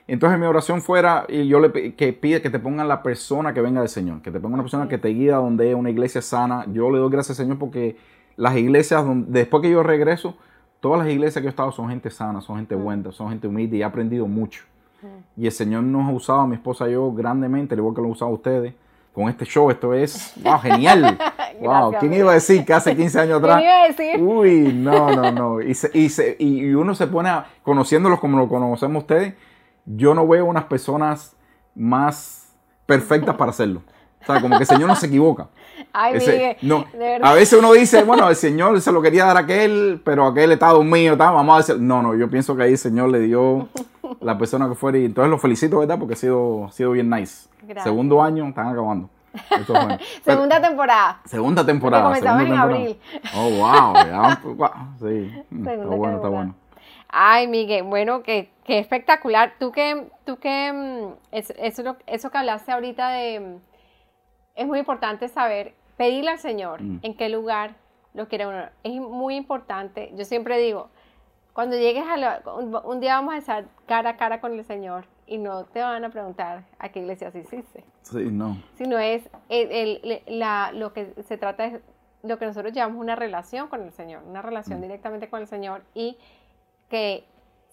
[0.10, 3.60] Entonces mi oración fuera, y yo le que pide que te pongan la persona que
[3.62, 5.90] venga del Señor, que te ponga una persona que te guíe a donde es una
[5.90, 6.66] iglesia sana.
[6.72, 7.98] Yo le doy gracias al Señor porque
[8.38, 10.38] las iglesias, donde- después que yo regreso,
[10.80, 13.48] todas las iglesias que yo he estado son gente sana, son gente buena, son gente
[13.48, 14.64] humilde y he aprendido mucho.
[15.36, 18.02] Y el Señor nos ha usado a mi esposa y yo grandemente, al igual que
[18.02, 18.74] lo ha usado a ustedes.
[19.14, 21.18] Con este show, esto es, wow, genial.
[21.60, 23.58] wow, ¿quién iba a decir que hace 15 años atrás?
[23.58, 24.22] ¿Quién iba a decir?
[24.22, 25.62] Uy, no, no, no.
[25.62, 29.34] Y, se- y, se- y- y uno se pone, a, conociéndolos como lo conocemos ustedes,
[29.88, 31.36] yo no veo unas personas
[31.74, 32.54] más
[32.86, 33.82] perfectas para hacerlo.
[34.22, 35.48] O sea, como que el Señor no se equivoca.
[35.94, 36.58] Ay, Ese- Miguel.
[36.62, 36.86] no,
[37.26, 40.52] a veces uno dice, bueno, el Señor se lo quería dar a aquel, pero aquel
[40.52, 43.20] está dormido, tal, vamos a decir, no, no, yo pienso que ahí el Señor le
[43.22, 43.68] dio
[44.22, 45.98] la persona que fuera y entonces lo felicito, ¿verdad?
[46.00, 47.50] Porque ha sido, ha sido bien nice.
[47.64, 47.84] Gracias.
[47.84, 49.10] Segundo año, están acabando.
[49.34, 49.98] Esto es bueno.
[49.98, 51.22] Pero- Segunda temporada.
[51.26, 52.04] Segunda temporada.
[52.06, 53.34] Comenzamos segunda en temporada.
[53.36, 53.94] Oh, wow.
[54.06, 55.44] ya, wow, sí.
[55.50, 56.56] Mm, Segunda está bueno, está bueno.
[57.10, 59.54] Ay, Miguel, bueno, qué, qué espectacular.
[59.60, 63.56] Tú que, tú que, mm, es- eso, lo- eso que hablaste ahorita de, mm,
[64.56, 67.00] es muy importante saber, pedirle al Señor Mm.
[67.04, 67.76] en qué lugar
[68.14, 68.64] lo quiere uno.
[68.84, 70.12] Es muy importante.
[70.16, 70.90] Yo siempre digo,
[71.58, 74.64] cuando llegues a la, un, un día vamos a estar cara a cara con el
[74.64, 78.62] Señor y no te van a preguntar a qué iglesia asististe Sí, no.
[78.76, 79.72] sino es el,
[80.04, 81.82] el- la, lo que se trata es
[82.22, 84.84] lo que nosotros llamamos una relación con el Señor, una relación Mm.
[84.84, 86.16] directamente con el Señor y
[86.92, 87.26] que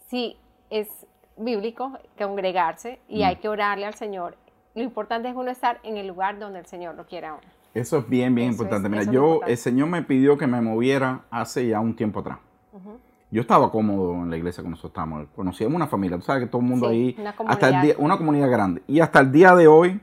[0.08, 0.38] sí
[0.70, 0.88] es
[1.36, 3.26] bíblico congregarse y Mm.
[3.26, 4.36] hay que orarle al Señor.
[4.74, 7.42] Lo importante es uno estar en el lugar donde el Señor lo quiera uno.
[7.74, 8.88] Eso es bien, bien Eso importante.
[8.88, 9.52] es- Mira, yo, importante.
[9.52, 12.38] el Señor me pidió que me moviera hace ya un tiempo atrás.
[12.72, 12.98] Ujú.
[13.34, 15.26] Yo estaba cómodo en la iglesia que nosotros estábamos.
[15.34, 17.82] Conocíamos una familia, tú sabes que todo el mundo Sí, ahí, una hasta el comunidad.
[17.82, 18.82] día, una comunidad grande.
[18.86, 20.00] Y hasta el día de hoy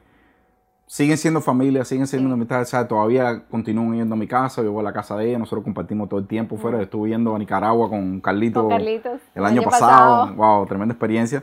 [0.85, 2.33] siguen siendo familia, siguen siendo Sí.
[2.33, 2.89] amistades, ¿sabes?
[2.89, 6.09] Todavía continúan yendo a mi casa, yo voy a la casa de ella, nosotros compartimos
[6.09, 6.81] todo el tiempo fuera.
[6.81, 9.21] Estuve yendo a Nicaragua con Carlito, Con Carlitos.
[9.33, 10.33] el año, pasado.
[10.35, 11.41] Wow, tremenda experiencia.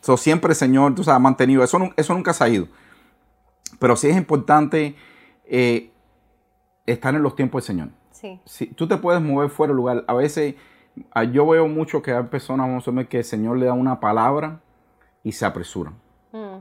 [0.00, 2.68] So, siempre el Señor, tú sabes, ha mantenido, eso, eso nunca se ha ido.
[3.78, 4.96] Pero sí es importante
[5.44, 5.90] eh,
[6.86, 7.88] estar en los tiempos del Señor.
[8.12, 10.04] Sí, Si tú te puedes mover fuera del lugar.
[10.08, 10.54] A veces
[11.32, 14.00] yo veo mucho que hay personas, vamos a ver, que el Señor le da una
[14.00, 14.60] palabra
[15.24, 15.94] y se apresuran.
[16.32, 16.58] Mm,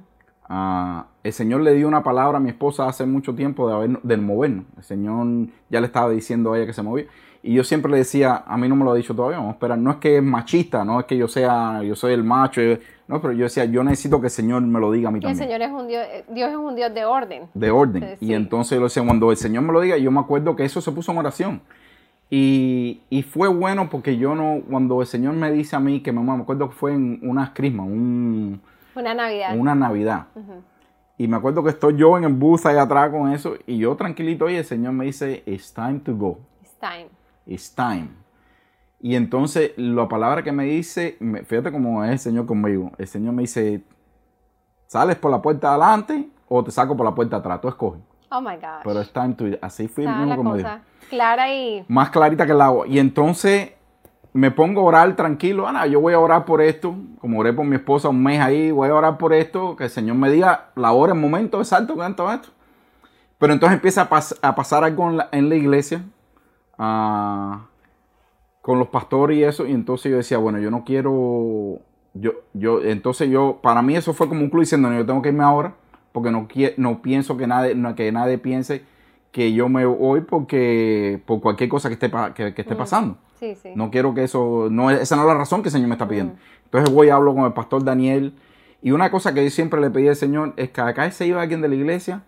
[0.49, 4.01] Ah, el Señor le dio una palabra a mi esposa hace mucho tiempo de haber,
[4.01, 4.63] del movernos.
[4.77, 5.27] El Señor
[5.69, 7.05] ya le estaba diciendo a ella que se movía.
[7.43, 9.53] Y yo siempre le decía, a mí no me lo ha dicho todavía, vamos a
[9.55, 9.77] esperar.
[9.77, 12.61] No es que es machista, no es que yo sea, yo soy el macho.
[12.61, 12.77] yo-
[13.09, 15.25] no, pero yo decía, yo necesito que el Señor me lo diga a mí Y
[15.25, 17.43] el también Señor es un Dios, eh, Dios es un Dios de orden.
[17.53, 18.15] de orden.
[18.17, 20.55] Sí, Y entonces yo le decía, cuando el Señor me lo diga, yo me acuerdo
[20.55, 21.61] que eso se puso en oración.
[22.29, 26.11] Y, y fue bueno porque yo no, cuando el Señor me dice a mí que
[26.11, 28.61] me me acuerdo que fue en unas crismas, un,
[28.95, 29.57] Una Navidad.
[29.57, 30.27] una Navidad.
[31.17, 33.95] Y me acuerdo que estoy yo en el bus ahí atrás con eso y yo
[33.95, 37.07] tranquilito y el Señor me dice, it's time to go, It's time.
[37.45, 38.09] it's time.
[38.99, 43.33] Y entonces la palabra que me dice, fíjate cómo es el Señor conmigo, el Señor
[43.33, 43.83] me dice,
[44.87, 48.01] sales por la puerta de adelante o te saco por la puerta atrás, tú escoges.
[48.29, 48.83] Oh my gosh.
[48.83, 50.67] Pero es time to, así Está mismo dijo.
[50.67, 52.85] cosa clara y Más clarita que el agua.
[52.87, 53.71] Y entonces
[54.33, 55.67] me pongo a orar tranquilo.
[55.67, 56.95] Ana, yo voy a orar por esto.
[57.19, 59.75] Como oré por mi esposa un mes ahí, voy a orar por esto.
[59.75, 62.49] Que el Señor me diga la hora, el momento exacto todo esto.
[63.37, 66.01] Pero entonces empieza a, pas- a pasar algo en la, en la iglesia.
[66.77, 67.61] ah,
[68.61, 69.65] con los pastores y eso.
[69.65, 71.79] Y entonces yo decía, bueno, yo no quiero.
[72.13, 75.21] Yo, yo, entonces yo, para mí eso fue como un club diciendo, no, yo tengo
[75.21, 75.73] que irme ahora.
[76.11, 76.47] Porque no,
[76.77, 78.83] no pienso que nadie, no- que nadie piense
[79.31, 82.77] que yo me voy porque por cualquier cosa que esté, que, que esté Mm.
[82.77, 83.17] pasando.
[83.39, 83.69] sí, sí.
[83.75, 85.95] No quiero que eso, no, es- esa no es la razón que el Señor me
[85.95, 86.33] está pidiendo.
[86.33, 86.37] Mm.
[86.65, 88.33] Entonces voy y hablo con el pastor Daniel.
[88.81, 91.41] Y una cosa que yo siempre le pedí al Señor es que acá se iba
[91.41, 92.23] alguien de la iglesia,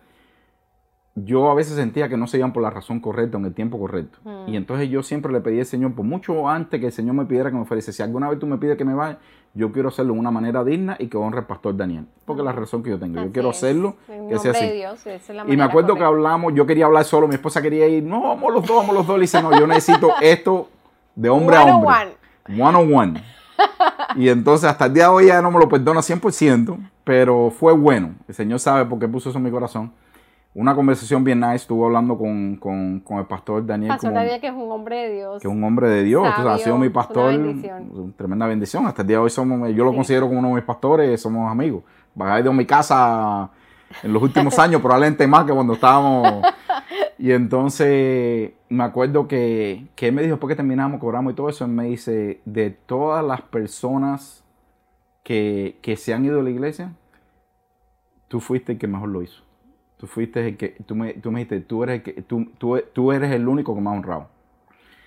[1.24, 3.78] yo a veces sentía que no se iban por la razón correcta, en el tiempo
[3.78, 4.18] correcto.
[4.24, 4.48] Mm.
[4.48, 7.24] Y entonces yo siempre le pedí al Señor, por mucho antes que el Señor me
[7.26, 9.18] pidiera que me ofrece, si alguna vez tú me pides que me vaya,
[9.52, 12.06] yo quiero hacerlo de una manera digna y que honre al pastor Daniel.
[12.24, 13.20] Porque es la razón que yo tengo.
[13.20, 13.96] Yo quiero hacerlo,
[14.28, 14.72] que sea de.
[14.72, 17.60] Dios, esa es la Y me acuerdo que hablamos, yo quería hablar solo, mi esposa
[17.60, 19.16] quería ir, no, vamos los dos, vamos los dos.
[19.16, 20.68] Le dice, no, yo necesito esto
[21.16, 22.62] de hombre a One on hombre.
[22.62, 23.24] One on one.
[24.16, 27.72] Y entonces hasta el día de hoy ya no me lo perdona 100%, pero fue
[27.72, 28.14] bueno.
[28.28, 29.92] El Señor sabe por qué puso eso en mi corazón.
[30.52, 34.48] Una conversación bien nice, estuve hablando con, con- con el pastor Daniel, Pastor Daniel, que
[34.48, 35.40] es un hombre de Dios.
[35.42, 37.88] que es un hombre de Dios, sea, ha sido mi una pastor, bendición.
[37.92, 38.84] una tremenda bendición.
[38.86, 39.96] Hasta el día de hoy somos, yo lo Sí.
[39.96, 41.84] considero como uno de mis pastores, somos amigos.
[42.40, 43.48] Ido a mi casa
[44.02, 46.42] en los últimos años, probablemente más que cuando estábamos.
[47.16, 51.48] Y entonces me acuerdo que, que él me dijo, después que terminamos, cobramos y todo
[51.48, 54.44] eso, él me dice, de todas las personas
[55.22, 56.92] que, que se han ido de la iglesia,
[58.26, 59.44] tú fuiste el que mejor lo hizo.
[60.00, 62.80] Tú fuiste el que, tú me, tú me dijiste, tú eres el, que, tú, tú,
[62.94, 64.28] tú eres el único que me ha honrado.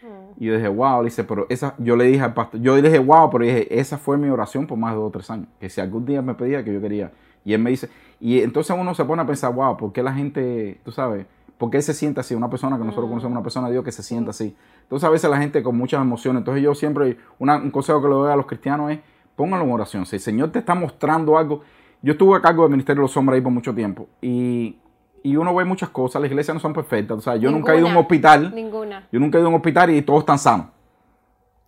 [0.04, 0.44] Mm.
[0.44, 2.82] Y yo dije, wow, le dice, pero esa, yo le dije al pastor, yo le
[2.84, 5.48] dije, wow, pero dije, esa fue mi oración por más de dos o tres años.
[5.60, 7.12] Que si algún día me pedía que yo quería.
[7.44, 7.90] Y él me dice,
[8.20, 11.26] y entonces uno se pone a pensar, wow, ¿por qué la gente, tú sabes,
[11.58, 12.36] por qué se siente así?
[12.36, 13.10] Una persona que nosotros Mm.
[13.10, 14.56] conocemos, una persona de Dios que se sienta así.
[14.84, 16.42] Entonces a veces la gente con muchas emociones.
[16.42, 19.00] Entonces yo siempre, una- un consejo que le doy a los cristianos es,
[19.36, 20.06] pónganlo en oración.
[20.06, 21.62] Si el Señor te está mostrando algo,
[22.02, 24.08] yo estuve a cargo del Ministerio de los Hombres ahí por mucho tiempo.
[24.22, 24.76] Y,
[25.24, 27.18] y uno ve muchas cosas, las iglesias no son perfectas.
[27.18, 28.54] O sea, yo nunca he ido a un hospital.
[28.54, 30.68] Ninguna, Yo nunca he ido a un hospital y todos están sanos.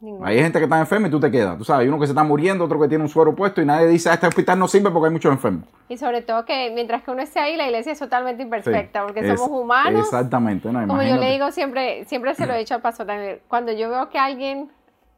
[0.02, 0.28] ninguna.
[0.28, 1.58] Hay gente que está enferma y tú te quedas.
[1.58, 3.66] Tú sabes, hay uno que se está muriendo, otro que tiene un suero puesto y
[3.66, 5.64] nadie dice, "Ah, este hospital no sirve porque hay muchos enfermos.
[5.88, 9.04] Y sobre todo que mientras que uno esté ahí, la iglesia es totalmente Sí, imperfecta,
[9.04, 10.02] porque es- somos humanos.
[10.02, 10.72] Exactamente.
[10.72, 13.72] No, Como yo le digo siempre, siempre se lo he dicho al pastor Daniel, cuando
[13.72, 14.70] yo veo que alguien,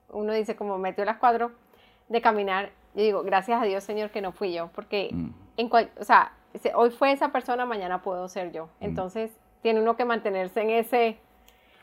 [0.10, 1.52] uno dice como metió las cuatro
[2.08, 5.30] de caminar, yo digo, gracias a Dios Señor que no fui yo, porque Mm.
[5.58, 6.37] en cual, o sea, se-
[6.76, 8.66] hoy fue esa persona, mañana puedo ser yo.
[8.66, 8.86] Mm.
[8.86, 9.32] Entonces,
[9.62, 11.18] tiene uno que mantenerse en ese,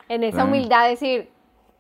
[0.09, 0.49] en esa Claro.
[0.49, 1.31] humildad, decir,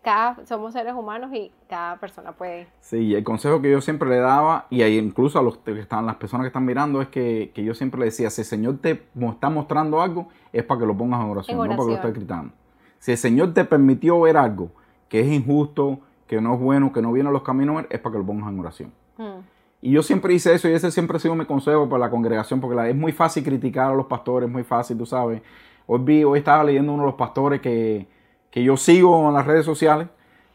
[0.02, 2.66] cada, somos seres humanos y cada persona puede.
[2.80, 6.04] Sí, el consejo que yo siempre le daba, y ahí incluso a los que están,
[6.04, 8.78] las personas que están mirando, es que, que yo siempre le decía, si el Señor
[8.80, 11.90] te está mostrando algo, es para que lo pongas en oración, En no para que
[11.90, 12.52] lo estés gritando.
[12.98, 14.70] Si el Señor te permitió ver algo
[15.08, 18.12] que es injusto, que no es bueno, que no viene a los caminos, es para
[18.12, 18.92] que lo pongas en oración.
[19.16, 19.40] Mm,
[19.84, 22.58] Y yo siempre hice eso y ese siempre ha sido mi consejo para la congregación,
[22.58, 25.42] porque la- es muy fácil criticar a los pastores, es muy fácil, tú sabes.
[25.86, 28.06] Hoy, vi, hoy estaba leyendo uno de los pastores que,
[28.50, 30.08] que yo sigo en las redes sociales,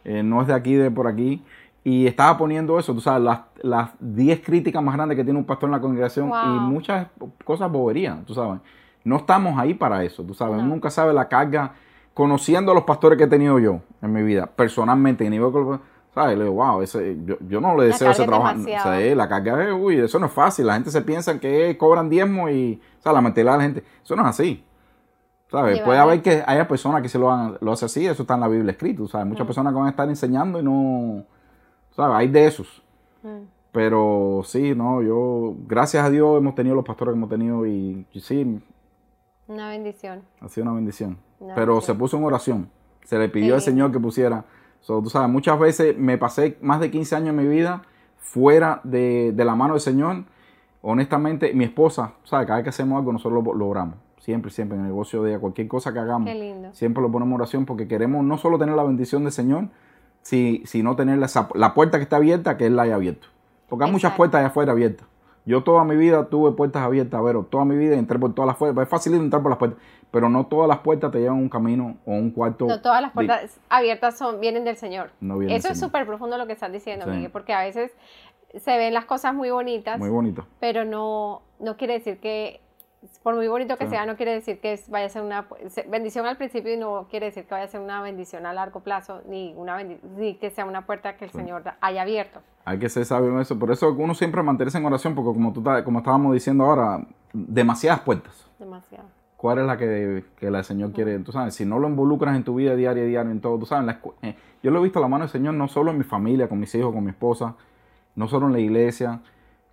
[0.04, 1.44] eh, no es de aquí, de por aquí,
[1.84, 5.46] y estaba poniendo eso, tú sabes, las, las 10 críticas más grandes que tiene un
[5.46, 6.40] pastor en la congregación Wow.
[6.56, 7.08] y muchas
[7.46, 8.62] cosas boberías, tú sabes.
[9.04, 10.58] No estamos ahí para eso, tú sabes.
[10.58, 10.64] No.
[10.64, 11.74] Nunca sabe la carga,
[12.16, 15.52] conociendo a los pastores que he tenido yo en mi vida, personalmente, a nivel
[16.14, 16.38] ¿sabes?
[16.38, 18.60] Le digo, wow, ese, yo, yo no le deseo ese es trabajo.
[18.62, 20.68] O sea, la carga es, uy, eso no es fácil.
[20.68, 23.84] La gente se piensa que cobran diezmo y, o sea, la mentalidad de la gente.
[24.04, 24.64] Eso no es así.
[25.52, 25.82] ¿Sabes?
[25.82, 28.42] Puede haber que haya personas que se lo, hagan, lo hacen así, eso está en
[28.42, 29.08] la Biblia escrito.
[29.08, 29.26] ¿sabes?
[29.28, 29.48] Muchas Mm.
[29.48, 31.24] personas que van a estar enseñando y no,
[31.96, 32.16] ¿sabes?
[32.18, 32.84] Hay de esos.
[33.24, 33.38] mm.
[33.72, 38.04] Pero sí, no, yo, gracias a Dios hemos tenido los pastores que hemos tenido y,
[38.12, 38.60] y sí,
[39.48, 40.22] Una bendición.
[40.42, 41.18] ha sido una bendición.
[41.40, 41.96] Una Pero bendición.
[41.96, 42.70] se puso en oración.
[43.06, 43.62] Se le pidió al.
[43.62, 44.44] Señor que pusiera.
[44.82, 47.84] So, tú sabes, muchas veces me pasé más de 15 años en mi vida
[48.18, 50.24] fuera de, de la mano del Señor.
[50.82, 52.48] Honestamente, mi esposa, ¿sabes?
[52.48, 53.96] Cada vez que hacemos algo, nosotros lo logramos.
[54.20, 56.30] Siempre, siempre, en el negocio de ella, cualquier cosa que hagamos.
[56.30, 56.70] Qué lindo.
[56.74, 59.68] Siempre lo ponemos en oración porque queremos no solo tener la bendición del Señor,
[60.22, 63.28] si- sino tener la, la puerta que está abierta, que Él la haya abierto.
[63.68, 65.08] Porque hay muchas puertas allá afuera abiertas.
[65.46, 68.58] Yo toda mi vida tuve puertas abiertas, pero toda mi vida entré por todas las
[68.58, 68.84] puertas.
[68.84, 69.80] Es fácil entrar por las puertas,
[70.12, 72.66] pero no todas las puertas te llevan a un camino o un cuarto.
[72.68, 75.12] No todas las de- puertas abiertas son, vienen del Señor.
[75.22, 77.12] No Eso es súper profundo lo que estás diciendo, Sí.
[77.12, 77.92] Miguel, porque a veces
[78.56, 80.46] se ven las cosas muy bonitas, Muy bonito.
[80.60, 82.62] pero no, no quiere decir que,
[83.24, 85.48] por muy bonito que sea, no quiere decir que vaya a ser una
[85.90, 88.82] bendición al principio y no quiere decir que vaya a ser una bendición a largo
[88.82, 91.38] plazo, ni, una ni que sea una puerta que el Sí.
[91.38, 92.42] Señor haya abierto.
[92.66, 93.58] Hay que ser sabio en eso.
[93.58, 98.02] Por eso uno siempre mantenerse en oración, porque como, tú, como estábamos diciendo ahora, demasiadas
[98.02, 98.46] puertas.
[98.58, 99.06] Demasiado.
[99.38, 101.18] ¿Cuál es la que, que el Señor quiere?
[101.20, 103.86] Tú sabes, si no lo involucras en tu vida diaria, diaria, en todo, tú sabes,
[103.86, 106.04] la eh, yo lo he visto a la mano del Señor no solo en mi
[106.04, 107.56] familia, con mis hijos, con mi esposa,
[108.16, 109.22] no solo en la iglesia,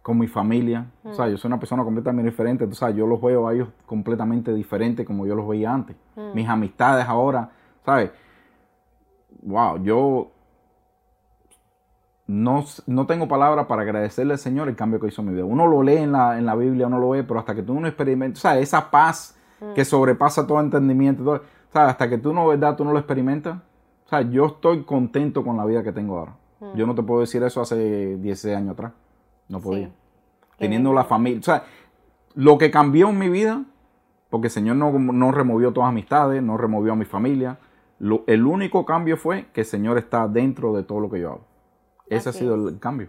[0.07, 0.87] con mi familia.
[1.03, 3.71] O sea, yo soy una persona completamente diferente, tú sabes, yo los veo a ellos
[3.87, 5.97] completamente diferentes como yo los veía antes.
[6.15, 6.33] Mm.
[6.33, 7.51] Mis amistades ahora,
[7.85, 8.13] ¿sabes?
[9.43, 10.31] Wow, yo
[12.29, 15.45] no, no tengo palabras para agradecerle al Señor el cambio que hizo en mi vida.
[15.45, 17.75] Uno lo lee en la, en la Biblia, uno lo ve, pero hasta que tú
[17.75, 19.37] no experimentas, o sea, esa paz
[19.75, 22.77] que sobrepasa todo entendimiento, todo, o sea, hasta que tú no, ¿verdad?
[22.77, 23.57] Tú no lo experimentas.
[24.05, 26.37] O sea, yo estoy contento con la vida que tengo ahora.
[26.77, 28.93] Yo no te puedo decir eso hace 16 años atrás.
[29.49, 29.87] No podía.
[29.89, 29.93] Sí.
[30.59, 31.41] Teniendo la familia.
[31.41, 31.65] O sea,
[32.35, 33.65] lo que cambió en mi vida,
[34.31, 37.59] porque el Señor no, no removió todas mis amistades, no removió a mi familia.
[37.99, 41.31] Lo- el único cambio fue que el Señor está dentro de todo lo que yo
[41.31, 41.45] hago.
[42.09, 42.75] Ese Así ha sido es.
[42.75, 43.09] el cambio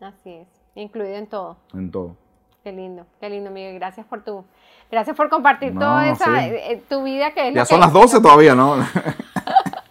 [0.00, 1.56] Así es, incluido en todo.
[1.74, 2.16] en todo.
[2.62, 3.74] Qué lindo, qué lindo, Miguel.
[3.76, 4.44] Gracias por tu,
[4.90, 6.30] gracias por compartir No, toda esa, sí.
[6.32, 8.74] eh, eh, tu vida que es Ya lo son que- las 12 todavía, ¿no?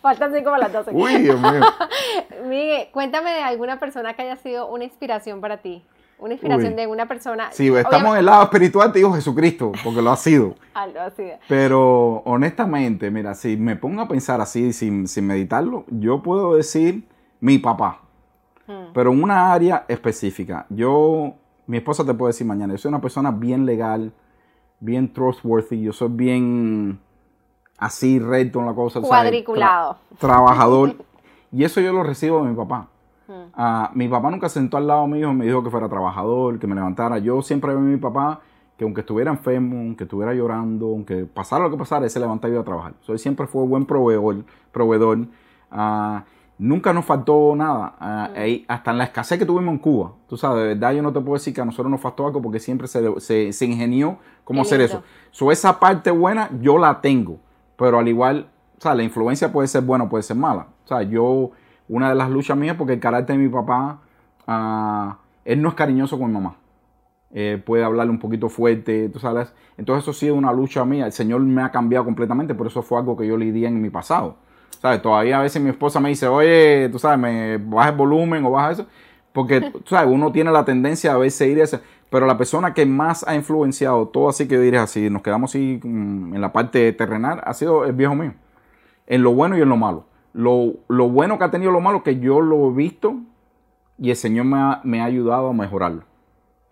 [0.06, 0.92] Faltan cinco para las 12.
[0.94, 1.62] Uy, Dios mío.
[2.48, 5.84] Miguel, cuéntame de alguna persona que haya sido una inspiración para ti.
[6.20, 6.76] Una inspiración Uy.
[6.76, 7.48] de una persona.
[7.52, 10.54] Sí, estamos en obviamente- el lado espiritual, te digo Jesucristo, porque lo ha sido.
[10.76, 11.24] Algo así.
[11.50, 17.08] Pero honestamente, mira, si me pongo a pensar así, sin, sin meditarlo, yo puedo decir
[17.40, 18.02] mi papá,
[18.68, 20.66] Mm, pero en una área específica.
[20.70, 21.34] Yo,
[21.68, 24.12] mi esposa te puede decir mañana, yo soy una persona bien legal,
[24.80, 27.00] bien trustworthy, yo soy bien
[27.78, 29.02] así, recto en la cosa.
[29.02, 29.98] Cuadriculado.
[30.16, 30.96] Tra- trabajador.
[31.52, 32.88] y eso yo lo recibo de mi papá.
[33.28, 35.88] mm, Ah, mi papá nunca se sentó al lado mío y me dijo que fuera
[35.90, 37.18] trabajador, que me levantara.
[37.20, 38.42] Yo siempre vi a mi papá
[38.78, 42.50] que aunque estuviera enfermo, aunque estuviera llorando, aunque pasara lo que pasara, él se levantaba
[42.50, 42.94] y iba a trabajar.
[43.02, 44.44] So, él siempre fue buen proveedor.
[44.74, 45.20] proveedor.
[45.72, 46.24] Ah,
[46.58, 47.96] nunca nos faltó nada.
[48.36, 50.12] Ahí- hasta en la escasez que tuvimos en Cuba.
[50.28, 52.42] Tú sabes, de verdad yo no te puedo decir que a nosotros nos faltó algo
[52.42, 54.96] porque siempre se, se, se ingenió cómo Qué hacer lindo.
[54.98, 55.04] eso.
[55.32, 57.38] So, esa parte buena yo la tengo,
[57.78, 58.48] pero al igual,
[58.78, 60.68] o sea, la influencia puede ser buena o puede ser mala.
[60.86, 61.52] O sea, yo,
[61.88, 64.02] una de las luchas mías, porque el carácter de mi papá,
[64.48, 66.58] ah, él no es cariñoso con mi mamá.
[67.32, 69.54] Eh, puede hablarle un poquito fuerte, tú sabes.
[69.78, 71.06] Entonces eso ha sido una lucha mía.
[71.06, 73.90] El Señor me ha cambiado completamente, pero eso fue algo que yo lidié en mi
[73.90, 74.38] pasado.
[74.82, 75.02] ¿Sabes?
[75.02, 78.52] Todavía a veces mi esposa me dice, oye, tú sabes, me baja el volumen o
[78.52, 78.88] baja eso.
[79.36, 81.82] Porque, sabes, uno tiene la tendencia a veces ir a ese.
[82.10, 85.52] Pero la persona que más ha influenciado todo así que yo diría así, nos quedamos
[85.52, 88.34] así mm, en la parte terrenal, ha sido el viejo mío.
[89.08, 90.06] En lo bueno y en lo malo.
[90.32, 93.18] Lo, lo bueno que ha tenido lo malo que yo lo he visto
[93.98, 96.04] y el Señor me ha, me ha ayudado a mejorarlo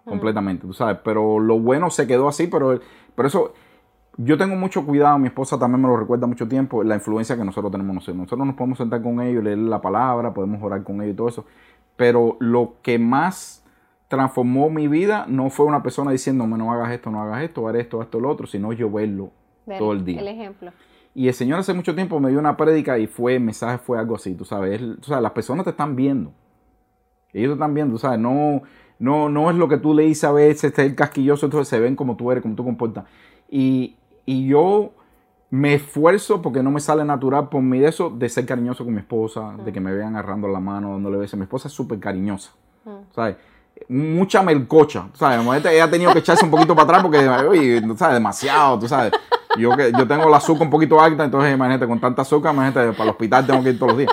[0.06, 1.00] completamente, tú sabes.
[1.04, 2.80] Pero lo bueno se quedó así, pero,
[3.14, 3.54] pero eso,
[4.16, 7.44] yo tengo mucho cuidado, mi esposa también me lo recuerda mucho tiempo, la influencia que
[7.44, 8.16] nosotros tenemos nosotros.
[8.16, 11.28] Nosotros nos podemos sentar con ellos, leer la palabra, podemos orar con ellos y todo
[11.28, 11.46] eso.
[11.96, 13.64] Pero lo que más
[14.08, 17.76] transformó mi vida no fue una persona diciéndome no hagas esto, no hagas esto, haz
[17.76, 19.32] esto, esto, lo otro, sino yo verlo
[19.66, 20.20] Ver todo el día.
[20.22, 20.72] El ejemplo.
[21.16, 23.98] Y el Señor hace mucho tiempo me dio una prédica y fue, el mensaje fue
[24.00, 26.32] algo así, tú sabes, Él- tú sabes, las personas te están viendo.
[27.34, 28.62] Ellos te están viendo, tú sabes, no,
[29.00, 31.68] no, no es lo que tú le dices a veces, este es el casquilloso, entonces
[31.68, 33.06] se ven como tú eres, como tú comportas.
[33.50, 34.92] Y, y yo
[35.54, 38.92] me esfuerzo porque no me sale natural por mí de eso, de ser cariñoso con
[38.92, 41.38] mi esposa, de que me vean agarrando la mano, dándole besos.
[41.38, 42.50] Mi esposa es súper cariñosa,
[42.86, 43.14] Mm.
[43.14, 43.36] ¿sabes?
[43.88, 45.66] Mucha melcocha, ¿sabes?
[45.66, 49.12] Ella ha tenido que echarse un poquito para atrás porque, oye, sabes, demasiado, tú sabes.
[49.56, 52.92] Yo, que, yo tengo la azúcar un poquito alta, entonces imagínate, con tanta azúcar, imagínate,
[52.94, 54.12] para el hospital tengo que ir todos los días.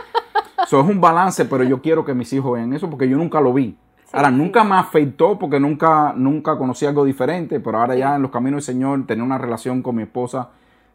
[0.62, 3.41] Eso es un balance, pero yo quiero que mis hijos vean eso porque yo nunca
[3.41, 3.78] lo vi.
[4.05, 4.34] Sí, ahora, sí.
[4.34, 8.66] nunca me afectó porque nunca, nunca conocí algo diferente, pero ahora ya en los caminos
[8.66, 10.51] del Señor, tener una relación con mi esposa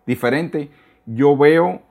[0.05, 0.69] diferente,
[1.05, 1.81] yo veo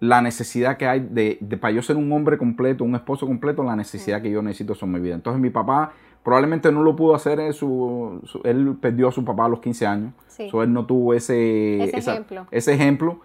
[0.00, 3.62] la necesidad que hay de, de- para yo ser un hombre completo, un esposo completo,
[3.64, 5.14] la necesidad que yo necesito son mi vida.
[5.14, 5.92] Entonces mi papá
[6.22, 9.60] probablemente no lo pudo hacer, en su, su- él perdió a su papá a los
[9.60, 10.50] 15 años, Sí.
[10.50, 12.46] So, él no tuvo ese, Ese esa- ejemplo.
[12.50, 13.20] ese ejemplo.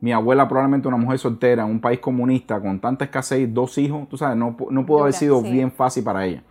[0.00, 4.08] Mi abuela probablemente una mujer soltera en un país comunista con tanta escasez, dos hijos,
[4.08, 5.50] tú sabes, no, no pudo haber sido sí.
[5.52, 6.42] bien fácil para ella.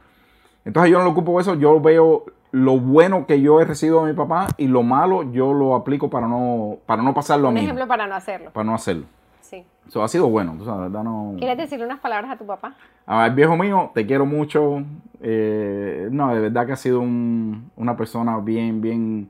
[0.65, 4.05] Entonces yo no lo ocupo de eso, yo veo lo bueno que yo he recibido
[4.05, 7.49] de mi papá y lo malo yo lo aplico para no, para no pasarlo a
[7.49, 8.51] Un mí, ejemplo para no hacerlo.
[8.51, 9.05] para no hacerlo.
[9.41, 9.65] Sí.
[9.87, 11.03] Eso ha sido bueno, tú sabes, ¿verdad?
[11.03, 11.35] No...
[11.37, 12.75] ¿Quieres decirle unas palabras a tu papá?
[13.05, 14.83] A ver, viejo mío, te quiero mucho.
[15.21, 19.29] Eh, no, de verdad que has sido un- una persona bien, bien,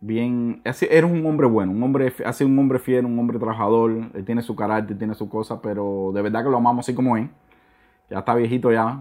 [0.00, 0.60] bien.
[0.64, 3.90] Eres un hombre bueno, un hombre, ha sido un hombre fiel, un hombre trabajador.
[4.14, 7.16] Él tiene su carácter, tiene su cosa, pero de verdad que lo amamos así como
[7.16, 7.28] es.
[8.08, 9.00] Ya está viejito ya.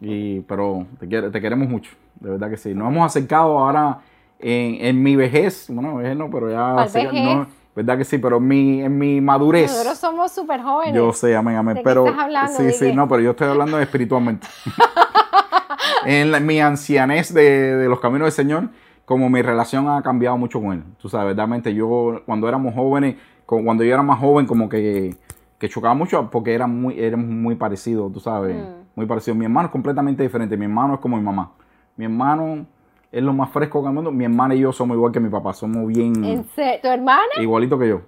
[0.00, 2.74] Y, pero te, te queremos mucho, de verdad que sí.
[2.74, 3.98] Nos hemos acercado ahora
[4.38, 6.86] en, en mi vejez, bueno, vejez no, pero ya.
[7.12, 9.70] No, verdad que sí, pero en mi, en mi madurez.
[9.70, 10.94] Nosotros somos súper jóvenes.
[10.94, 11.74] Yo sé, amén, amén.
[11.74, 12.56] ¿De qué pero estás hablando?
[12.58, 12.92] sí, ¿De sí, qué?
[12.94, 14.46] no, pero yo estoy hablando espiritualmente.
[16.06, 18.68] en la- mi ancianez de, de los caminos del Señor,
[19.04, 20.82] como mi relación ha cambiado mucho con Él.
[20.98, 23.16] Tú sabes, verdaderamente yo cuando éramos jóvenes,
[23.46, 25.16] cuando yo era más joven, como que,
[25.58, 28.81] que chocaba mucho porque era muy, éramos muy parecidos, tú sabes, Mm.
[28.94, 29.36] Muy parecidos.
[29.38, 30.56] Mi hermano es completamente diferente.
[30.56, 31.52] Mi hermano es como mi mamá.
[31.96, 32.66] Mi hermano
[33.10, 34.10] es lo más fresco del mundo.
[34.10, 36.80] Mi hermana y yo somos igual que mi papá, somos bien ¿En serio?
[36.82, 37.22] ¿Tu hermana?
[37.40, 38.00] igualito que yo.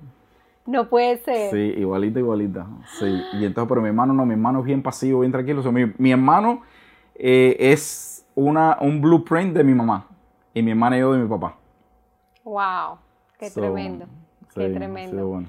[0.67, 1.51] No puede ser.
[1.51, 2.67] Sí, igualita, igualita.
[2.99, 3.23] Sí.
[3.35, 5.61] Y entonces, pero mi hermano no, mi hermano es bien pasivo, bien tranquilo.
[5.61, 6.63] O sea, mi, mi hermano
[7.15, 10.07] eh, es una, un blueprint de mi mamá.
[10.55, 11.57] Y mi hermana y yo de mi papá.
[12.45, 12.99] Wow.
[13.39, 14.07] Qué So, tremendo.
[14.55, 15.27] Qué sí, tremendo.
[15.29, 15.49] bueno.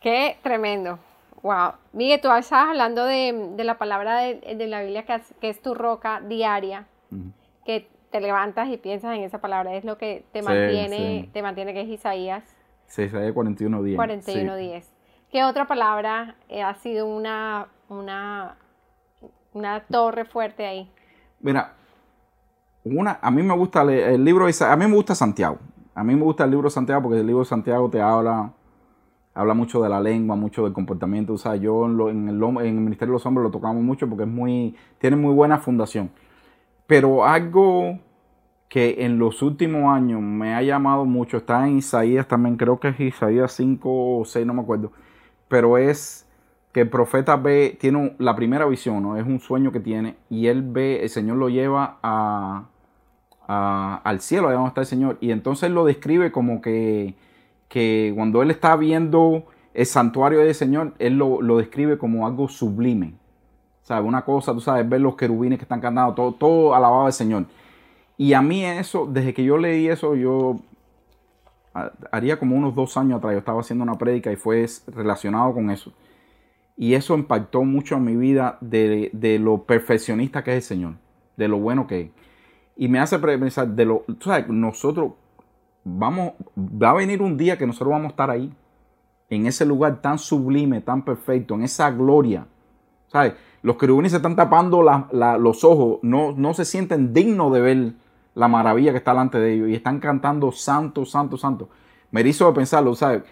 [0.00, 0.98] Qué tremendo.
[1.42, 1.72] Wow.
[1.92, 5.48] Miguel, tú estabas hablando de, de la palabra de, de la Biblia que, es- que
[5.50, 7.30] es tu roca diaria, Ujú.
[7.64, 11.30] que te levantas y piensas en esa palabra, es lo que te Sí, mantiene, sí.
[11.32, 12.42] te mantiene que es Isaías
[12.86, 13.96] Sí, Isaías 41 días.
[13.96, 14.90] 41 días.
[15.30, 18.56] ¿Qué otra palabra eh, ha sido una, una,
[19.52, 20.90] una torre fuerte ahí?
[21.40, 21.74] Mira,
[22.84, 25.58] una, a mí me gusta leer el libro a mí me gusta Santiago.
[25.94, 28.52] A mí me gusta el libro de Santiago porque el libro de Santiago te habla,
[29.38, 31.34] habla mucho de la lengua, mucho del comportamiento.
[31.34, 33.82] O sea, yo en, lo- en el, en el Ministerio de los Hombres lo tocamos
[33.82, 36.10] mucho porque es muy, tiene muy buena fundación.
[36.86, 37.98] Pero algo
[38.68, 42.88] que en los últimos años me ha llamado mucho, está en Isaías también, creo que
[42.88, 44.92] es Isaías 5 o 6, no me acuerdo,
[45.48, 46.26] pero es
[46.72, 49.16] que el profeta ve, tiene la primera visión, ¿no?
[49.16, 51.98] es un sueño que tiene, y él ve, el Señor lo lleva
[53.46, 57.14] a, al cielo, allá donde está el Señor, y entonces lo describe como que,
[57.68, 59.44] que cuando él está viendo
[59.74, 63.14] el santuario del Señor, él lo, lo describe como algo sublime.
[63.82, 64.06] ¿Sabes?
[64.06, 67.46] Una cosa, tú sabes, ver los querubines que están cantando, todo, todo alabado al Señor.
[68.18, 70.56] Y a mí eso, desde que yo leí eso, yo
[71.74, 75.52] ha- haría como unos dos años atrás, yo estaba haciendo una prédica y fue relacionado
[75.54, 75.92] con eso.
[76.76, 80.94] Y eso impactó mucho en mi vida de, de lo perfeccionista que es el Señor,
[81.36, 82.10] de lo bueno que es.
[82.76, 85.12] Y me hace pensar, de lo, tú sabes, nosotros
[85.96, 88.52] vamos, va a venir un día que nosotros vamos a estar ahí,
[89.30, 92.46] en ese lugar tan sublime, tan perfecto, en esa gloria.
[93.08, 93.34] ¿Sabes?
[93.62, 97.92] Los querubines se están tapando los ojos, no, no se sienten dignos de ver
[98.34, 101.68] la maravilla que está delante de ellos y están cantando santo, santo, santo.
[102.10, 103.22] Me hizo pensarlo, ¿sabes?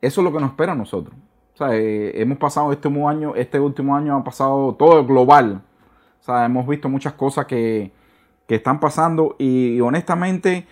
[0.00, 1.14] Eso es lo que nos espera a nosotros.
[1.54, 2.14] ¿Sabes?
[2.16, 5.62] Hemos pasado este último año, este último año ha pasado todo global.
[6.20, 6.46] ¿Sabes?
[6.46, 7.92] Hemos visto muchas cosas que,
[8.46, 10.66] que están pasando y, honestamente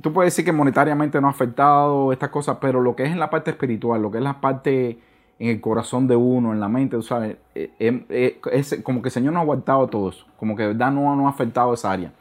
[0.00, 3.18] tú puedes decir que monetariamente no ha afectado estas cosas, pero lo que es en
[3.20, 4.98] la parte espiritual, lo que es la parte
[5.38, 9.02] en el corazón de uno, en la mente, tú sabes, eh, eh, eh, es como
[9.02, 11.30] que el Señor no ha aguantado todo eso, como que de verdad no, no ha
[11.30, 12.12] afectado esa área.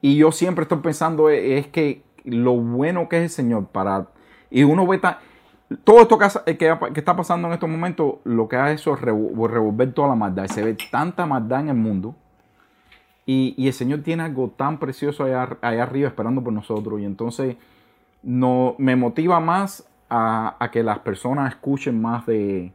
[0.00, 4.06] Y yo siempre estoy pensando eh, es que lo bueno que es el Señor para...
[4.50, 5.16] Y uno ve tan-
[5.84, 8.74] todo esto que, ha- que, ha- que está pasando en estos momentos, lo que hace
[8.74, 10.46] eso es revo- revolver toda la maldad.
[10.46, 12.14] Se ve tanta maldad en el mundo.
[13.30, 16.98] Y, el Señor tiene algo tan precioso allá, arriba esperando por nosotros.
[16.98, 17.56] Y entonces
[18.22, 22.72] no, me motiva más a, que las personas escuchen más de,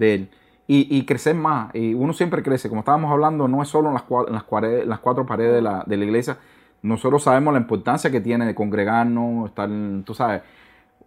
[0.00, 0.30] Él.
[0.66, 1.74] Y, y más.
[1.74, 2.70] Y uno siempre crece.
[2.70, 6.38] Como estábamos hablando, no es solo en las, cuatro paredes de la, de la iglesia.
[6.80, 9.68] Nosotros sabemos la importancia que tiene de congregarnos, estar,
[10.06, 10.40] tú sabes,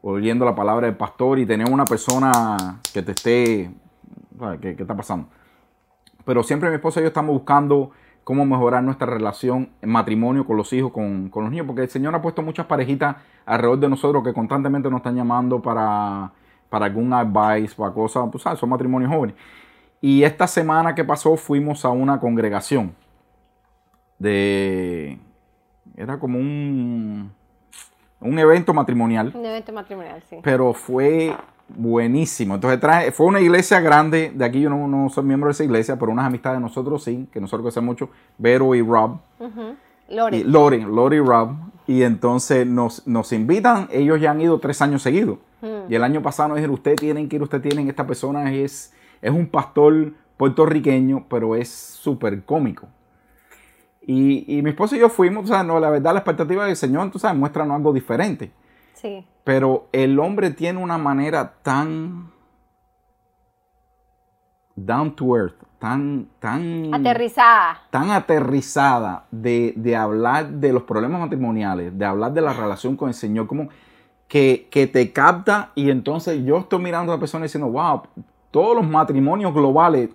[0.04, 3.72] oyendo la palabra del pastor y tener una persona que te esté,
[4.38, 4.60] ¿sabes?
[4.60, 5.30] ¿Qué, qué está pasando?
[6.26, 7.90] Pero siempre mi esposa y yo estamos buscando
[8.24, 11.90] cómo mejorar nuestra relación en matrimonio con los hijos, con, con los niños, porque el
[11.90, 16.32] Señor ha puesto muchas parejitas alrededor de nosotros que constantemente nos están llamando para,
[16.70, 19.36] para algún advice, para cosas, pues sabes, son matrimonios jóvenes.
[20.00, 22.96] Y esta semana que pasó fuimos a una congregación
[24.20, 25.20] de...
[25.96, 27.32] Era como un,
[28.20, 30.38] un evento matrimonial Un evento matrimonial, sí.
[30.42, 31.36] pero fue
[31.70, 32.56] buenísimo.
[32.56, 35.64] Entonces trae, fue una iglesia grande, de aquí yo no, no soy miembro de esa
[35.64, 39.18] iglesia, pero unas amistades de nosotros sí, que nosotros conocemos mucho, Vero y Rob.
[40.10, 40.38] Lore.
[40.38, 41.52] y Lori, Lori y Rob,
[41.88, 45.90] y entonces nos, nos invitan, ellos ya han ido tres años seguidos, Mm.
[45.90, 48.94] y el año pasado nos dijeron, ustedes tienen que ir, ustedes tienen, esta persona es,
[49.22, 52.88] es un pastor puertorriqueño, pero es súper cómico.
[54.06, 56.76] Y, y mi esposa y yo fuimos, o sea, no, la verdad, la expectativa del
[56.76, 58.52] Señor, tú sabes, muéstranos algo diferente.
[58.94, 59.26] Sí.
[59.44, 62.32] Pero el hombre tiene una manera tan
[64.76, 67.82] down to earth, tan, tan, Aterrizada.
[67.90, 73.10] tan aterrizada de, de hablar de los problemas matrimoniales, de hablar de la relación con
[73.10, 73.70] el Señor, como
[74.28, 78.04] que, que te capta y entonces yo estoy mirando a la persona diciendo, wow,
[78.50, 80.10] todos los matrimonios globales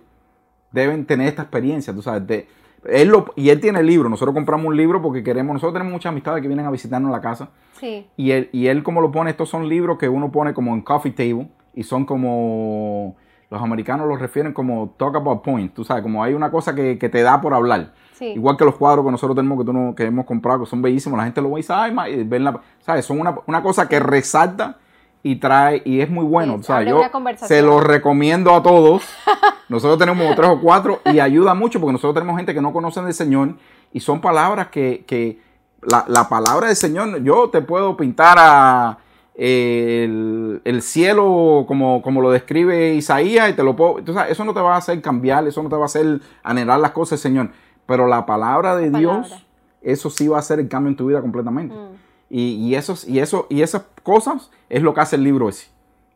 [0.71, 2.47] deben tener esta experiencia, tú sabes, de,
[2.85, 5.91] él lo- y él tiene el libro, nosotros compramos un libro porque queremos, nosotros tenemos
[5.93, 8.07] muchas amistades que vienen a visitarnos a la casa Sí.
[8.17, 10.81] y él, y él como lo pone, estos son libros que uno pone como en
[10.81, 13.15] coffee table y son como,
[13.49, 16.97] los americanos los refieren como talk about points, tú sabes, como hay una cosa que,
[16.97, 17.93] que te da por hablar.
[18.13, 18.25] Sí.
[18.35, 20.81] Igual que los cuadros que nosotros tenemos, que, tú no- que hemos comprado, que son
[20.81, 23.05] bellísimos, la gente lo ve y dice, ay, ma", y ven la, ¿sabes?
[23.05, 24.77] Son una, una cosa que resalta
[25.21, 26.55] y trae, y es muy bueno.
[26.55, 27.01] Sí, o sea, yo
[27.37, 29.03] se lo recomiendo a todos.
[29.69, 33.05] Nosotros tenemos tres o cuatro y ayuda mucho porque nosotros tenemos gente que no conocen
[33.05, 33.53] del Señor
[33.93, 35.39] y son palabras que, que
[35.83, 38.97] la, la palabra del Señor, yo te puedo pintar a
[39.35, 44.43] eh, el, el cielo como, como lo describe Isaías y te lo puedo, sabes, eso
[44.43, 47.11] no te va a hacer cambiar, eso no te va a hacer anhelar las cosas
[47.21, 47.49] del Señor,
[47.85, 49.45] pero la palabra de La Dios, palabra.
[49.81, 51.75] eso sí va a hacer el cambio en tu vida completamente.
[51.75, 52.08] Mm.
[52.29, 55.67] Y, y, esos, y, eso, y esas cosas es lo que hace el libro ese.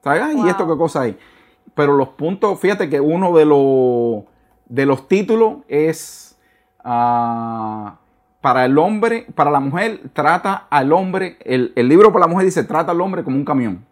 [0.04, 0.36] ¿Sabes?
[0.36, 0.46] Wow.
[0.46, 1.18] ¿Y esto qué cosa hay?
[1.74, 4.26] Pero los puntos, fíjate que uno de, los
[4.68, 6.38] de los títulos es
[6.84, 7.98] ah,
[8.42, 12.46] para el hombre, para la mujer, trata al hombre, el, el libro para la mujer
[12.46, 13.86] dice, trata al hombre como un camión.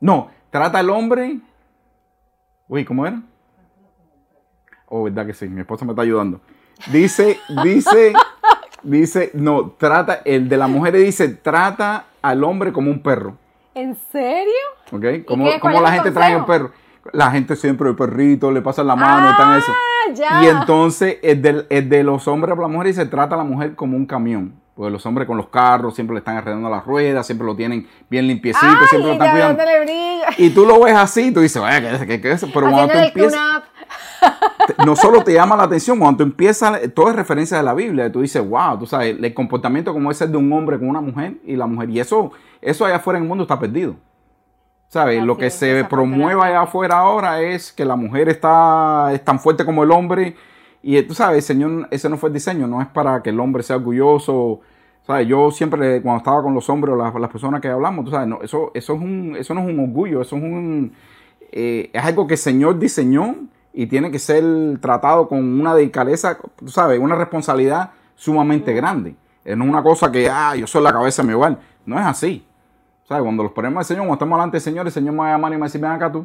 [0.00, 1.40] No, trata al hombre...
[2.68, 3.22] Uy, ¿cómo era?
[4.86, 6.40] Oh, verdad que sí, mi esposa me está ayudando.
[6.92, 8.12] Dice, dice,
[8.82, 13.36] dice, no, trata, el de la mujer dice, trata al hombre como un perro.
[13.74, 14.52] ¿En serio?
[14.90, 15.26] ¿Ok?
[15.26, 15.60] ¿Cómo, qué?
[15.60, 16.46] ¿Cuál cómo es la gente trae consejo?
[16.46, 16.72] perro?
[17.12, 19.72] La gente siempre el perrito, le pasa la mano y están eso.
[19.72, 20.42] Ah, ya.
[20.42, 23.44] Y entonces el de, el de los hombres para la mujer dice, trata a la
[23.44, 24.54] mujer como un camión.
[24.74, 27.88] Porque los hombres con los carros siempre le están arreglando las ruedas, siempre lo tienen
[28.10, 29.62] bien limpiecito, Ay, siempre lo están cuidando.
[30.36, 32.52] Y tú lo ves así, tú dices, vaya, ¿qué es, qué, qué es eso?".
[32.52, 33.62] Pero cuando tú empiezas,
[34.84, 38.10] no solo te llama la atención, cuando tú empiezas, todo es referencia de la Biblia,
[38.10, 41.00] tú dices, wow, tú sabes, el comportamiento como es el de un hombre con una
[41.00, 41.90] mujer y la mujer.
[41.90, 43.96] Y eso, eso allá afuera en el mundo está perdido.
[44.88, 45.18] ¿Sabes?
[45.18, 49.24] Así Lo que es, se promueve allá afuera ahora es que la mujer está es
[49.24, 50.36] tan fuerte como el hombre.
[50.82, 53.62] Y tú sabes, Señor, ese no fue el diseño, no es para que el hombre
[53.62, 54.60] sea orgulloso.
[55.06, 55.26] ¿Sabes?
[55.28, 58.28] Yo siempre, cuando estaba con los hombres o las, las personas que hablamos, tú sabes,
[58.28, 60.92] no, eso, eso, es un, eso no es un orgullo, eso es un.
[61.52, 63.36] eh, es algo que el Señor diseñó
[63.78, 64.42] y tiene que ser
[64.80, 69.14] tratado con una delicadeza, tú sabes, una responsabilidad sumamente grande.
[69.44, 71.58] Eh, No es una cosa que, ah, yo soy la cabeza de mi hogar.
[71.84, 72.42] No es así.
[73.04, 73.22] ¿Sabes?
[73.22, 75.32] Cuando los ponemos al Señor, cuando estamos delante del Señor, el Señor me va a
[75.32, 76.24] llamar y me va a decir, ven acá tú.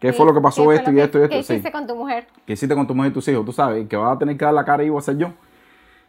[0.00, 1.36] ¿Qué fue lo que pasó esto y que- esto y esto?
[1.36, 1.52] ¿Qué Sí.
[1.54, 2.26] hiciste con tu mujer?
[2.44, 3.44] ¿Qué hiciste con tu mujer y tus hijos?
[3.46, 5.16] Tú sabes, y que vas a tener que dar la cara y voy a ser
[5.16, 5.28] yo.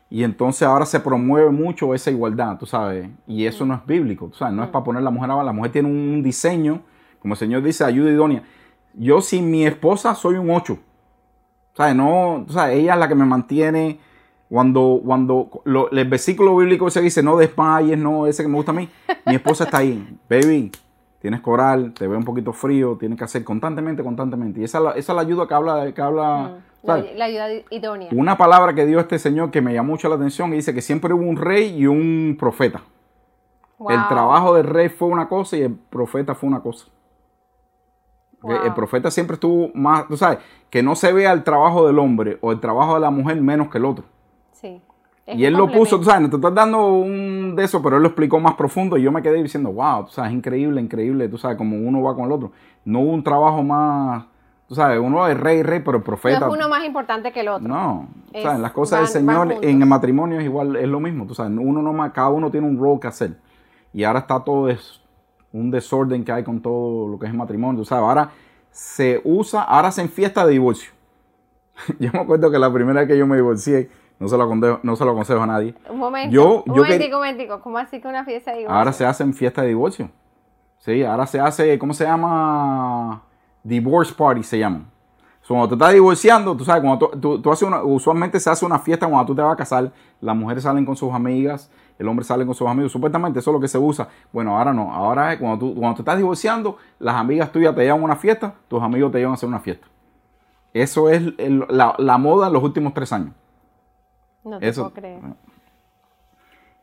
[0.09, 3.07] Y entonces ahora se promueve mucho esa igualdad, tú sabes.
[3.27, 5.45] Y eso no es bíblico, tú sabes, no es para poner la mujer abajo.
[5.45, 6.81] La mujer tiene un diseño,
[7.19, 8.43] como el Señor dice, ayuda idónea.
[8.97, 10.77] Yo sin mi esposa soy un 8.
[11.73, 11.95] ¿Sabes?
[11.95, 13.99] No, tú sabes, ella es la que me mantiene.
[14.49, 18.71] Cuando, cuando lo- el versículo bíblico ese dice, no desmayes, no, ese que me gusta
[18.71, 18.87] a mí,
[19.25, 20.17] mi esposa está ahí.
[20.29, 20.71] Baby,
[21.19, 24.61] tienes coral, te ve un poquito frío, tienes que hacer constantemente, constantemente.
[24.61, 27.15] Y esa, es la- esa es la ayuda que habla, que habla La, ¿sabes?
[27.17, 28.09] la ayuda idónea.
[28.13, 30.81] Una palabra que dio este señor que me llamó mucho la atención y dice que
[30.81, 32.81] siempre hubo un rey y un profeta.
[33.89, 36.85] El trabajo del rey fue una cosa y el profeta fue una cosa.
[38.53, 38.63] Wow.
[38.65, 40.39] El profeta siempre estuvo más, tú sabes,
[40.69, 43.69] que no se vea el trabajo del hombre o el trabajo de la mujer menos
[43.69, 44.05] que el otro.
[44.51, 44.81] Sí.
[45.25, 47.97] Es y él lo puso, tú sabes, no te estás dando un de eso, pero
[47.97, 51.27] él lo explicó más profundo y yo me quedé diciendo, wow, tú sabes, increíble, increíble,
[51.27, 52.51] tú sabes, como uno va con el otro.
[52.83, 54.25] No hubo un trabajo más,
[54.67, 56.41] tú sabes, uno es rey, rey, pero el profeta.
[56.41, 57.67] No es uno más importante que el otro.
[57.67, 58.59] No, Es- ¿sabes?
[58.59, 61.51] las cosas van- del Señor en el matrimonio es igual, es lo mismo, tú sabes,
[61.57, 63.35] uno no más, cada uno tiene un rol que hacer.
[63.93, 65.01] Y ahora está todo es
[65.59, 68.29] un desorden que hay con todo lo que es el matrimonio, tú sabes, ahora
[68.71, 70.91] se usa, ahora se en fiesta de divorcio.
[71.99, 73.89] yo me acuerdo que la primera vez que yo me divorcié,
[74.19, 75.73] no se lo aconsejo, no se lo aconsejo a nadie.
[75.89, 76.33] Un momento.
[76.33, 77.61] Yo- un yo momentico, un momentico.
[77.61, 78.77] ¿Cómo así que una fiesta de divorcio?
[78.77, 80.09] Ahora se hace en fiesta de divorcio.
[80.77, 83.21] Sí, ahora se hace, ¿cómo se llama?
[83.63, 84.85] Divorce party se llama.
[85.41, 88.49] So, cuando te estás divorciando, tú sabes, cuando tú, tú- tú haces una, usualmente se
[88.49, 89.91] hace una fiesta cuando tú te vas a casar,
[90.21, 93.53] las mujeres salen con sus amigas, el hombre sale con sus amigos, supuestamente eso es
[93.53, 94.07] lo que se usa.
[94.33, 97.81] Bueno, ahora no, ahora es cuando tú, cuando te estás divorciando, las amigas tuyas te
[97.81, 99.87] llevan a una fiesta, tus amigos te llevan a hacer una fiesta.
[100.73, 103.33] Eso es el- la, la moda en los últimos tres años.
[104.43, 104.81] No te Eso.
[104.83, 105.21] puedo creer.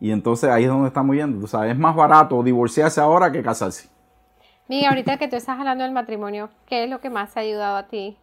[0.01, 1.39] Y entonces ahí es donde estamos yendo.
[1.41, 3.89] Tú sabes, es más barato divorciarse ahora que casarse.
[4.69, 7.43] Miguel, ahorita que tú estás hablando del matrimonio, ¿qué es lo que más te ha
[7.43, 8.17] ayudado a ti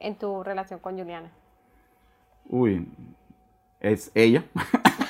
[0.00, 1.30] en tu relación con Juliana?
[2.48, 2.88] Uy,
[3.78, 4.44] es ella.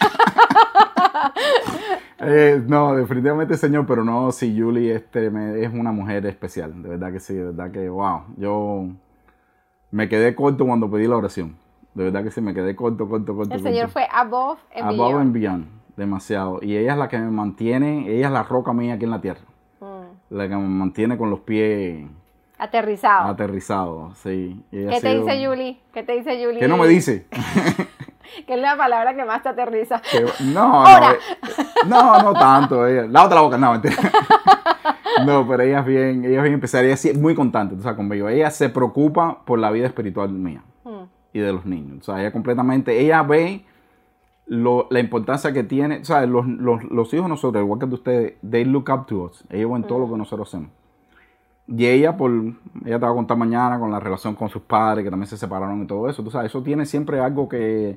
[2.22, 6.90] Eh, no, definitivamente señor, pero no, si Julie este, me- es una mujer especial, de
[6.90, 8.88] verdad que sí, de verdad que, wow, yo
[9.90, 11.56] me quedé corto cuando pedí la oración,
[11.94, 13.54] de verdad que sí, me quedé corto, corto, corto.
[13.54, 15.20] El Señor fue above and Above beyond.
[15.22, 15.66] and beyond,
[15.96, 19.10] demasiado, y ella es la que me mantiene, ella es la roca mía aquí en
[19.12, 19.40] la tierra,
[19.80, 20.34] Mm.
[20.34, 22.06] la que me mantiene con los pies
[22.58, 23.28] Aterrizado.
[23.30, 24.62] aterrizados, sí.
[24.70, 25.80] ¿Qué te sido- dice Julie?
[25.94, 26.60] ¿Qué te dice Julie?
[26.60, 27.26] ¿Qué no me dice?
[28.46, 30.00] ¿Qué es la palabra que más te aterriza?
[30.00, 31.14] Que- no, Ahora.
[31.86, 32.86] no, eh, no, no tanto.
[32.86, 33.96] Ella, lávate la boca, no, mentira.
[35.26, 37.96] No, pero ella es bien, ella es bien especial, ella es muy contante, tú sabes,
[37.96, 38.28] conmigo.
[38.28, 41.02] Ella se preocupa por la vida espiritual mía Mm.
[41.34, 41.98] y de los niños.
[42.00, 43.66] O sea, ella completamente, ella ve
[44.46, 47.86] lo- la importancia que tiene, o sea, los, los, los hijos de nosotros, igual que
[47.86, 49.44] de ustedes, they look up to us.
[49.50, 50.70] Ellos ven todo lo que nosotros hacemos.
[51.72, 55.04] Y ella, por, ella te va a contar mañana con la relación con sus padres,
[55.04, 56.22] que también se separaron y todo eso.
[56.24, 57.96] Tú sabes, eso tiene siempre algo que,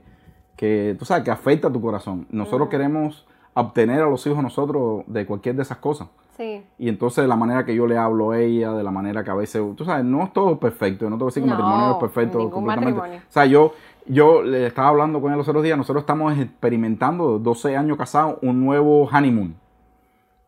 [0.55, 2.27] que tú sabes, que afecta a tu corazón.
[2.29, 6.07] Nosotros queremos obtener a los hijos de nosotros de cualquier de esas cosas.
[6.37, 6.63] Sí.
[6.79, 9.31] Y entonces de la manera que yo le hablo a ella, de la manera que
[9.31, 11.55] a veces, tú sabes, no es todo perfecto, no te voy a decir que el
[11.55, 12.99] No, matrimonio es perfecto completamente.
[12.99, 13.19] matrimonio.
[13.27, 13.73] O sea, yo,
[14.07, 18.37] yo le estaba hablando con ella los otros días, nosotros estamos experimentando, 12 años casados,
[18.41, 19.55] un nuevo honeymoon.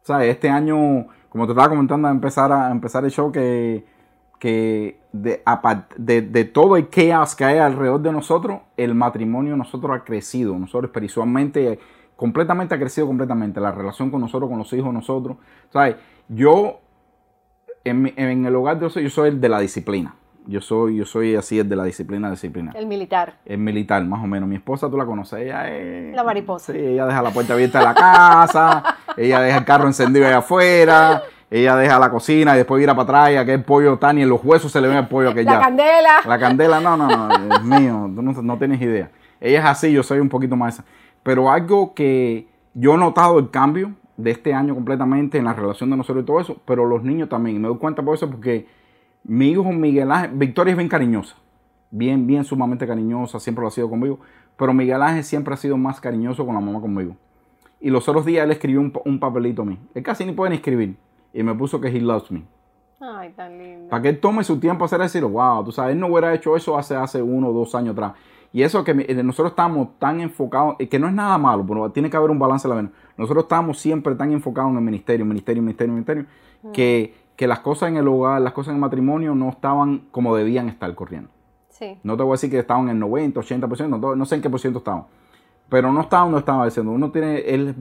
[0.01, 3.83] O sea, este año, como te estaba comentando, empezar, a empezar el show, que,
[4.39, 5.43] que de,
[5.97, 10.57] de, de todo el chaos que hay alrededor de nosotros, el matrimonio nosotros ha crecido.
[10.57, 11.77] Nosotros espiritualmente,
[12.15, 13.59] completamente ha crecido completamente.
[13.59, 15.36] La relación con nosotros, con los hijos nosotros.
[15.73, 15.97] ¿Sabes?
[16.29, 16.79] Yo,
[17.83, 20.15] en, en el hogar de Dios, yo soy el de la disciplina.
[20.47, 22.71] Yo soy, yo soy así, el de la disciplina, disciplina.
[22.75, 23.35] El militar.
[23.45, 24.47] Es militar, más o menos.
[24.47, 26.15] Mi esposa, tú la conoces, ella es...
[26.15, 26.71] La mariposa.
[26.71, 30.37] Sí, ella deja la puerta abierta de la casa, ella deja el carro encendido allá
[30.37, 34.21] afuera, ella deja la cocina y después ir para atrás y aquel pollo tan y
[34.23, 35.59] en los huesos se le ve el pollo que La ya.
[35.59, 36.19] candela.
[36.25, 39.09] La candela, no, no, no, es mío, tú no, no tienes idea.
[39.39, 40.85] Ella es así, yo soy un poquito más esa.
[41.23, 45.89] Pero algo que yo he notado el cambio de este año completamente en la relación
[45.89, 47.55] de nosotros y todo eso, pero los niños también.
[47.57, 48.67] Y me doy cuenta por eso porque
[49.26, 51.36] mi hijo Miguel Ángel, Victoria es bien cariñosa,
[51.91, 54.19] bien, bien sumamente cariñosa, siempre lo ha sido conmigo,
[54.57, 57.15] pero Miguel Ángel siempre ha sido más cariñoso con la mamá conmigo.
[57.82, 59.78] Y los otros días él escribió un, pa- un papelito a mí.
[59.93, 60.95] Él casi ni puede ni escribir.
[61.34, 62.43] Y me puso que he loves me.
[63.01, 63.89] Ay, tan lindo.
[63.89, 66.33] Para que él tome su tiempo a hacer decir, wow, tú sabes, él no hubiera
[66.33, 68.13] hecho eso hace, hace uno o dos años atrás.
[68.54, 71.91] Y eso que eh, nosotros estamos tan enfocados, y que no es nada malo, pero
[71.91, 72.91] tiene que haber un balance en la vida.
[73.17, 76.25] Nosotros estamos siempre tan enfocados en el ministerio, ministerio, ministerio, ministerio,
[76.74, 80.36] que, que las cosas en el hogar, las cosas en el matrimonio no estaban como
[80.36, 81.29] debían estar corriendo.
[81.70, 81.97] Sí.
[82.03, 84.41] No te voy a decir que estaban en el 90, 80%, no, no sé en
[84.41, 85.03] qué por ciento estaban.
[85.67, 86.91] Pero no estaban donde estaban diciendo.
[86.91, 87.75] Uno tiene el,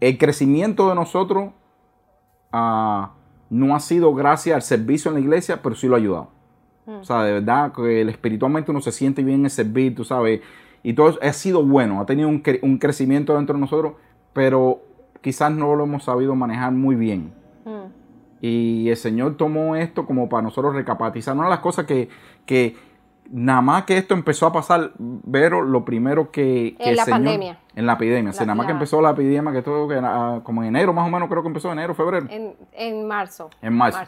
[0.00, 1.50] el crecimiento de nosotros
[2.52, 3.12] ah,
[3.50, 6.28] no ha sido gracias al servicio en la iglesia, pero sí lo ha ayudado.
[6.86, 10.40] O sea, de verdad que espiritualmente uno se siente bien en servir, tú sabes.
[10.82, 13.92] Y todo eso ha sido bueno, ha tenido un, cre- un crecimiento dentro de nosotros,
[14.32, 14.80] pero
[15.20, 17.32] quizás no lo hemos sabido manejar muy bien.
[18.44, 21.34] Y el Señor tomó esto como para nosotros recapitalizar.
[21.34, 22.08] Una de las cosas que,
[22.44, 22.74] que
[23.30, 26.74] nada más que esto empezó a pasar, Vero, lo primero que...
[26.76, 27.58] que En el la Señor- pandemia.
[27.76, 28.32] En la epidemia.
[28.32, 31.06] nada más que empezó la epidemia, que esto que era, ah, como en enero más
[31.06, 32.26] o menos, creo que empezó enero, febrero.
[32.30, 33.48] En, en marzo.
[33.62, 34.00] En marzo.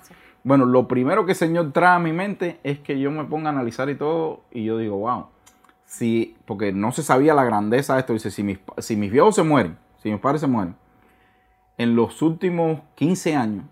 [0.43, 3.51] Bueno, lo primero que el Señor trae a mi mente es que yo me ponga
[3.51, 5.27] a analizar y todo, y yo digo, wow,
[5.86, 9.36] si, porque no se sabía la grandeza de esto, dice, si mis, si mis viejos
[9.36, 10.74] se mueren, si mis padres se mueren,
[11.78, 13.65] en los últimos 15 años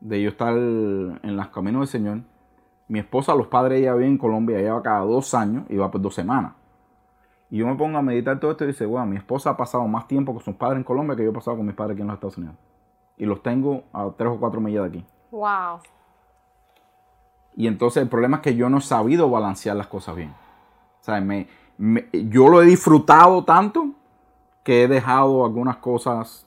[0.00, 2.18] de yo estar en los caminos del Señor,
[2.88, 5.90] mi esposa, los padres, ella vive en Colombia, ella va cada dos años y va
[5.90, 6.52] por dos semanas.
[7.50, 9.86] Y yo me pongo a meditar todo esto y dice, bueno, mi esposa ha pasado
[9.86, 12.00] más tiempo con sus padres en Colombia que yo he pasado con mis padres aquí
[12.02, 12.56] en los Estados Unidos.
[13.16, 15.06] Y los tengo a tres o cuatro millas de aquí.
[15.30, 15.80] Wow.
[17.56, 20.30] Y entonces el problema es que yo no he sabido balancear las cosas bien.
[20.30, 23.90] O sea, me, me- yo lo he disfrutado tanto
[24.62, 26.46] que he dejado algunas cosas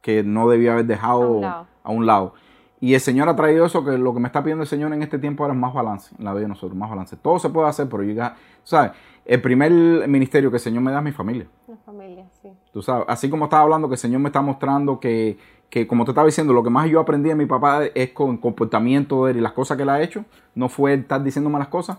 [0.00, 1.66] que no debía haber dejado A un lado.
[1.82, 2.34] a un lado.
[2.80, 5.02] Y el Señor ha traído eso, que lo que me está pidiendo el Señor en
[5.02, 7.16] este tiempo ahora es más balance en la vida de nosotros, más balance.
[7.16, 8.92] Todo se puede hacer, pero yo ya, ¿sabes?
[9.24, 9.72] El primer
[10.06, 11.46] ministerio que el Señor me da es mi familia.
[11.66, 12.50] La familia, sí.
[12.72, 15.38] Tú sabes, así como estaba hablando que el Señor me está mostrando que,
[15.70, 18.32] que, como te estaba diciendo, lo que más yo aprendí de mi papá es con
[18.32, 20.24] el comportamiento de él y las cosas que él ha hecho,
[20.54, 21.98] no fue él estar diciéndome las cosas.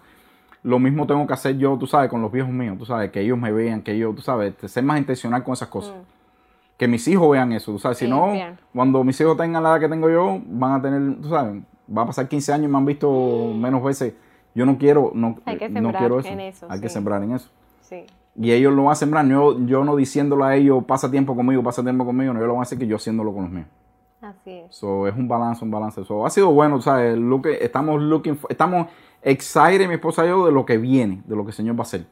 [0.64, 3.22] Lo mismo tengo que hacer yo, tú sabes, con los viejos míos, tú sabes, que
[3.22, 5.96] ellos me vean, que ellos, tú sabes, ser más intencional con esas cosas.
[6.78, 8.58] Que mis hijos vean eso, tú sabes, si Sí, no, bien.
[8.74, 11.62] cuando mis hijos tengan la edad que tengo yo, van a tener, tú sabes,
[11.96, 14.14] va a pasar 15 años y me han visto menos veces.
[14.54, 16.30] Yo no quiero, no, Hay que no sembrar quiero eso.
[16.30, 17.50] en eso, Hay que sembrar en eso.
[17.82, 18.06] Sí.
[18.36, 21.64] Y ellos lo van a sembrar, yo, yo no diciéndolo a ellos, pasa tiempo conmigo,
[21.64, 23.68] pasa tiempo conmigo, no, ellos lo van a hacer que yo haciéndolo con los míos.
[24.22, 24.76] Así es.
[24.76, 26.04] So, es un balance, un balance.
[26.04, 27.18] So, ha sido bueno, ¿sabes?
[27.18, 28.88] Lo que estamos looking for- estamos
[29.24, 31.80] excited, mi esposa y yo, de lo que viene, de lo que el Señor va
[31.80, 32.06] a hacer.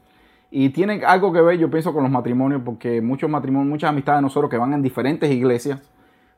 [0.50, 4.18] Y tiene algo que ver, yo pienso, con los matrimonios, porque muchos matrimonios, muchas amistades
[4.18, 5.80] de nosotros que van en diferentes iglesias,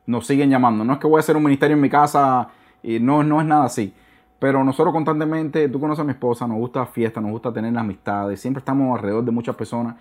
[0.07, 0.85] nos siguen llamando.
[0.85, 2.49] No es que voy a hacer un ministerio en mi casa,
[2.83, 3.93] y no, no es nada así.
[4.39, 8.41] Pero nosotros constantemente, tú conoces a mi esposa, nos gusta fiesta, nos gusta tener amistades,
[8.41, 9.97] siempre estamos alrededor de muchas personas.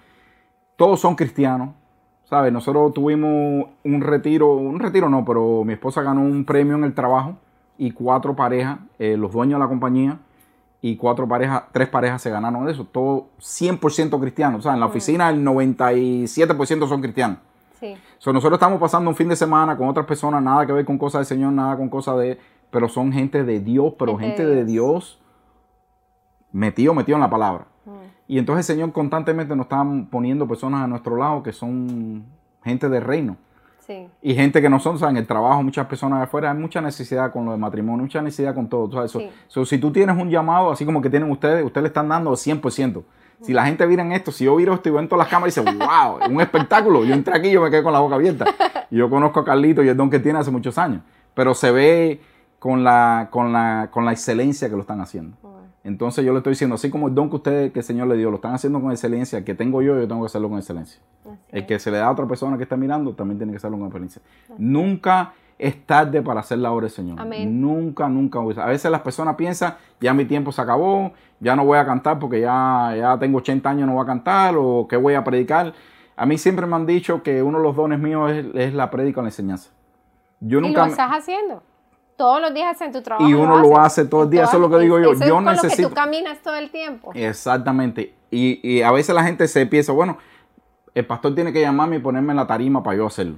[0.76, 1.70] Todos son cristianos,
[2.24, 2.54] ¿sabes?
[2.54, 6.94] Nosotros tuvimos un retiro, un retiro no, pero mi esposa ganó un premio en el
[6.94, 7.36] trabajo
[7.80, 10.20] y cuatro parejas, eh, los dueños de la compañía
[10.82, 12.86] y cuatro parejas, tres parejas se ganaron de eso.
[12.86, 14.60] Todo 100% cristianos.
[14.60, 17.40] O sea, en la oficina el 97% son cristianos.
[17.80, 17.95] Sí.
[18.18, 20.98] So, nosotros estamos pasando un fin de semana con otras personas, nada que ver con
[20.98, 22.40] cosas del Señor, nada con cosas de...
[22.70, 25.20] Pero son gente de Dios, pero Gente gente, de Dios
[26.52, 27.68] metido, metido en la palabra.
[28.28, 32.26] Y entonces el Señor constantemente nos está poniendo personas a nuestro lado que son
[32.64, 33.38] gente de reino.
[33.88, 34.08] Sí.
[34.22, 36.58] Y gente que no son, o sea, en el trabajo, muchas personas de afuera, hay
[36.58, 38.92] mucha necesidad con lo de matrimonio, mucha necesidad con todo.
[38.92, 39.12] ¿sabes?
[39.12, 39.30] Sí.
[39.48, 42.32] so, si tú tienes un llamado, así como que tienen ustedes, ustedes le están dando
[42.32, 43.04] 100%.
[43.42, 45.28] Si la gente vira en esto, si yo viro esto y veo en todas las
[45.30, 47.06] cámaras y dice, wow, un espectáculo.
[47.06, 48.46] Yo entré aquí y yo me quedé con la boca abierta.
[48.90, 51.02] Y yo conozco a Carlito y el don que tiene hace muchos años.
[51.34, 52.22] Pero se ve
[52.60, 55.38] con la, con la, con la excelencia que lo están haciendo.
[55.88, 58.18] Entonces yo le estoy diciendo, así como el don que ustedes, que el Señor le
[58.18, 61.02] dio, lo están haciendo con excelencia, que tengo yo, yo tengo que hacerlo con excelencia.
[61.26, 61.68] Así El es.
[61.68, 63.88] que se le da a otra persona que está mirando también tiene que hacerlo con
[63.88, 64.22] excelencia.
[64.58, 67.20] Nunca es tarde para hacer la obra del Señor.
[67.20, 67.62] Amén.
[67.62, 68.40] Nunca, nunca.
[68.40, 72.20] A veces las personas piensan, ya mi tiempo se acabó, ya no voy a cantar
[72.20, 75.74] porque ya, ya tengo 80 años, no voy a cantar, o que voy a predicar.
[76.16, 78.90] A mí siempre me han dicho que uno de los dones míos es, es la
[78.92, 79.72] prédica o la enseñanza.
[80.42, 80.80] Yo Y nunca...
[80.82, 81.64] lo me- estás haciendo.
[82.18, 83.30] Todos los días en tu trabajo.
[83.30, 85.11] Y uno lo hace todo el día, Y eso es lo que digo yo.
[85.14, 87.11] eso es Yo lo necesito- que tú caminas todo el tiempo.
[87.14, 88.14] Exactamente.
[88.31, 90.18] Y, y a veces la gente se piensa, bueno,
[90.95, 93.38] el pastor tiene que llamarme y ponerme en la tarima para yo hacerlo.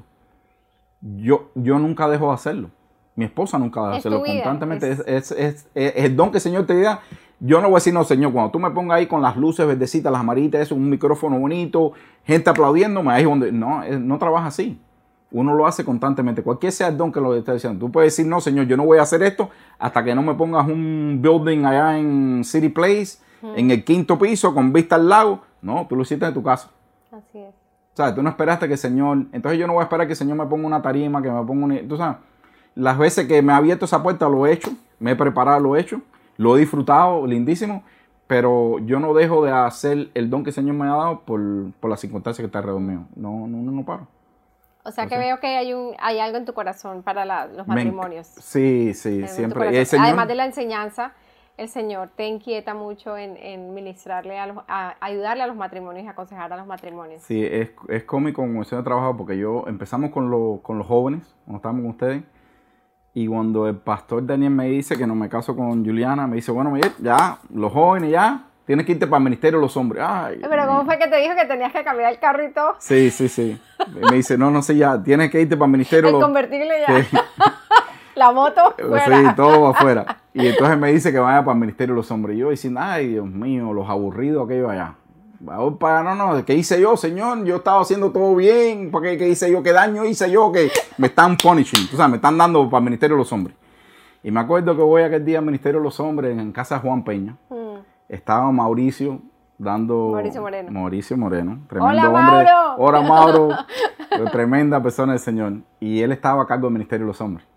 [1.02, 2.70] Yo, yo nunca dejo de hacerlo.
[3.16, 4.20] Mi esposa nunca deja de hacerlo.
[4.24, 7.02] Constantemente es- es, es- es- es el don que el Señor te da.
[7.42, 9.66] Yo no voy a decir, no, Señor, cuando tú me pongas ahí con las luces
[9.68, 11.94] verdecitas, las amaritas, eso, un micrófono bonito,
[12.26, 13.52] gente aplaudiéndome, ahí es donde.
[13.52, 14.80] No, eh, no trabaja así.
[15.32, 16.42] Uno lo hace constantemente.
[16.42, 17.86] Cualquier sea el don que lo esté diciendo.
[17.86, 20.34] Tú puedes decir, no, Señor, yo no voy a hacer esto hasta que no me
[20.34, 23.20] pongas un building allá en City Place,
[23.56, 25.42] en el quinto piso, con vista al lago.
[25.62, 26.72] No, tú lo hiciste en tu casa.
[27.12, 27.54] Así es.
[27.94, 29.26] O sea, tú no esperaste que el Señor.
[29.32, 31.44] Entonces yo no voy a esperar que el Señor me ponga una tarima, que me
[31.44, 31.88] ponga un.
[31.88, 32.18] Tú sabes,
[32.76, 35.76] las veces que me ha abierto esa puerta lo he hecho, me he preparado, lo
[35.76, 36.02] he hecho,
[36.38, 37.84] lo he disfrutado, lindísimo.
[38.26, 41.42] Pero yo no dejo de hacer el don que el Señor me ha dado por,
[41.80, 43.06] por las circunstancias que está alrededor mío.
[43.16, 44.08] No, no, no, no paro.
[44.84, 47.26] O sea O que sea- veo que hay, un, hay algo en tu corazón para
[47.26, 48.28] la- los Me matrimonios.
[48.28, 49.78] Sí, sí, siempre.
[49.78, 51.12] El Señor, Además de la enseñanza,
[51.58, 56.06] el Señor te inquieta mucho en, en ministrarle a, los, a ayudarle a los matrimonios
[56.06, 57.22] y aconsejar a los matrimonios.
[57.22, 60.88] Sí, es, es cómico como el Señor trabaja porque yo empezamos con, lo- con los
[60.88, 62.24] jóvenes, cuando estábamos con ustedes.
[63.14, 66.52] Y cuando el pastor Daniel me dice que no me caso con Juliana, me dice,
[66.52, 70.04] bueno, ya, los jóvenes ya, tienes que irte para el ministerio de los hombres.
[70.08, 72.76] Ay, Pero ¿cómo fue que te dijo que tenías que cambiar el carro y todo?
[72.78, 73.60] Sí, sí, sí.
[74.00, 76.24] Me dice, no, no sé, ya, tienes que irte para el ministerio de El los
[76.24, 77.04] convertible ya.
[77.04, 77.18] Sí.
[78.14, 79.06] La moto fuera.
[79.06, 80.18] Sí, todo afuera.
[80.36, 82.38] Y entonces me dice que vaya para el Ministerio de los Hombres.
[82.38, 84.94] Y yo diciendo, ay, Dios mío, los aburridos aquellos allá.
[85.80, 87.44] Para, no, no, ¿qué hice yo, señor?
[87.46, 88.92] Yo estaba haciendo todo bien.
[88.92, 89.64] ¿Por qué, qué hice yo?
[89.64, 90.52] ¿Qué daño hice yo?
[90.52, 90.70] Que
[91.00, 91.88] me están punishing.
[91.88, 93.56] Tú sabes, me están dando para el Ministerio de los Hombres.
[94.22, 96.82] Y me acuerdo que voy aquel día al Ministerio de los Hombres en casa de
[96.82, 97.38] Juan Peña.
[97.50, 97.56] Mm,
[98.10, 99.22] Estaba Mauricio
[99.58, 100.10] dando...
[100.14, 100.72] Mauricio Moreno.
[100.72, 101.60] Mauricio Moreno.
[101.70, 102.22] Tremendo Hola, hombre.
[102.24, 102.76] Mauro.
[102.78, 103.50] Hola, Mauro.
[104.32, 105.54] tremenda persona del Señor.
[105.80, 107.48] Y él estaba a cargo del Ministerio de los Hombres.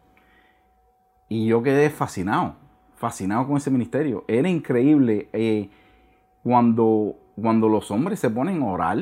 [1.28, 2.56] Y yo quedé fascinado,
[2.94, 4.24] fascinado con ese ministerio.
[4.28, 5.70] Era increíble eh,
[6.42, 8.98] cuando, cuando los hombres se ponen a orar,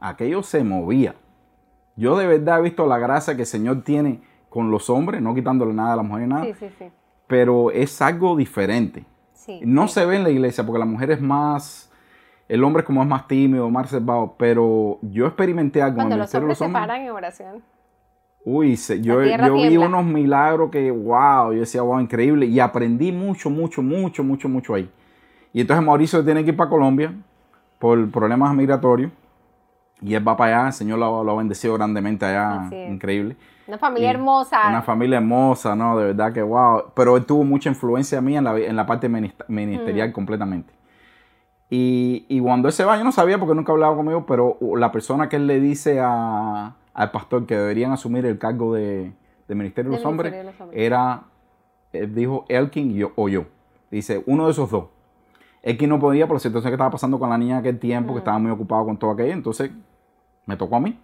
[0.00, 1.14] aquello se movía.
[1.96, 5.34] Yo de verdad he visto la gracia que el Señor tiene con los hombres, no
[5.34, 6.86] quitándole nada a las mujeres, nada, Sí, sí, sí.
[7.26, 9.04] pero es algo diferente.
[9.46, 9.94] Sí No sí.
[9.94, 11.90] se ve en la iglesia porque la mujer es más,
[12.48, 16.20] el hombre como es más tímido, más reservado, pero yo experimenté algo en Cuando el
[16.22, 17.62] los hombres se paran en oración.
[18.44, 22.46] Uy, se- yo, yo vi unos milagros que, wow, yo decía, wow, increíble.
[22.46, 24.88] Y aprendí mucho, mucho, mucho, mucho, mucho ahí.
[25.52, 27.14] Y entonces Mauricio tiene que ir para Colombia
[27.78, 29.12] por problemas migratorios.
[30.02, 33.36] Y él va para allá, el Señor lo, lo ha bendecido grandemente allá, increíble.
[33.68, 34.68] Una familia Y hermosa.
[34.68, 35.98] Una familia hermosa, ¿no?
[35.98, 36.84] De verdad que wow.
[36.94, 40.72] Pero él tuvo mucha influencia mía en la, en la parte minist- ministerial completamente.
[41.68, 44.92] Y, y cuando él se va, yo no sabía porque nunca hablaba conmigo, pero la
[44.92, 49.12] persona que él le dice a- al pastor que deberían asumir el cargo de,
[49.48, 50.80] de Ministerio de los Hombres, Ministerio de los Hombres.
[50.82, 51.22] era,
[51.92, 53.46] él dijo Elkin yo- o yo.
[53.90, 54.86] Dice, uno de esos dos.
[55.62, 58.12] Elkin no podía por la situación que estaba pasando con la niña en aquel tiempo,
[58.12, 59.72] que estaba muy ocupado con todo aquello, entonces
[60.46, 60.96] me tocó a mí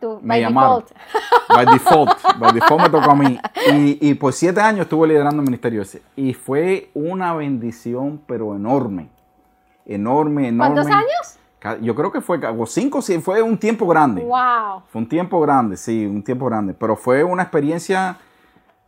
[0.00, 0.84] Tú, me by llamaron.
[0.84, 1.48] default.
[1.48, 3.38] By default, by default me tocó a mí.
[3.72, 6.02] Y, y por siete años estuve liderando el ministerio ese.
[6.16, 9.08] Y fue una bendición, pero enorme.
[9.86, 10.74] Enorme, enorme.
[10.74, 11.38] ¿Cuántos años?
[11.80, 14.22] Yo creo que fue como cinco, sí, fue un tiempo grande.
[14.22, 14.82] Wow.
[14.88, 16.74] Fue un tiempo grande, sí, un tiempo grande.
[16.74, 18.18] Pero fue una experiencia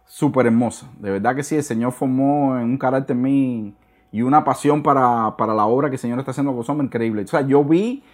[0.05, 0.87] súper hermosa.
[0.99, 3.75] De verdad que sí, el Señor formó en un carácter en mí
[4.13, 6.87] y una pasión para, para la obra que el Señor está haciendo con los hombres
[6.87, 7.23] increíble.
[7.23, 8.05] O sea, yo vi,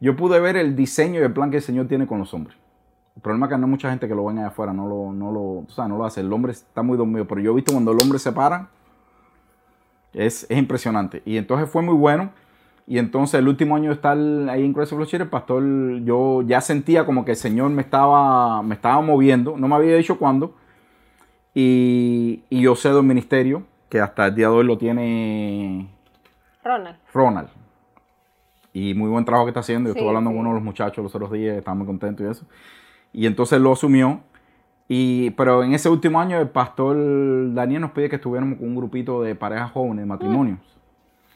[0.00, 2.56] yo pude ver el diseño y el plan que el Señor tiene con los hombres.
[3.16, 5.12] El problema es que no hay mucha gente que lo ven allá afuera, no lo,
[5.12, 6.20] no lo, o sea, no lo hace.
[6.20, 8.68] El hombre está muy dormido, pero yo he visto cuando el hombre se para,
[10.12, 11.22] es, es impresionante.
[11.24, 12.30] Y entonces fue muy bueno.
[12.86, 14.16] Y entonces el último año de estar
[14.48, 15.64] ahí en Christ of el pastor,
[16.04, 19.96] yo ya sentía como que el Señor me estaba, me estaba moviendo, no me había
[19.96, 20.54] dicho cuándo.
[21.52, 25.88] Y, y yo cedo el ministerio, que hasta el día de hoy lo tiene
[26.62, 26.96] Ronald.
[27.12, 27.48] Ronald.
[28.76, 29.88] Y muy buen trabajo que está haciendo.
[29.88, 30.36] Yo Sí, estuve hablando sí.
[30.36, 32.44] con uno de los muchachos los otros días, estaba muy contento y eso.
[33.10, 34.20] Y entonces lo asumió.
[34.86, 36.94] Y, pero en ese último año el pastor
[37.54, 40.58] Daniel nos pide que estuviéramos con un grupito de parejas jóvenes, de matrimonios.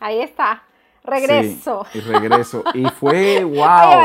[0.01, 0.65] Ahí está.
[1.03, 1.87] Regreso.
[1.91, 2.63] Sí, y regreso.
[2.75, 3.63] Y fue, wow.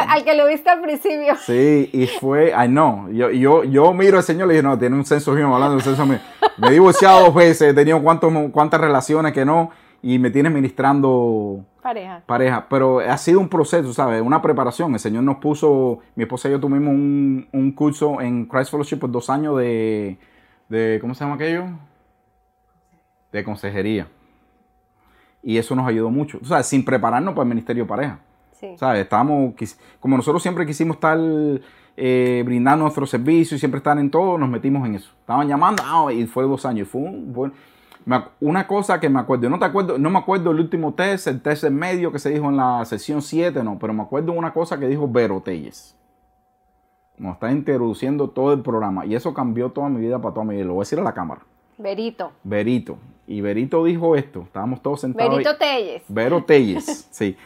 [0.08, 1.36] Al que lo viste al principio.
[1.46, 4.80] Sí, y fue, ay no, yo, yo, yo miro al Señor y le dije, no,
[4.80, 6.20] tiene un senso mío, hablando de un senso mío.
[6.58, 9.72] Me he divorciado dos veces, he tenido cuantos, cuántas relaciones que no,
[10.02, 12.24] y me tienes ministrando Pareja.
[12.26, 14.20] pareja, pero ha sido un proceso, ¿sabes?
[14.20, 14.94] Una preparación.
[14.94, 18.98] El Señor nos puso, mi esposa y yo tuvimos un, un curso en Christ Fellowship
[18.98, 20.18] por dos años de,
[20.68, 21.66] de, ¿cómo se llama aquello?
[23.32, 24.08] De consejería.
[25.44, 28.20] Y eso nos ayudó mucho, o sea, sin prepararnos para el ministerio de pareja.
[28.60, 28.70] Sí.
[28.78, 29.02] ¿Sabes?
[29.04, 29.54] Estábamos,
[30.00, 31.20] como nosotros siempre quisimos estar
[31.98, 35.12] eh, brindando nuestro servicio y siempre estar en todo, nos metimos en eso.
[35.20, 36.88] Estaban llamando, ah, y fue dos años.
[36.88, 37.54] Y fue un buen-
[38.40, 41.42] una cosa que me acuerdo, no te acuerdo, no me acuerdo el último test, el
[41.42, 44.54] test en medio que se dijo en la sesión 7, no, pero me acuerdo una
[44.54, 45.96] cosa que dijo Vero Telles.
[47.18, 50.56] Nos está introduciendo todo el programa y eso cambió toda mi vida para toda mi
[50.56, 50.66] vida.
[50.66, 51.42] Lo voy a decir a la cámara.
[51.78, 52.32] Berito.
[52.44, 52.98] Verito.
[53.26, 54.42] Y Verito dijo esto.
[54.42, 55.32] Estábamos todos sentados.
[55.32, 55.38] ahí.
[55.38, 56.04] Berito Telles.
[56.08, 57.38] Vero Telles, sí.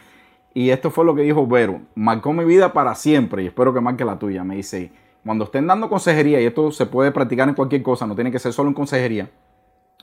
[0.52, 1.80] Y esto fue lo que dijo Vero.
[1.94, 4.42] Marcó mi vida para siempre y espero que marque la tuya.
[4.42, 4.90] Me dice,
[5.24, 8.38] cuando estén dando consejería, y esto se puede practicar en cualquier cosa, no tiene que
[8.40, 9.30] ser solo en consejería.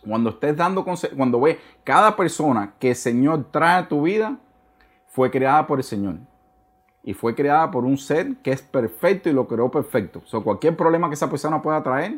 [0.08, 4.38] Cuando estés dando conse- cuando ve cada persona que el Señor trae a tu vida,
[5.08, 6.16] fue creada por el Señor.
[7.04, 10.22] Y fue creada por un ser que es perfecto y lo creó perfecto.
[10.26, 12.18] O sea, cualquier problema que esa persona pueda traer,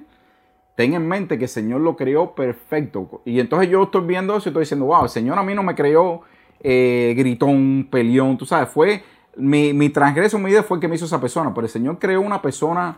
[0.75, 3.21] ten en mente que el Señor lo creó perfecto.
[3.25, 5.61] Y entonces yo estoy viendo eso y estoy diciendo, wow, el Señor a mí no
[5.63, 6.21] me creó
[6.61, 9.03] eh, gritón, peleón, tú sabes, fue
[9.37, 11.99] mi, mi transgreso, mi vida fue el que me hizo esa persona, pero el Señor
[11.99, 12.97] creó una persona,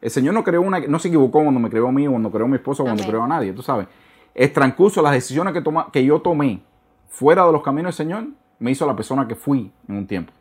[0.00, 2.46] el Señor no creó una, no se equivocó cuando me creó a mí, cuando creó
[2.46, 3.10] a mi esposo, cuando Amén.
[3.10, 3.86] creó a nadie, tú sabes.
[4.34, 6.62] El transcurso, las decisiones que, toma, que yo tomé
[7.08, 8.28] fuera de los caminos del Señor,
[8.58, 10.32] me hizo la persona que fui en un tiempo.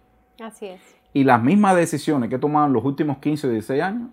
[0.42, 0.82] Así es.
[1.14, 4.10] Y las mismas decisiones que he tomado en los últimos 15 o 16 años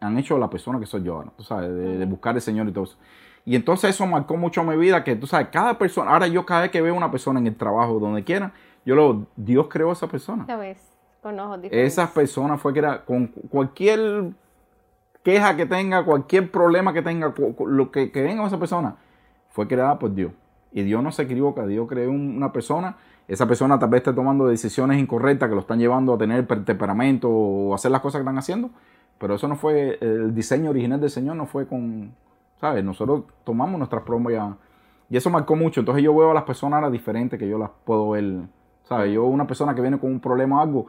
[0.00, 2.68] han hecho la persona que soy yo ahora, tú sabes, de, de buscar el Señor
[2.68, 2.96] y todo eso.
[3.44, 6.62] Y entonces eso marcó mucho mi vida, que tú sabes, cada persona, ahora yo cada
[6.62, 8.52] vez que veo una persona en el trabajo, donde quiera,
[8.84, 10.44] yo lo, Dios creó a esa persona.
[10.48, 10.78] Ya ves.
[11.22, 11.92] Con ojos diferentes.
[11.92, 14.32] Esa persona fue que era, con cualquier
[15.22, 17.34] queja que tenga, cualquier problema que tenga,
[17.66, 18.96] lo que, que venga esa persona,
[19.60, 20.32] fue creada por Dios.
[20.72, 22.96] Y Dios no se equivoca, Dios creó un- una persona,
[23.28, 26.64] esa persona tal vez esté tomando decisiones incorrectas que lo están llevando a tener per-
[26.64, 28.70] temperamento o hacer las cosas que están haciendo,
[29.18, 32.14] pero eso no fue, el diseño original del Señor no fue con,
[32.58, 32.82] ¿sabes?
[32.82, 34.54] Nosotros tomamos nuestras propias,
[35.10, 37.70] y eso marcó mucho, entonces yo veo a las personas ahora diferentes que yo las
[37.84, 38.24] puedo ver
[38.84, 39.12] ¿Sabes?
[39.12, 40.86] Yo, una persona que viene con un problema algo,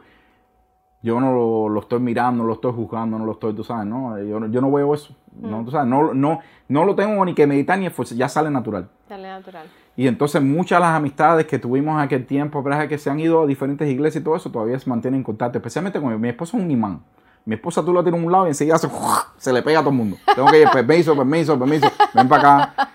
[1.02, 3.86] yo no lo, lo estoy mirando, no lo estoy juzgando, no lo estoy, tú sabes,
[3.86, 5.14] no, yo, yo no veo eso.
[5.40, 8.50] No, tú sabes, no, no, no lo tengo ni que meditar ni esforzar, ya sale
[8.50, 8.88] natural.
[9.08, 9.66] Sale natural.
[9.96, 13.18] Y entonces muchas de las amistades que tuvimos en aquel tiempo, pero que se han
[13.20, 16.18] ido a diferentes iglesias y todo eso, todavía se mantienen en contacto, especialmente con mi,
[16.18, 17.00] mi esposo es un imán.
[17.44, 18.88] Mi esposa tú la tienes a un lado y enseguida se,
[19.38, 20.16] se le pega a todo el mundo.
[20.34, 22.88] Tengo que ir, permiso, permiso, permiso, ven para acá.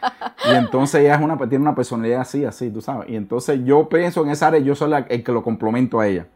[0.49, 3.09] Y entonces ella es una, tiene una personalidad así, así, tú sabes.
[3.09, 6.07] Y entonces yo pienso en esa área, yo soy la- el que lo complemento a
[6.07, 6.27] ella.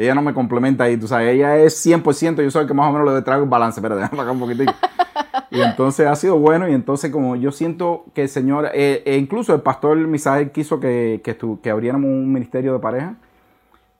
[0.00, 1.34] Ella no me complementa ahí, tú sabes.
[1.34, 3.80] Ella es 100%, yo soy el que más o menos le traigo el balance.
[3.80, 4.72] Espera, déjame acá un poquitico.
[5.50, 9.16] Y entonces ha sido bueno y entonces como yo siento que el Señor, eh, e
[9.16, 13.16] incluso el pastor Misael quiso que, que, estu- que abriéramos un ministerio de pareja,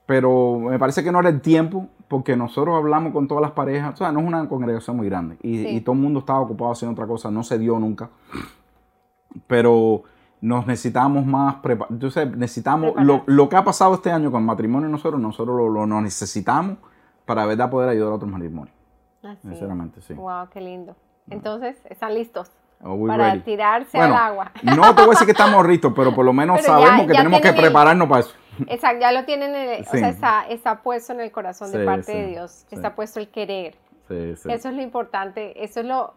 [0.05, 3.93] pero me parece que no era el tiempo porque nosotros hablamos con todas las parejas,
[3.93, 5.67] o sea, no es una congregación muy grande y, Sí.
[5.67, 8.09] y todo el mundo estaba ocupado haciendo otra cosa, no se dio nunca,
[9.47, 10.03] pero
[10.41, 11.55] nos necesitamos más,
[11.89, 16.01] entonces necesitamos, lo, lo que ha pasado este año con matrimonio nosotros, nosotros lo, lo-
[16.01, 16.77] necesitamos
[17.25, 18.75] para verdad poder ayudar a otros matrimonios,
[19.23, 19.39] Así.
[19.49, 20.13] sinceramente, sí.
[20.13, 20.95] Wow, qué lindo.
[21.29, 22.49] Entonces, están listos
[22.81, 23.41] Oh, para ready.
[23.41, 24.51] tirarse Bueno, al agua.
[24.63, 27.07] No te voy a decir que estamos listos, pero por lo menos Pero ya- sabemos
[27.07, 28.33] que ya tenemos que el- prepararnos para eso.
[28.67, 31.83] Exacto, ya lo tienen, en el- o sea, está, está puesto en el corazón de
[31.85, 33.75] parte sí, de Dios, está puesto el querer.
[34.07, 34.49] Sí, sí.
[34.51, 36.13] Eso es lo importante, eso es lo...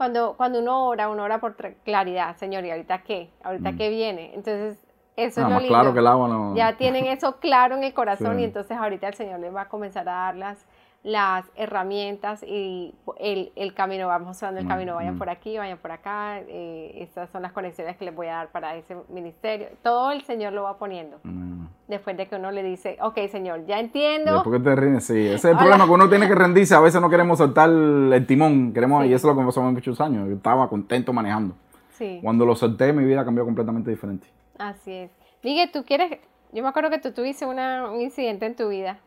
[0.00, 1.54] Cuando, cuando uno ora, uno ora por
[1.84, 3.28] claridad, Señor, ¿y ahorita qué?
[3.44, 3.76] ¿Ahorita Mm.
[3.76, 4.30] qué viene?
[4.32, 4.78] Entonces,
[5.14, 5.68] eso Ah, es lo más lindo.
[5.74, 6.54] claro que el agua no.
[6.56, 8.40] Ya tienen eso claro en el corazón Sí.
[8.40, 10.66] y entonces ahorita el Señor les va a comenzar a dar las,
[11.02, 15.92] las herramientas y el, el camino, va mostrando el camino, vayan por aquí, vayan por
[15.92, 19.68] acá, eh, estas son las conexiones que les voy a dar para ese ministerio.
[19.82, 21.18] Todo el Señor lo va poniendo.
[21.22, 21.64] Mm.
[21.88, 24.34] Después de que uno le dice, ok Señor, ya entiendo.
[24.34, 25.18] Después que te rindes, sí.
[25.18, 25.60] Ese es el Hola.
[25.60, 26.74] problema, que uno tiene que rendirse.
[26.74, 28.72] A veces no queremos soltar el timón.
[28.74, 29.08] Queremos, Sí.
[29.10, 30.28] Y eso es lo que pasó en muchos años.
[30.28, 31.54] Yo estaba contento manejando.
[31.92, 34.26] Sí, Cuando lo solté, mi vida cambió completamente diferente.
[34.58, 35.10] así es.
[35.42, 36.18] Miguel, tú quieres,
[36.52, 38.98] yo me acuerdo que tú tuviste una- un incidente en tu vida.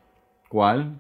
[0.50, 0.94] ¿Cuál?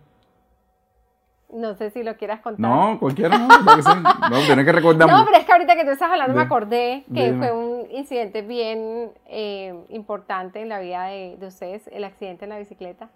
[1.53, 2.59] No sé si lo quieras contar.
[2.59, 3.47] No, cualquiera no.
[3.47, 5.07] No, tienes que recordar.
[5.07, 8.41] No, pero es que ahorita que tú estás hablando me acordé que fue un incidente
[8.41, 13.09] bien eh, importante en la vida de, de ustedes, el accidente en la bicicleta.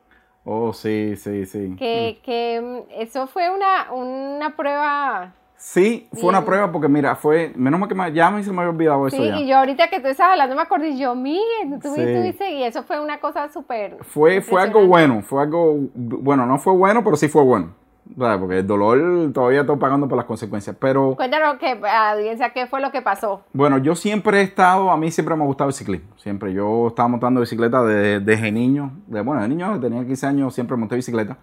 [0.45, 1.76] Oh, sí, sí, sí.
[1.77, 5.34] Que, que mm, eso fue una, una prueba.
[5.59, 7.51] Sí, fue una prueba porque, mira, fue.
[7.55, 9.39] Menos mal que me, ya me se me había olvidado eso Sí, ya.
[9.39, 12.01] y yo ahorita que tú estás hablando me acordé y yo, Miguel, tú Sí.
[12.01, 13.97] estuviste y eso fue una cosa súper.
[14.03, 17.73] Fue, fue algo bueno, fue algo, bueno, no fue bueno, pero sí fue bueno.
[18.17, 18.38] ¿Sabes?
[18.39, 20.75] Porque el dolor todavía estoy pagando por las consecuencias.
[20.79, 23.41] Pero Cuéntanos que, audiencia qué fue lo que pasó.
[23.53, 26.09] bueno, yo siempre he estado, a mí siempre me ha gustado el ciclismo.
[26.17, 26.53] Siempre.
[26.53, 28.91] Yo estaba montando bicicleta desde, desde niño.
[29.07, 31.38] De, bueno, de niño, tenía 15 años, siempre monté bicicleta.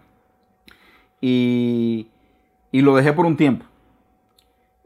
[1.21, 2.09] Y,
[2.73, 3.65] y lo dejé por un tiempo.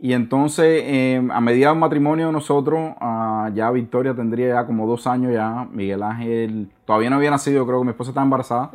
[0.00, 4.86] Y entonces, eh, a medida del matrimonio de nosotros, ah, ya Victoria tendría ya como
[4.86, 5.66] dos años ya.
[5.72, 8.70] Miguel Ángel todavía no había nacido, creo que mi esposa estaba embarazada.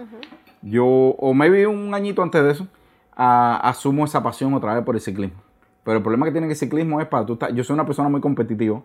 [0.61, 2.67] Yo, o maybe un añito antes de eso,
[3.15, 5.41] asumo esa pasión otra vez por el ciclismo.
[5.83, 8.09] Pero el problema que tiene el ciclismo es para tú, estar- yo soy una persona
[8.09, 8.81] muy competitiva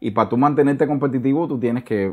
[0.00, 2.12] y para tú mantenerte competitivo tú tienes que,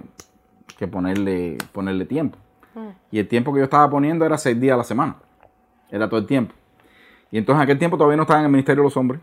[0.78, 2.38] que ponerle, ponerle tiempo.
[2.76, 2.88] Mm.
[3.12, 5.16] Y el tiempo que yo estaba poniendo era seis días a la semana.
[5.90, 6.54] Era todo el tiempo.
[7.32, 9.22] Y entonces en aquel tiempo todavía no estaba en el Ministerio de los Hombres.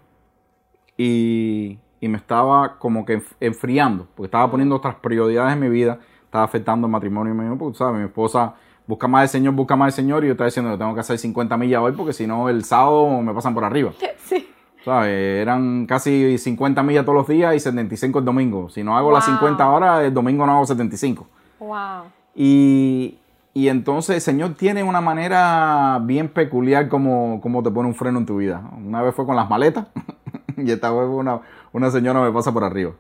[0.97, 5.69] Y, y me estaba como que enf- enfriando, porque estaba poniendo otras prioridades en mi
[5.69, 5.99] vida.
[6.25, 8.55] Estaba afectando el matrimonio mío, porque tú sabes, mi esposa
[8.87, 10.25] busca más del Señor, busca más del Señor.
[10.25, 12.65] Y yo estaba diciendo que tengo que hacer 50 millas hoy, porque si no el
[12.65, 13.93] sábado me pasan por arriba.
[14.25, 14.49] Sí.
[14.85, 15.11] ¿Sabes?
[15.43, 18.69] Eran casi 50 millas todos los días y 75 el domingo.
[18.71, 19.37] Si no hago las Wow.
[19.37, 21.27] 50 horas, el domingo no hago 75.
[21.59, 22.05] Wow.
[22.35, 23.17] Y,
[23.55, 28.19] y entonces el Señor tiene una manera bien peculiar como, como te pone un freno
[28.19, 28.63] en tu vida.
[28.85, 29.87] Una vez fue con las maletas
[30.57, 31.41] y esta vez una,
[31.73, 32.93] una señora me pasa por arriba.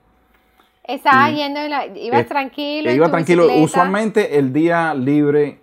[0.84, 1.60] Estaba yendo,
[1.96, 2.90] ibas Eh, tranquilo.
[2.90, 3.42] en Iba tu tranquilo.
[3.44, 3.64] bicicleta.
[3.64, 5.60] Usualmente el día libre,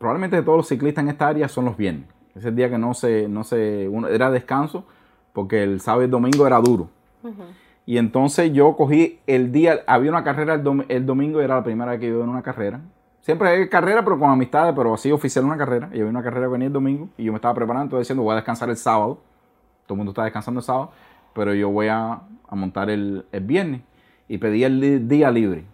[0.00, 2.06] probablemente de todos los ciclistas en esta área, son los viernes.
[2.34, 4.84] Ese el día que no se, no se, uno- era descanso
[5.34, 6.88] porque el sábado y el domingo era duro.
[7.84, 11.62] Y entonces yo cogí el día, había una carrera el, dom- el domingo, era la
[11.64, 12.80] primera vez que yo iba en una carrera.
[13.20, 15.90] Siempre hay carrera, pero con amistades, pero así oficial una carrera.
[15.92, 18.22] Y había una carrera que venía el domingo y yo me estaba preparando, entonces diciendo
[18.22, 19.18] voy a descansar el sábado.
[19.86, 20.92] Todo el mundo está descansando el sábado,
[21.34, 23.82] pero yo voy a, a montar el, el viernes.
[24.28, 25.64] Y pedí el día libre.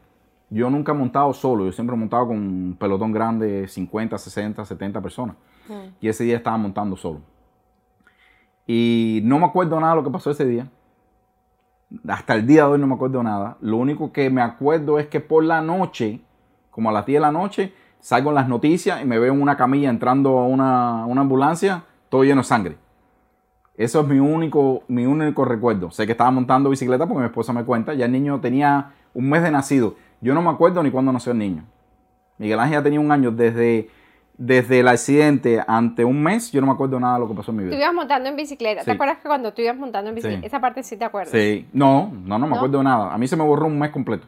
[0.49, 4.65] Yo nunca he montado solo, yo siempre he montado con un pelotón grande, 50, 60,
[4.65, 5.37] 70 personas.
[5.69, 5.97] Mm.
[6.01, 7.21] Y ese día estaba montando solo.
[8.67, 10.69] Y no me acuerdo nada de lo que pasó ese día.
[12.09, 13.57] Hasta el día de hoy no me acuerdo nada.
[13.61, 16.21] Lo único que me acuerdo es que por la noche,
[16.71, 19.43] como a las 10 de la noche, salgo en las noticias y me veo en
[19.43, 22.77] una camilla entrando a una, una ambulancia, todo lleno de sangre.
[23.77, 25.91] Eso es mi único, mi único recuerdo.
[25.91, 27.95] Sé que estaba montando bicicleta porque mi esposa me cuenta.
[27.95, 29.97] Ya el niño tenía un mes de nacido.
[30.21, 31.65] Yo no me acuerdo ni cuándo nació el niño.
[32.39, 33.89] Miguel Ángel ya tenía un año desde,
[34.37, 37.51] desde el accidente ante un mes, yo no me acuerdo nada de lo que pasó
[37.51, 37.79] en mi Tú vida.
[37.79, 38.81] ibas montando en bicicleta.
[38.83, 38.87] Sí.
[38.87, 40.41] ¿Te acuerdas que cuando tú ibas montando en bicicleta?
[40.41, 40.47] Sí.
[40.47, 41.31] Esa parte sí te acuerdas.
[41.33, 42.57] Sí, no, no, no me ¿No?
[42.57, 43.13] acuerdo de nada.
[43.13, 44.27] A mí se me borró un mes completo.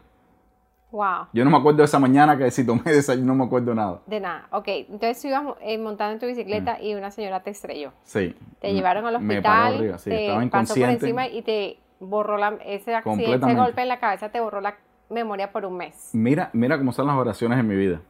[0.91, 1.27] Wow.
[1.35, 4.01] Yo no me acuerdo de esa mañana que si tomé desayuno, no me acuerdo nada.
[4.07, 4.47] De nada.
[4.53, 7.93] Ok, entonces tú ibas eh, montando en tu bicicleta y una señora te estrelló.
[8.05, 8.35] Sí.
[8.61, 9.23] Te llevaron al Mm.
[9.27, 12.95] Me paró hospital, arriba, sí, te estaba pasó por encima y te borró la, ese
[12.95, 14.77] accidente, ese golpe en la cabeza te borró la
[15.11, 16.11] memoria por un mes.
[16.13, 18.01] Mira, mira cómo son las oraciones en mi vida.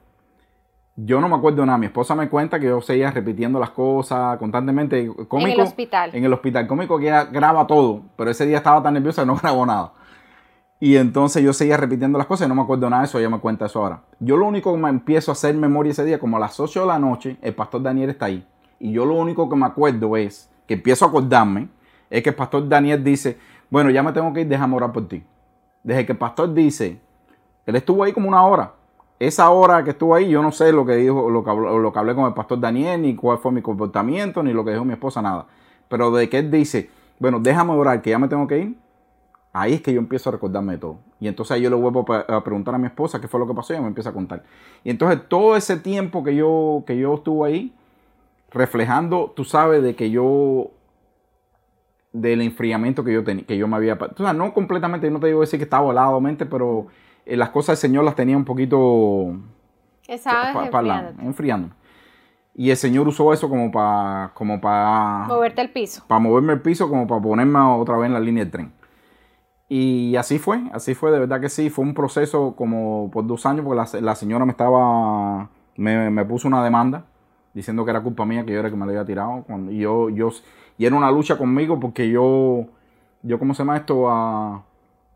[0.96, 1.78] Yo no me acuerdo de nada.
[1.78, 5.06] Mi esposa me cuenta que yo seguía repitiendo las cosas constantemente.
[5.28, 6.10] Cómico, En el hospital.
[6.12, 6.66] En el hospital.
[6.66, 9.92] Cómico que ella graba todo, pero ese día estaba tan nerviosa que no grabó nada.
[10.80, 13.18] Y entonces yo seguía repitiendo las cosas y no me acuerdo nada de eso.
[13.18, 14.02] Ella me cuenta eso ahora.
[14.18, 16.80] Yo lo único que me empiezo a hacer memoria ese día, como a las 8
[16.80, 18.44] de la noche, el pastor Daniel está ahí.
[18.80, 21.68] Y yo lo único que me acuerdo es, que empiezo a acordarme,
[22.10, 23.38] es que el pastor Daniel dice,
[23.70, 25.22] bueno, ya me tengo que ir, déjame orar por ti.
[25.82, 27.00] Desde que el pastor dice,
[27.66, 28.72] él estuvo ahí como una hora.
[29.18, 31.98] Esa hora que estuvo ahí, yo no sé lo que dijo, lo que, lo que
[31.98, 34.92] hablé con el pastor Daniel, ni cuál fue mi comportamiento, ni lo que dijo mi
[34.92, 35.46] esposa, nada.
[35.88, 38.78] Pero de que él dice, bueno, déjame orar, que ya me tengo que ir,
[39.52, 40.98] ahí es que yo empiezo a recordarme de todo.
[41.20, 43.55] Y entonces yo le vuelvo a a preguntar a mi esposa qué fue lo que
[43.55, 44.44] pasó y ella me empieza a contar.
[44.84, 47.74] Y entonces todo ese tiempo que yo, que yo estuve ahí,
[48.50, 50.70] reflejando, tú sabes, de que yo
[52.12, 55.26] del enfriamiento que yo tenía, que yo me había, tú sabes, no completamente, no te
[55.28, 56.86] digo decir que estaba voladamente, pero
[57.26, 59.36] eh, las cosas del Señor las tenía un poquito
[60.52, 61.26] pa- enfriándote.
[61.26, 61.68] enfriando.
[62.55, 66.02] Y el Señor usó eso como para como para Moverte el piso.
[66.09, 68.72] para moverme el piso, como para ponerme otra vez en la línea del tren.
[69.68, 73.44] Y así fue, así fue, de verdad que sí, fue un proceso como por dos
[73.44, 77.05] años, porque la, la señora me estaba, me, me puso una demanda
[77.52, 79.44] diciendo que era culpa mía, que yo era el que me la había tirado.
[79.47, 80.30] Cuando, y yo, yo,
[80.78, 82.66] y era una lucha conmigo porque yo,
[83.22, 84.06] yo, ¿cómo se llama esto?
[84.09, 84.62] Ah,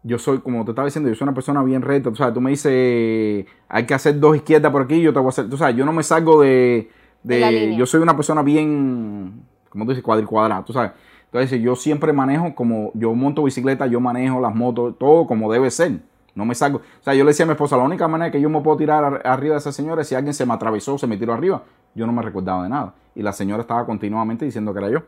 [0.03, 2.11] yo soy, como te estaba diciendo, yo soy una persona bien recta.
[2.11, 5.27] Tú sabes, tú me dices, hay que hacer dos izquierdas por aquí, yo te voy
[5.27, 5.49] a hacer.
[5.49, 6.91] Tú sabes, yo no me salgo de.
[7.23, 7.79] De la de línea.
[7.79, 10.91] yo soy una persona bien, como tú dices, cuadricuadrada, tú sabes.
[11.27, 15.71] Entonces, yo siempre manejo como, yo monto bicicleta, yo manejo las motos, todo como debe
[15.71, 16.01] ser.
[16.35, 16.79] No me salgo.
[16.79, 18.77] O sea, yo le decía a mi esposa, la única manera que yo me puedo
[18.77, 21.33] tirar ar- arriba de esa señora es si alguien se me atravesó, se me tiró
[21.33, 21.63] arriba.
[21.95, 22.95] Yo no me recordaba de nada.
[23.15, 25.03] Y la señora estaba continuamente diciendo que era yo.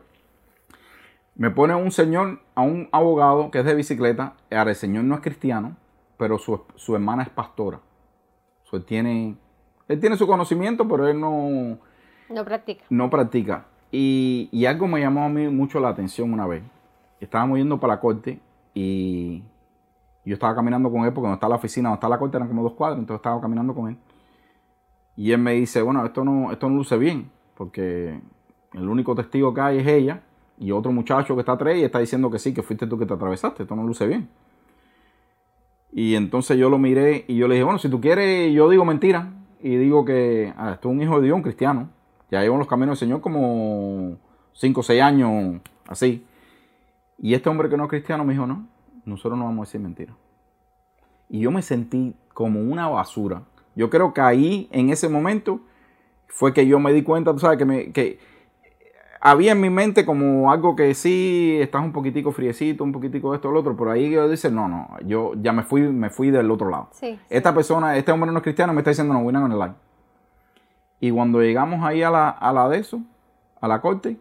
[1.35, 4.35] Me pone un señor, a un abogado que es de bicicleta.
[4.51, 5.75] Ahora, el señor no es cristiano,
[6.17, 7.81] pero su, su hermana es pastora.
[8.65, 9.35] O sea, él, tiene,
[9.89, 11.77] él tiene su conocimiento, pero él no,
[12.29, 12.85] No practica.
[12.89, 13.65] no practica.
[13.91, 16.63] Y, y algo me llamó a mí mucho la atención una vez.
[17.19, 18.39] Estábamos yendo para la corte
[18.73, 19.43] y
[20.25, 22.47] yo estaba caminando con él porque no está la oficina, no está la corte, eran
[22.47, 23.97] como dos cuadras, entonces estaba caminando con él.
[25.17, 28.19] Y él me dice, bueno, esto no, esto no luce bien, porque
[28.73, 30.21] el único testigo que hay es ella
[30.57, 33.05] y otro muchacho que está atrás y está diciendo que sí, que fuiste tú que
[33.05, 34.29] te atravesaste, esto no luce bien.
[35.91, 38.83] Y entonces yo lo miré y yo le dije, bueno, si tú quieres, yo digo
[38.83, 41.89] mentira y digo que ah, esto es un hijo de Dios, un cristiano.
[42.29, 44.17] Ya llevo en los caminos del Señor como
[44.53, 46.25] 5 o 6 años, así.
[47.17, 48.67] Y este hombre que no es cristiano me dijo, no,
[49.05, 50.13] nosotros no vamos a decir mentira.
[51.29, 53.43] Y yo me sentí como una basura.
[53.75, 55.61] Yo creo que ahí, en ese momento,
[56.27, 58.19] fue que yo me di cuenta, tú sabes, que, me, que
[59.27, 63.49] había en mi mente como algo que sí, estás un poquitico friecito, un poquitico esto,
[63.51, 66.51] lo otro, pero ahí yo dice, no, no, yo ya me fui, me fui del
[66.51, 66.89] otro lado.
[66.91, 67.19] Sí.
[67.29, 69.73] Esta persona, este hombre no es cristiano, me está diciendo, no, we're not gonna lie.
[70.99, 73.01] Y cuando llegamos ahí a la, a la de eso,
[73.61, 74.17] a la corte,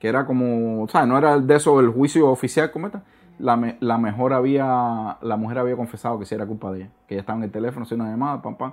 [0.00, 3.02] que era como, o sea, no era el de eso el juicio oficial como esta,
[3.38, 6.90] la, me- la mejor había, la mujer había confesado que sí era culpa de ella,
[7.06, 8.72] que ella estaba en el teléfono haciendo una llamada, pam, pam.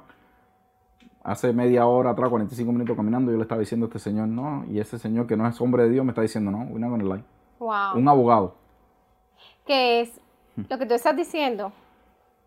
[1.26, 4.64] Hace media hora atrás, 45 minutos caminando, yo le estaba diciendo a este señor, no,
[4.70, 7.16] y ese señor que no es hombre de Dios me está diciendo, no, not gonna
[7.16, 7.24] lie.
[7.60, 7.98] Wow.
[7.98, 8.56] Un abogado.
[9.66, 10.22] que es
[10.70, 11.72] lo que tú estás diciendo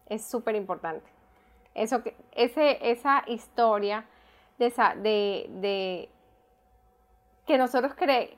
[0.07, 1.05] es súper importante.
[1.75, 4.05] Eso que, ese, esa historia
[4.59, 6.09] de, esa, de, de
[7.47, 8.37] que nosotros cre,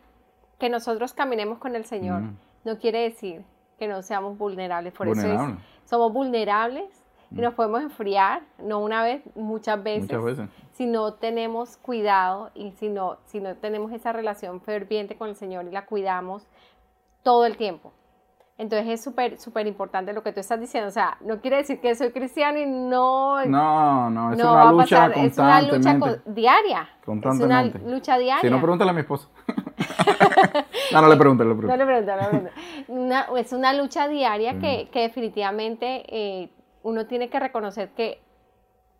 [0.58, 2.36] que nosotros caminemos con el Señor Mm.
[2.64, 3.44] no quiere decir
[3.78, 4.92] que no seamos vulnerables.
[4.92, 5.40] Por eso es,
[5.84, 6.99] somos vulnerables
[7.32, 10.48] y nos podemos enfriar, no una vez, muchas veces, Muchas veces.
[10.72, 15.36] si no tenemos cuidado y si no, si no tenemos esa relación ferviente con el
[15.36, 16.46] Señor y la cuidamos
[17.22, 17.92] todo el tiempo.
[18.58, 20.88] Entonces es súper, súper importante lo que tú estás diciendo.
[20.88, 24.72] O sea, no quiere decir que soy cristiano y no, No, no, es no una
[24.72, 25.12] lucha pasar.
[25.24, 26.86] Es una lucha con- diaria.
[27.04, 27.78] Constantemente.
[27.78, 28.42] Es una lucha diaria.
[28.42, 29.28] Si no, pregúntale a mi esposa.
[30.92, 31.78] no, no le preguntes, le No preguntes.
[31.78, 32.52] le pregunto, no le pregunto.
[32.88, 36.50] Una- es una lucha diaria que, que definitivamente eh,
[36.82, 38.20] uno tiene que reconocer que,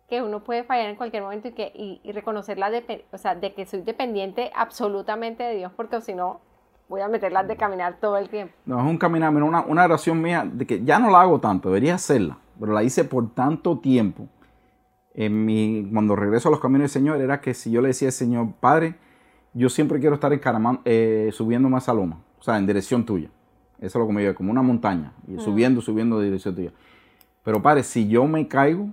[0.07, 3.17] que uno puede fallar en cualquier momento y, que, y, y reconocer la depe- o
[3.17, 6.41] sea, de que soy dependiente absolutamente de Dios, porque si no,
[6.89, 8.53] voy a meterlas de caminar todo el tiempo.
[8.65, 11.39] No, es un caminar, mira, una, una oración mía de que ya no la hago
[11.39, 14.27] tanto, debería hacerla, pero la hice por tanto tiempo.
[15.13, 18.09] en mi, cuando regreso a los caminos del Señor era que si yo le decía
[18.09, 18.95] al Señor, Padre,
[19.53, 20.31] yo siempre quiero estar
[20.85, 23.29] eh, subiendo más a loma, o sea, en dirección tuya.
[23.79, 26.71] Eso es lo que me lleva, como una montaña, y subiendo, subiendo de dirección tuya.
[27.43, 28.89] Pero Padre, si yo me caigo,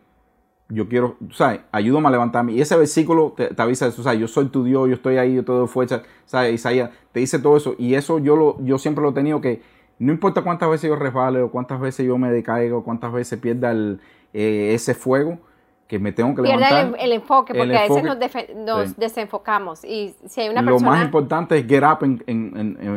[0.69, 1.61] yo quiero, ¿sabes?
[1.73, 2.53] Ayúdame a levantarme.
[2.53, 4.21] Y ese versículo te, avisa eso, ¿sabes?
[4.21, 6.55] Yo soy tu Dios, yo estoy ahí, yo te doy fuerza, ¿sabes?
[6.55, 7.75] Isaías te dice todo eso.
[7.79, 9.63] Y eso yo, lo, yo siempre lo he tenido que,
[9.99, 13.71] no importa cuántas veces yo resbale o cuántas veces yo me decaigo, cuántas veces pierda
[13.71, 14.01] el,
[14.33, 15.39] eh, ese fuego,
[15.87, 16.87] que me tengo que levantar.
[16.87, 19.85] El, el enfoque, porque a veces nos, desenfocamos.
[19.85, 20.91] Y si hay una persona...
[20.91, 22.07] Lo más importante es get up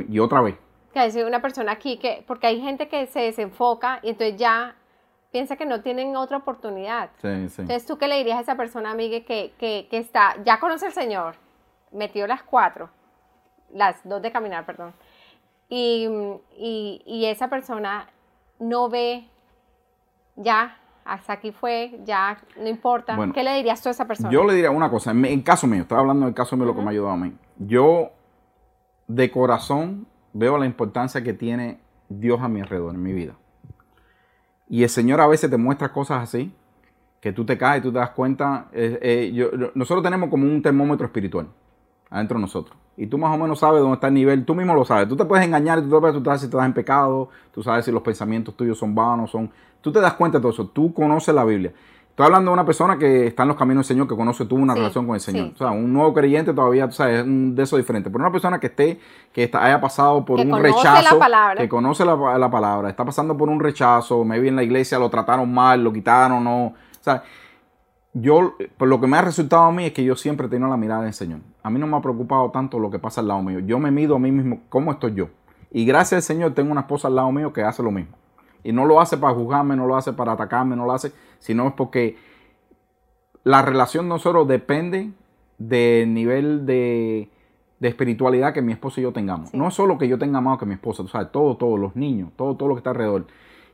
[0.10, 0.56] y otra vez.
[0.94, 4.76] Que hay una persona aquí que, porque hay gente que se desenfoca y entonces ya
[5.32, 7.10] piensa que no tienen otra oportunidad.
[7.22, 7.62] Sí, sí.
[7.62, 10.86] Entonces, ¿tú qué le dirías a esa persona, amiga, que, que, que está, ya conoce
[10.86, 11.36] al Señor,
[11.92, 12.90] metió las cuatro,
[13.74, 14.94] las dos de caminar, perdón,
[15.70, 16.08] y,
[16.58, 18.10] y, y esa persona
[18.60, 19.28] no ve
[20.36, 23.18] ya hasta aquí fue, ya no importa.
[23.34, 24.30] ¿Qué le dirías tú a esa persona?
[24.30, 26.82] Yo le diría una cosa, en, caso mío, estaba hablando del caso mío, lo que
[26.82, 27.34] me ha ayudado a mí.
[27.58, 28.12] Yo,
[29.08, 31.80] de corazón, veo la importancia que tiene
[32.10, 33.36] Dios a mi alrededor, en mi vida.
[34.72, 36.50] Y el Señor a veces te muestra cosas así,
[37.20, 38.70] que tú te caes y tú te das cuenta.
[38.72, 41.48] Eh, eh, nosotros tenemos como un termómetro espiritual
[42.10, 42.78] adentro de nosotros.
[42.96, 45.10] Y tú más o menos sabes dónde está el nivel, tú mismo lo sabes.
[45.10, 47.92] Tú te puedes engañar, tú, tú sabes si te das en pecado, tú sabes si
[47.92, 49.52] los pensamientos tuyos son vanos, son...
[49.82, 51.74] Tú te das cuenta de todo eso, tú conoces la Biblia.
[52.22, 54.62] Estoy hablando de una persona que está en los caminos del Señor, que conoce, tuvo
[54.62, 55.54] una relación con el Señor.
[55.56, 58.12] O sea, un nuevo creyente todavía, tú sabes, es un de eso diferente.
[58.12, 59.00] Pero una persona que esté,
[59.34, 61.20] que haya pasado por un rechazo,
[61.58, 65.10] que conoce la, la, palabra, está pasando por un rechazo, maybe en la iglesia lo
[65.10, 66.66] trataron mal, lo quitaron, no.
[66.66, 67.24] O sea,
[68.14, 70.70] yo, por lo que me ha resultado a mí es que yo siempre he tenido
[70.70, 71.40] la mirada del Señor.
[71.64, 73.62] A mí no me ha preocupado tanto lo que pasa al lado mío.
[73.62, 75.30] Yo me mido a mí mismo, ¿cómo estoy yo?
[75.72, 78.21] Y gracias al Señor tengo una esposa al lado mío que hace lo mismo.
[78.64, 81.68] Y no lo hace para juzgarme, no lo hace para atacarme, no lo hace, sino
[81.68, 82.18] es porque
[83.44, 85.12] la relación de nosotros depende
[85.58, 87.30] del nivel de,
[87.80, 89.54] espiritualidad que mi esposo y yo tengamos.
[89.54, 91.96] No es solo que yo tenga más que mi esposa, tú sabes, todo, todos los
[91.96, 93.26] niños, todo, todo lo que está alrededor.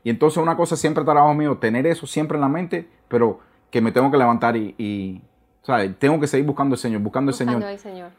[0.02, 3.40] Y entonces una cosa siempre trabajo mío, tener eso siempre en la mente, pero
[3.70, 5.20] que me tengo que levantar y,
[5.62, 5.98] ¿sabes?
[5.98, 8.10] Tengo que seguir buscando al Señor, buscando, buscando al Señor.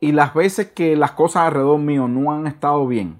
[0.00, 3.16] Y las veces que las cosas alrededor mío no han estado bien,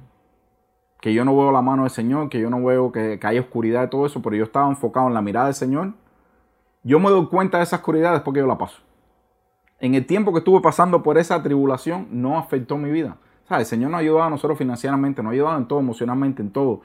[1.07, 3.39] que yo no veo la mano del Señor, que yo no veo que, que hay
[3.39, 5.93] oscuridad y todo eso, pero yo estaba enfocado en la mirada del Señor,
[6.83, 8.79] yo me doy cuenta de esa oscuridad después que yo la paso.
[9.79, 13.19] En el tiempo que estuve pasando por esa tribulación, no afectó mi vida.
[13.49, 16.51] El Señor nos ha ayudado a nosotros financieramente, nos ha ayudado en todo, emocionalmente, en
[16.51, 16.81] todo.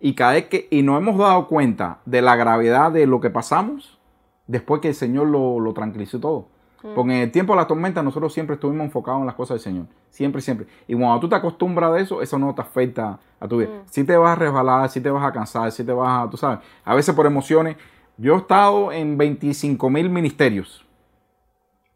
[0.00, 3.30] Y cada vez que, y nos hemos dado cuenta de la gravedad de lo que
[3.30, 4.00] pasamos,
[4.48, 6.48] después que el Señor lo, tranquilizó todo.
[6.82, 6.94] Mm.
[6.94, 9.60] Porque en el tiempo de la tormenta nosotros siempre estuvimos enfocados en las cosas del
[9.60, 9.86] Señor.
[10.10, 10.66] Siempre, siempre.
[10.86, 13.70] Y cuando tú te acostumbras a eso, eso no te afecta a tu vida.
[13.86, 14.06] Si mm.
[14.06, 16.60] te vas a resbalar, si te vas a cansar, si te vas a, tú sabes,
[16.84, 17.76] a veces por emociones.
[18.16, 20.84] Yo he estado en 25 mil ministerios.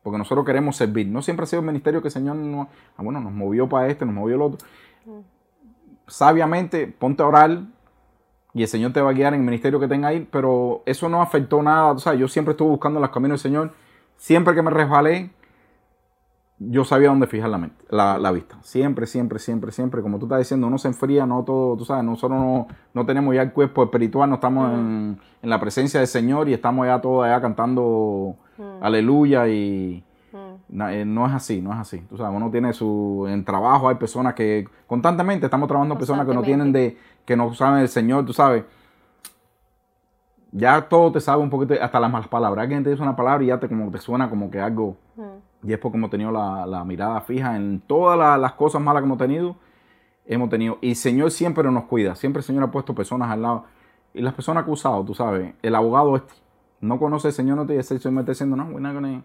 [0.03, 1.07] Porque nosotros queremos servir.
[1.07, 3.89] No siempre ha sido el ministerio que el Señor nos, ah, bueno, nos movió para
[3.89, 4.67] este, nos movió el otro.
[5.07, 5.21] Mm.
[6.07, 7.63] Sabiamente, ponte a orar,
[8.55, 11.09] y el Señor te va a guiar en el ministerio que tenga ahí, pero eso
[11.09, 11.91] no afectó nada.
[11.91, 13.73] O sea, yo siempre estuve buscando los caminos del Señor.
[14.17, 15.31] Siempre que me resbalé,
[16.59, 18.57] yo sabía dónde fijar la, mente, la, vista.
[18.63, 20.03] Siempre, siempre, siempre, siempre.
[20.03, 23.35] Como tú estás diciendo, uno se enfría, no todo, tú sabes, nosotros no, no tenemos
[23.35, 27.25] ya el cuerpo espiritual, no estamos en, la presencia del Señor y estamos ya todos
[27.25, 28.37] allá cantando
[28.81, 31.99] aleluya y eh, no es así, no es así.
[32.09, 36.35] Tú sabes, uno tiene su, en trabajo hay personas que constantemente estamos trabajando personas que
[36.35, 38.65] no tienen de, que no saben el Señor, tú sabes.
[40.57, 42.63] Ya todo te sabe un poquito, hasta las malas palabras.
[42.63, 44.97] Alguien te dice una palabra y ya te, como, te suena como que algo.
[45.65, 49.19] Y es porque hemos tenido la, mirada fija en todas las cosas malas que hemos
[49.19, 49.57] tenido.
[50.27, 50.79] Hemos tenido.
[50.81, 52.15] Y el Señor siempre nos cuida.
[52.15, 53.65] Siempre el Señor ha puesto personas al lado.
[54.15, 56.33] Y las personas acusadas, tú sabes, el abogado este,
[56.81, 59.25] no conoce al Señor, no te dice, el Señor me está diciendo, no, con él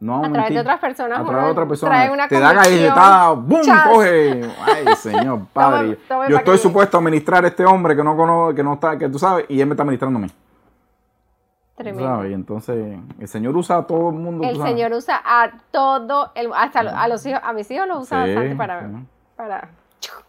[0.00, 1.20] no, a través de otras personas.
[1.20, 2.28] A través de otras personas.
[2.28, 3.60] te da galletada, ¡bum!
[3.92, 4.50] Coge.
[4.64, 5.98] Ay, Señor Padre.
[6.26, 9.10] yo estoy supuesto a ministrar a este hombre que no conozco, que no está, que
[9.10, 10.28] tú sabes, y él me está ministrando a mí.
[11.80, 12.24] Tremendo.
[12.24, 14.46] entonces, el Señor usa a todo el mundo.
[14.46, 18.18] El Señor usa a todo, el, hasta a los hijos, a mis hijos los usa
[18.18, 18.90] bastante para,
[19.34, 19.70] para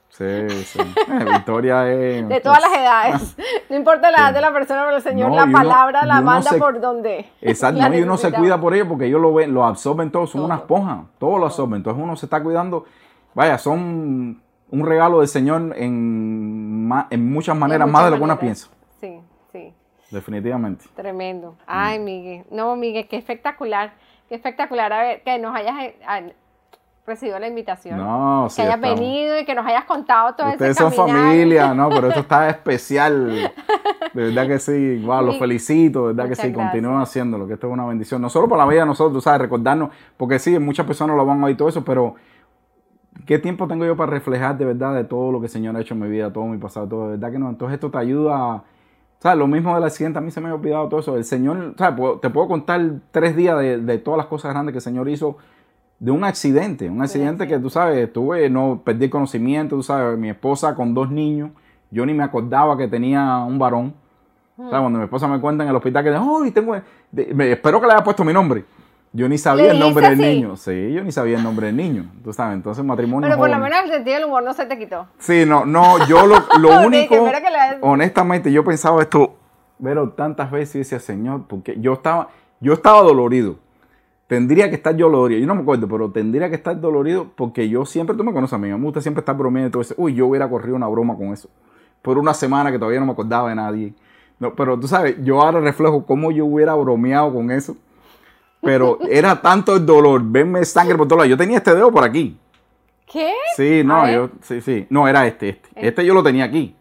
[0.08, 0.80] Sí, sí.
[1.34, 2.28] Victoria es.
[2.30, 3.36] De todas las edades.
[3.70, 6.80] No importa la edad de la persona, pero el Señor la palabra la manda por
[6.82, 7.30] donde.
[7.42, 10.42] Exacto, y uno se cuida por ello porque ellos lo ven, lo absorben todo, son
[10.42, 11.78] una esponja, todo lo absorben.
[11.78, 12.86] Entonces uno se está cuidando.
[13.34, 18.40] Vaya, son un regalo del Señor en, en muchas maneras, más de lo que uno
[18.40, 18.68] piensa.
[20.12, 20.16] Sí, sí.
[20.16, 20.86] Definitivamente.
[20.96, 21.56] Tremendo.
[21.66, 22.46] Ay, Miguel.
[22.52, 23.94] No, Miguel, qué espectacular.
[24.30, 24.92] Qué espectacular.
[24.94, 25.94] A ver, que nos hayas
[27.06, 27.98] recibido la invitación.
[27.98, 32.10] No, Que hayas venido y que nos hayas contado todo Ustedes son familia, no, pero
[32.10, 33.52] esto está especial.
[34.14, 37.10] De verdad que sí, wow, los felicito, de verdad que sí, continúen gracias.
[37.10, 38.22] haciéndolo, que esto es una bendición.
[38.22, 39.42] No solo para la vida de nosotros, ¿sabes?
[39.42, 42.16] Recordarnos, porque sí, muchas personas lo van a oír todo eso, pero
[43.26, 45.82] ¿qué tiempo tengo yo para reflejar de verdad de todo lo que el Señor ha
[45.82, 47.06] hecho en mi vida, todo mi pasado, todo?
[47.06, 47.50] De verdad que no.
[47.50, 48.64] Entonces esto te ayuda a...
[49.22, 49.38] ¿Sabes?
[49.38, 51.16] Lo mismo del accidente, a mí se me ha olvidado todo eso.
[51.16, 51.76] El Señor.
[51.96, 52.82] Puedo- Te puedo contar
[53.12, 55.38] tres días de, de todas las cosas grandes que el Señor hizo
[56.00, 56.90] de un accidente.
[56.90, 61.12] Un accidente que tú sabes, tuve, no perdí conocimiento, tú sabes, mi esposa con dos
[61.12, 61.52] niños,
[61.92, 63.94] yo ni me acordaba que tenía un varón.
[64.58, 64.64] Hmm.
[64.70, 64.80] ¿Sabes?
[64.82, 66.76] Cuando mi esposa me cuenta en el hospital que, ¡ay, tengo!
[67.12, 68.66] de- me- espero que le haya puesto mi nombre.
[69.14, 70.56] Yo ni sabía ¿Le el nombre del niño.
[70.56, 72.06] Sí, yo ni sabía el nombre del niño.
[72.24, 73.28] Tú sabes, entonces matrimonio.
[73.28, 75.08] Pero por lo menos el sentido del humor no se te quitó.
[75.20, 79.36] Sí, no, no, yo lo, lo único, espero que le- honestamente, yo pensaba esto,
[79.84, 82.30] pero tantas veces y decía, Señor, porque yo estaba,
[82.62, 83.58] yo estaba dolorido.
[84.28, 85.42] Tendría que estar yo dolorido.
[85.42, 88.54] Yo no me acuerdo, pero tendría que estar dolorido porque yo siempre, tú me conoces
[88.54, 89.94] a mí, me gusta siempre estar bromeando y todo eso.
[89.98, 91.50] Uy, yo hubiera corrido una broma con eso.
[92.02, 93.94] Por una semana que todavía no me acordaba de nadie.
[94.40, 97.76] No, pero tú sabes, yo ahora reflejo cómo yo hubiera bromeado con eso.
[98.62, 101.30] Pero era tanto el dolor, verme sangre por todos lados.
[101.30, 102.38] Yo tenía este dedo por aquí.
[103.12, 103.34] ¿Qué?
[103.56, 104.88] Sí, no, yo, sí, sí.
[104.90, 105.70] No, era este, este.
[105.76, 106.76] Este yo lo tenía aquí.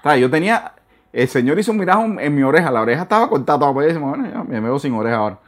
[0.00, 0.74] O sea, yo tenía,
[1.12, 4.28] el señor hizo un mirajo en, mi oreja, la oreja estaba cortada toda ahí, bueno,
[4.30, 5.38] ya me veo sin oreja ahora.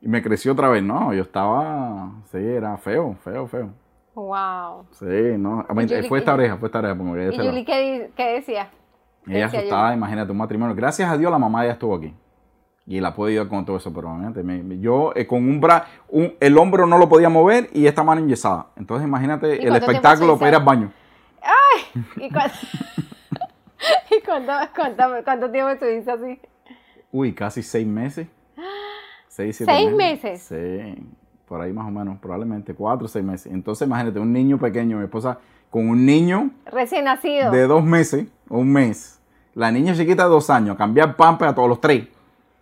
[0.00, 3.70] Y me creció otra vez, no, yo estaba, sí, era feo, feo, feo.
[4.14, 4.86] Wow.
[4.92, 5.64] Sí, no,
[6.08, 8.68] fue esta oreja, fue esta oreja, porque ¿Y Julie qué, qué decía?
[9.28, 10.74] ella asustada, imagínate, un matrimonio.
[10.74, 12.14] Gracias a Dios la mamá ya estuvo aquí.
[12.90, 15.60] Y la puede ayudar con todo eso, pero imagínate, me- me- yo eh, con un
[15.60, 15.84] brazo,
[16.40, 18.68] el hombro no lo podía mover y esta mano enyesada.
[18.76, 20.92] Entonces imagínate ¿Y el espectáculo para ir al baño.
[22.16, 22.56] ¿Y, cuánto,
[24.10, 26.40] ¿Y cuánto, cuánto, cuánto tiempo estuviste así?
[27.12, 28.26] Uy, casi seis meses.
[29.28, 30.40] Seis, siete ¿Seis meses?
[30.42, 30.94] Sí,
[31.46, 33.52] por ahí más o menos, probablemente cuatro o seis meses.
[33.52, 35.38] Entonces, imagínate, un niño pequeño, mi esposa
[35.70, 37.50] con un niño Recién nacido.
[37.50, 39.20] de dos meses, un mes.
[39.54, 42.08] La niña chiquita de dos años, cambiar pampe a todos los tres.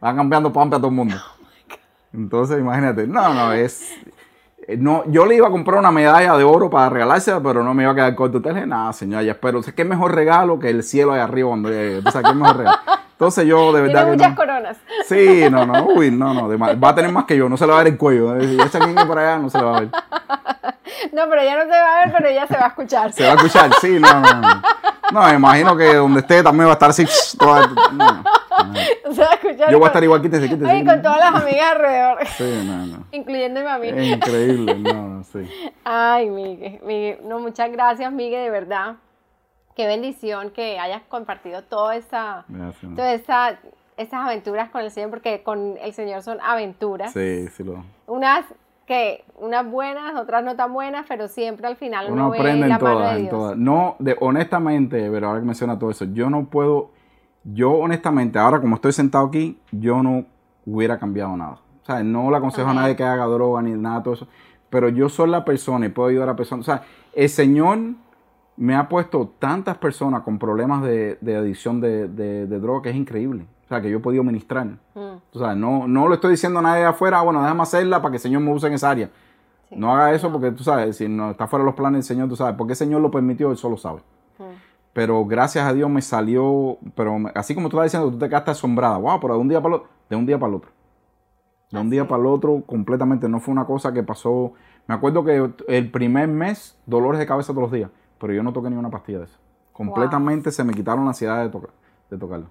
[0.06, 1.16] Va cambiando pampe a todo el mundo.
[2.14, 3.90] Entonces, imagínate, no, no, es...
[4.68, 7.74] eh, No, yo le iba a comprar una medalla de oro para regalársela, pero no
[7.74, 8.36] me iba a quedar corto.
[8.38, 9.58] Entonces, le dije, nada, señora, ya espero.
[9.58, 12.02] O sea, ¿Qué mejor regalo que el cielo ahí arriba llegue?
[12.06, 12.78] O sea, ¿qué mejor regalo?
[13.12, 14.36] Entonces, yo de Tiene verdad que muchas no.
[14.36, 14.76] coronas.
[15.08, 17.66] Sí, no, no, uy, no, no, de va a tener más que yo, no se
[17.66, 18.36] le va a ver el cuello.
[18.36, 19.88] eh, Si esa aquí por allá, no se le va a ver.
[21.12, 23.12] No, pero ella no se va a ver, pero ella se va a escuchar.
[23.12, 24.62] Se va a escuchar, sí, no, no, no.
[25.12, 27.06] No, me imagino que donde esté también va a estar así.
[27.38, 28.22] toda- no,
[29.04, 29.22] no.
[29.22, 29.70] Escuchar.
[29.70, 30.70] Yo voy a estar igual, quítese, quítese.
[30.72, 33.04] Oye, con todas las amigas alrededor, Sí, no, no.
[33.12, 33.88] incluyéndome a mí.
[33.88, 35.40] Es increíble, no, no, sí.
[35.84, 38.96] Ay, Miguel, Miguel, no, muchas gracias, Miguel, de verdad.
[39.74, 42.94] Qué bendición que hayas compartido toda esta, Gracias.
[42.94, 43.58] toda esta,
[43.98, 47.12] estas aventuras con el Señor, porque con el Señor son aventuras.
[47.12, 47.84] Sí, sí lo.
[48.06, 48.44] Unas
[48.86, 52.68] que, unas buenas, otras no tan buenas, pero siempre al final uno, Uno ve aprende
[52.68, 53.56] la mano todas, en todas.
[53.56, 56.90] No, de, honestamente, pero ahora que menciona todo eso, yo no puedo,
[57.52, 60.24] yo honestamente, ahora como estoy sentado aquí, yo no
[60.64, 61.58] hubiera cambiado nada.
[61.82, 64.28] O sea, no le aconsejo a nadie que haga droga ni nada de todo eso,
[64.70, 66.68] pero yo soy la persona y puedo ayudar a personas.
[66.68, 66.82] O sea,
[67.14, 67.78] el Señor
[68.56, 72.90] me ha puesto tantas personas con problemas de, de adicción de, de, de droga que
[72.90, 73.46] es increíble.
[73.66, 74.66] O sea, que yo he podido ministrar.
[74.66, 74.98] Mm,
[75.32, 78.00] O sea, no, no le estoy diciendo a nadie de afuera, "Ah, bueno, déjame hacerla
[78.00, 79.10] para que el Señor me use en esa área.
[79.68, 79.74] sí.
[79.76, 82.28] No haga eso porque tú sabes, si no está fuera de los planes del Señor,
[82.28, 84.00] tú sabes, porque el Señor lo permitió, Él solo sabe.
[84.38, 84.42] Mm.
[84.96, 88.52] Pero gracias a Dios me salió, pero así como tú estás diciendo, tú te quedaste
[88.52, 90.70] asombrada, wow, pero de un día para el otro, de un día para el otro.
[91.70, 94.54] De un día para el otro, completamente, no fue una cosa que pasó.
[94.86, 98.54] Me acuerdo que el primer mes, dolores de cabeza todos los días, pero yo no
[98.54, 99.36] toqué ni una pastilla de eso.
[99.70, 101.70] Completamente se me quitaron la ansiedad de, tocar,
[102.08, 102.46] de tocarlo.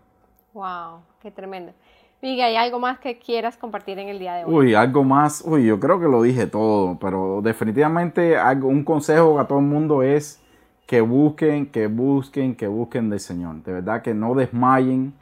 [0.53, 1.73] Wow, qué tremendo.
[2.21, 4.53] Miguel, ¿hay algo más que quieras compartir en el día de hoy?
[4.53, 9.39] Uy, algo más, uy, yo creo que lo dije todo, pero definitivamente algo, un consejo
[9.39, 10.44] a todo el mundo es
[10.85, 13.63] que busquen, que busquen, que busquen del Señor.
[13.63, 15.13] De verdad que no desmayen.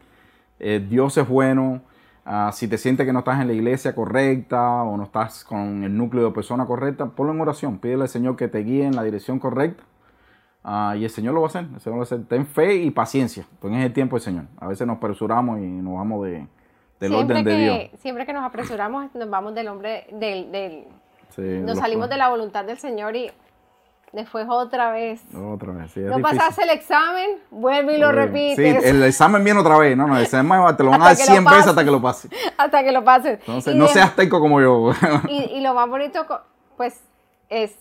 [0.60, 1.82] Eh, Dios es bueno.
[2.26, 5.84] Ah, si te sientes que no estás en la iglesia correcta o no estás con
[5.84, 7.80] el núcleo de persona correcta, ponlo en oración.
[7.80, 9.84] Pídele al Señor que te guíe en la dirección correcta.
[10.64, 11.66] Ah, y el Señor lo va a hacer.
[11.74, 12.26] El Señor lo va a hacer.
[12.26, 14.46] Ten fe y paciencia, porque es el tiempo del Señor.
[14.60, 16.48] A veces nos apresuramos y nos vamos de,
[17.00, 18.00] del siempre orden que, de Dios.
[18.00, 20.86] Siempre que nos apresuramos, nos vamos del hombre, del, del,
[21.36, 23.32] Sí, nos salimos de la voluntad del Señor y
[24.14, 25.22] después otra vez.
[25.36, 26.38] Otra vez, sí, No difícil.
[26.38, 30.08] pasaste el examen, vuelve y lo Sí, repites Sí, el examen viene otra vez, no,
[30.08, 31.92] no, el examen te lo van a dar Hasta que lo 100 veces hasta que
[31.92, 32.32] lo pases.
[32.58, 33.40] hasta que lo pases.
[33.40, 34.92] Entonces, Y no de- seas teco como yo.
[35.28, 36.26] Y, y lo más bonito,
[36.78, 37.00] pues,
[37.50, 37.76] es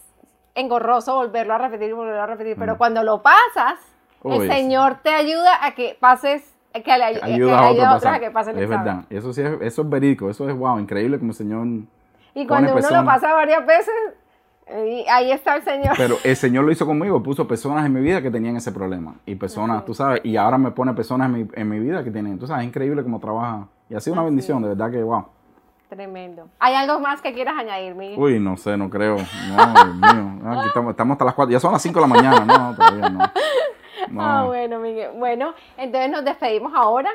[0.54, 3.78] engorroso volverlo a repetir y volverlo a repetir, pero cuando lo pasas,
[4.24, 4.48] el.
[4.48, 6.42] Señor te ayuda a que pases,
[6.72, 8.70] que le, ay- que Ayuda le a otro a otros a que pasen el Es
[8.70, 8.84] examen.
[8.84, 11.66] verdad, eso sí es, eso es verídico, eso es wow, increíble como el Señor.
[12.34, 13.02] Y cuando uno personas.
[13.02, 13.92] lo pasa varias veces,
[14.68, 15.94] Y ahí está el Señor.
[15.96, 19.14] Pero el Señor lo hizo conmigo, puso personas en mi vida que tenían ese problema.
[19.26, 22.10] Y personas, tú sabes, y ahora me pone personas en mi, en mi vida que
[22.10, 22.38] tienen.
[22.38, 23.66] Tú sabes, es increíble cómo trabaja.
[23.90, 25.26] Y ha sido una bendición, de verdad que, wow.
[25.88, 26.48] Tremendo.
[26.58, 28.18] ¿Hay algo más que quieras añadir, Miguel?
[28.18, 29.16] Uy, no sé, no creo.
[29.16, 30.32] No, Dios mío.
[30.42, 31.52] No, aquí estamos, estamos hasta las 4.
[31.52, 32.44] Ya son las 5 de la mañana.
[32.46, 33.20] No, todavía no.
[34.08, 34.20] No.
[34.20, 35.12] Ah, bueno, Miguel.
[35.16, 37.08] Bueno, entonces nos despedimos ahora.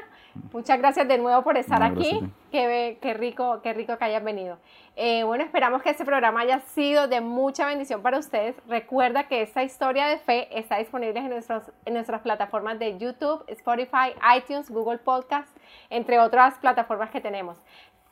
[0.54, 2.20] Muchas gracias de nuevo por estar No, aquí.
[2.52, 4.58] Qué, qué rico, qué rico que hayas venido.
[4.96, 8.56] Eh, bueno, esperamos que este programa haya sido de mucha bendición para ustedes.
[8.68, 13.44] Recuerda que esta historia de fe está disponible en, nuestros, en nuestras plataformas de YouTube,
[13.48, 15.56] Spotify, iTunes, Google Podcast,
[15.90, 17.58] entre otras plataformas que tenemos.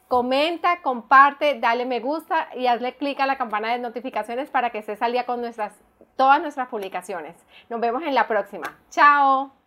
[0.07, 4.77] Comenta, comparte, dale me gusta y hazle clic a la campana de notificaciones para que
[4.77, 5.73] estés al día con nuestras,
[6.15, 7.35] todas nuestras publicaciones.
[7.69, 8.77] Nos vemos en la próxima.
[8.91, 9.64] Chao.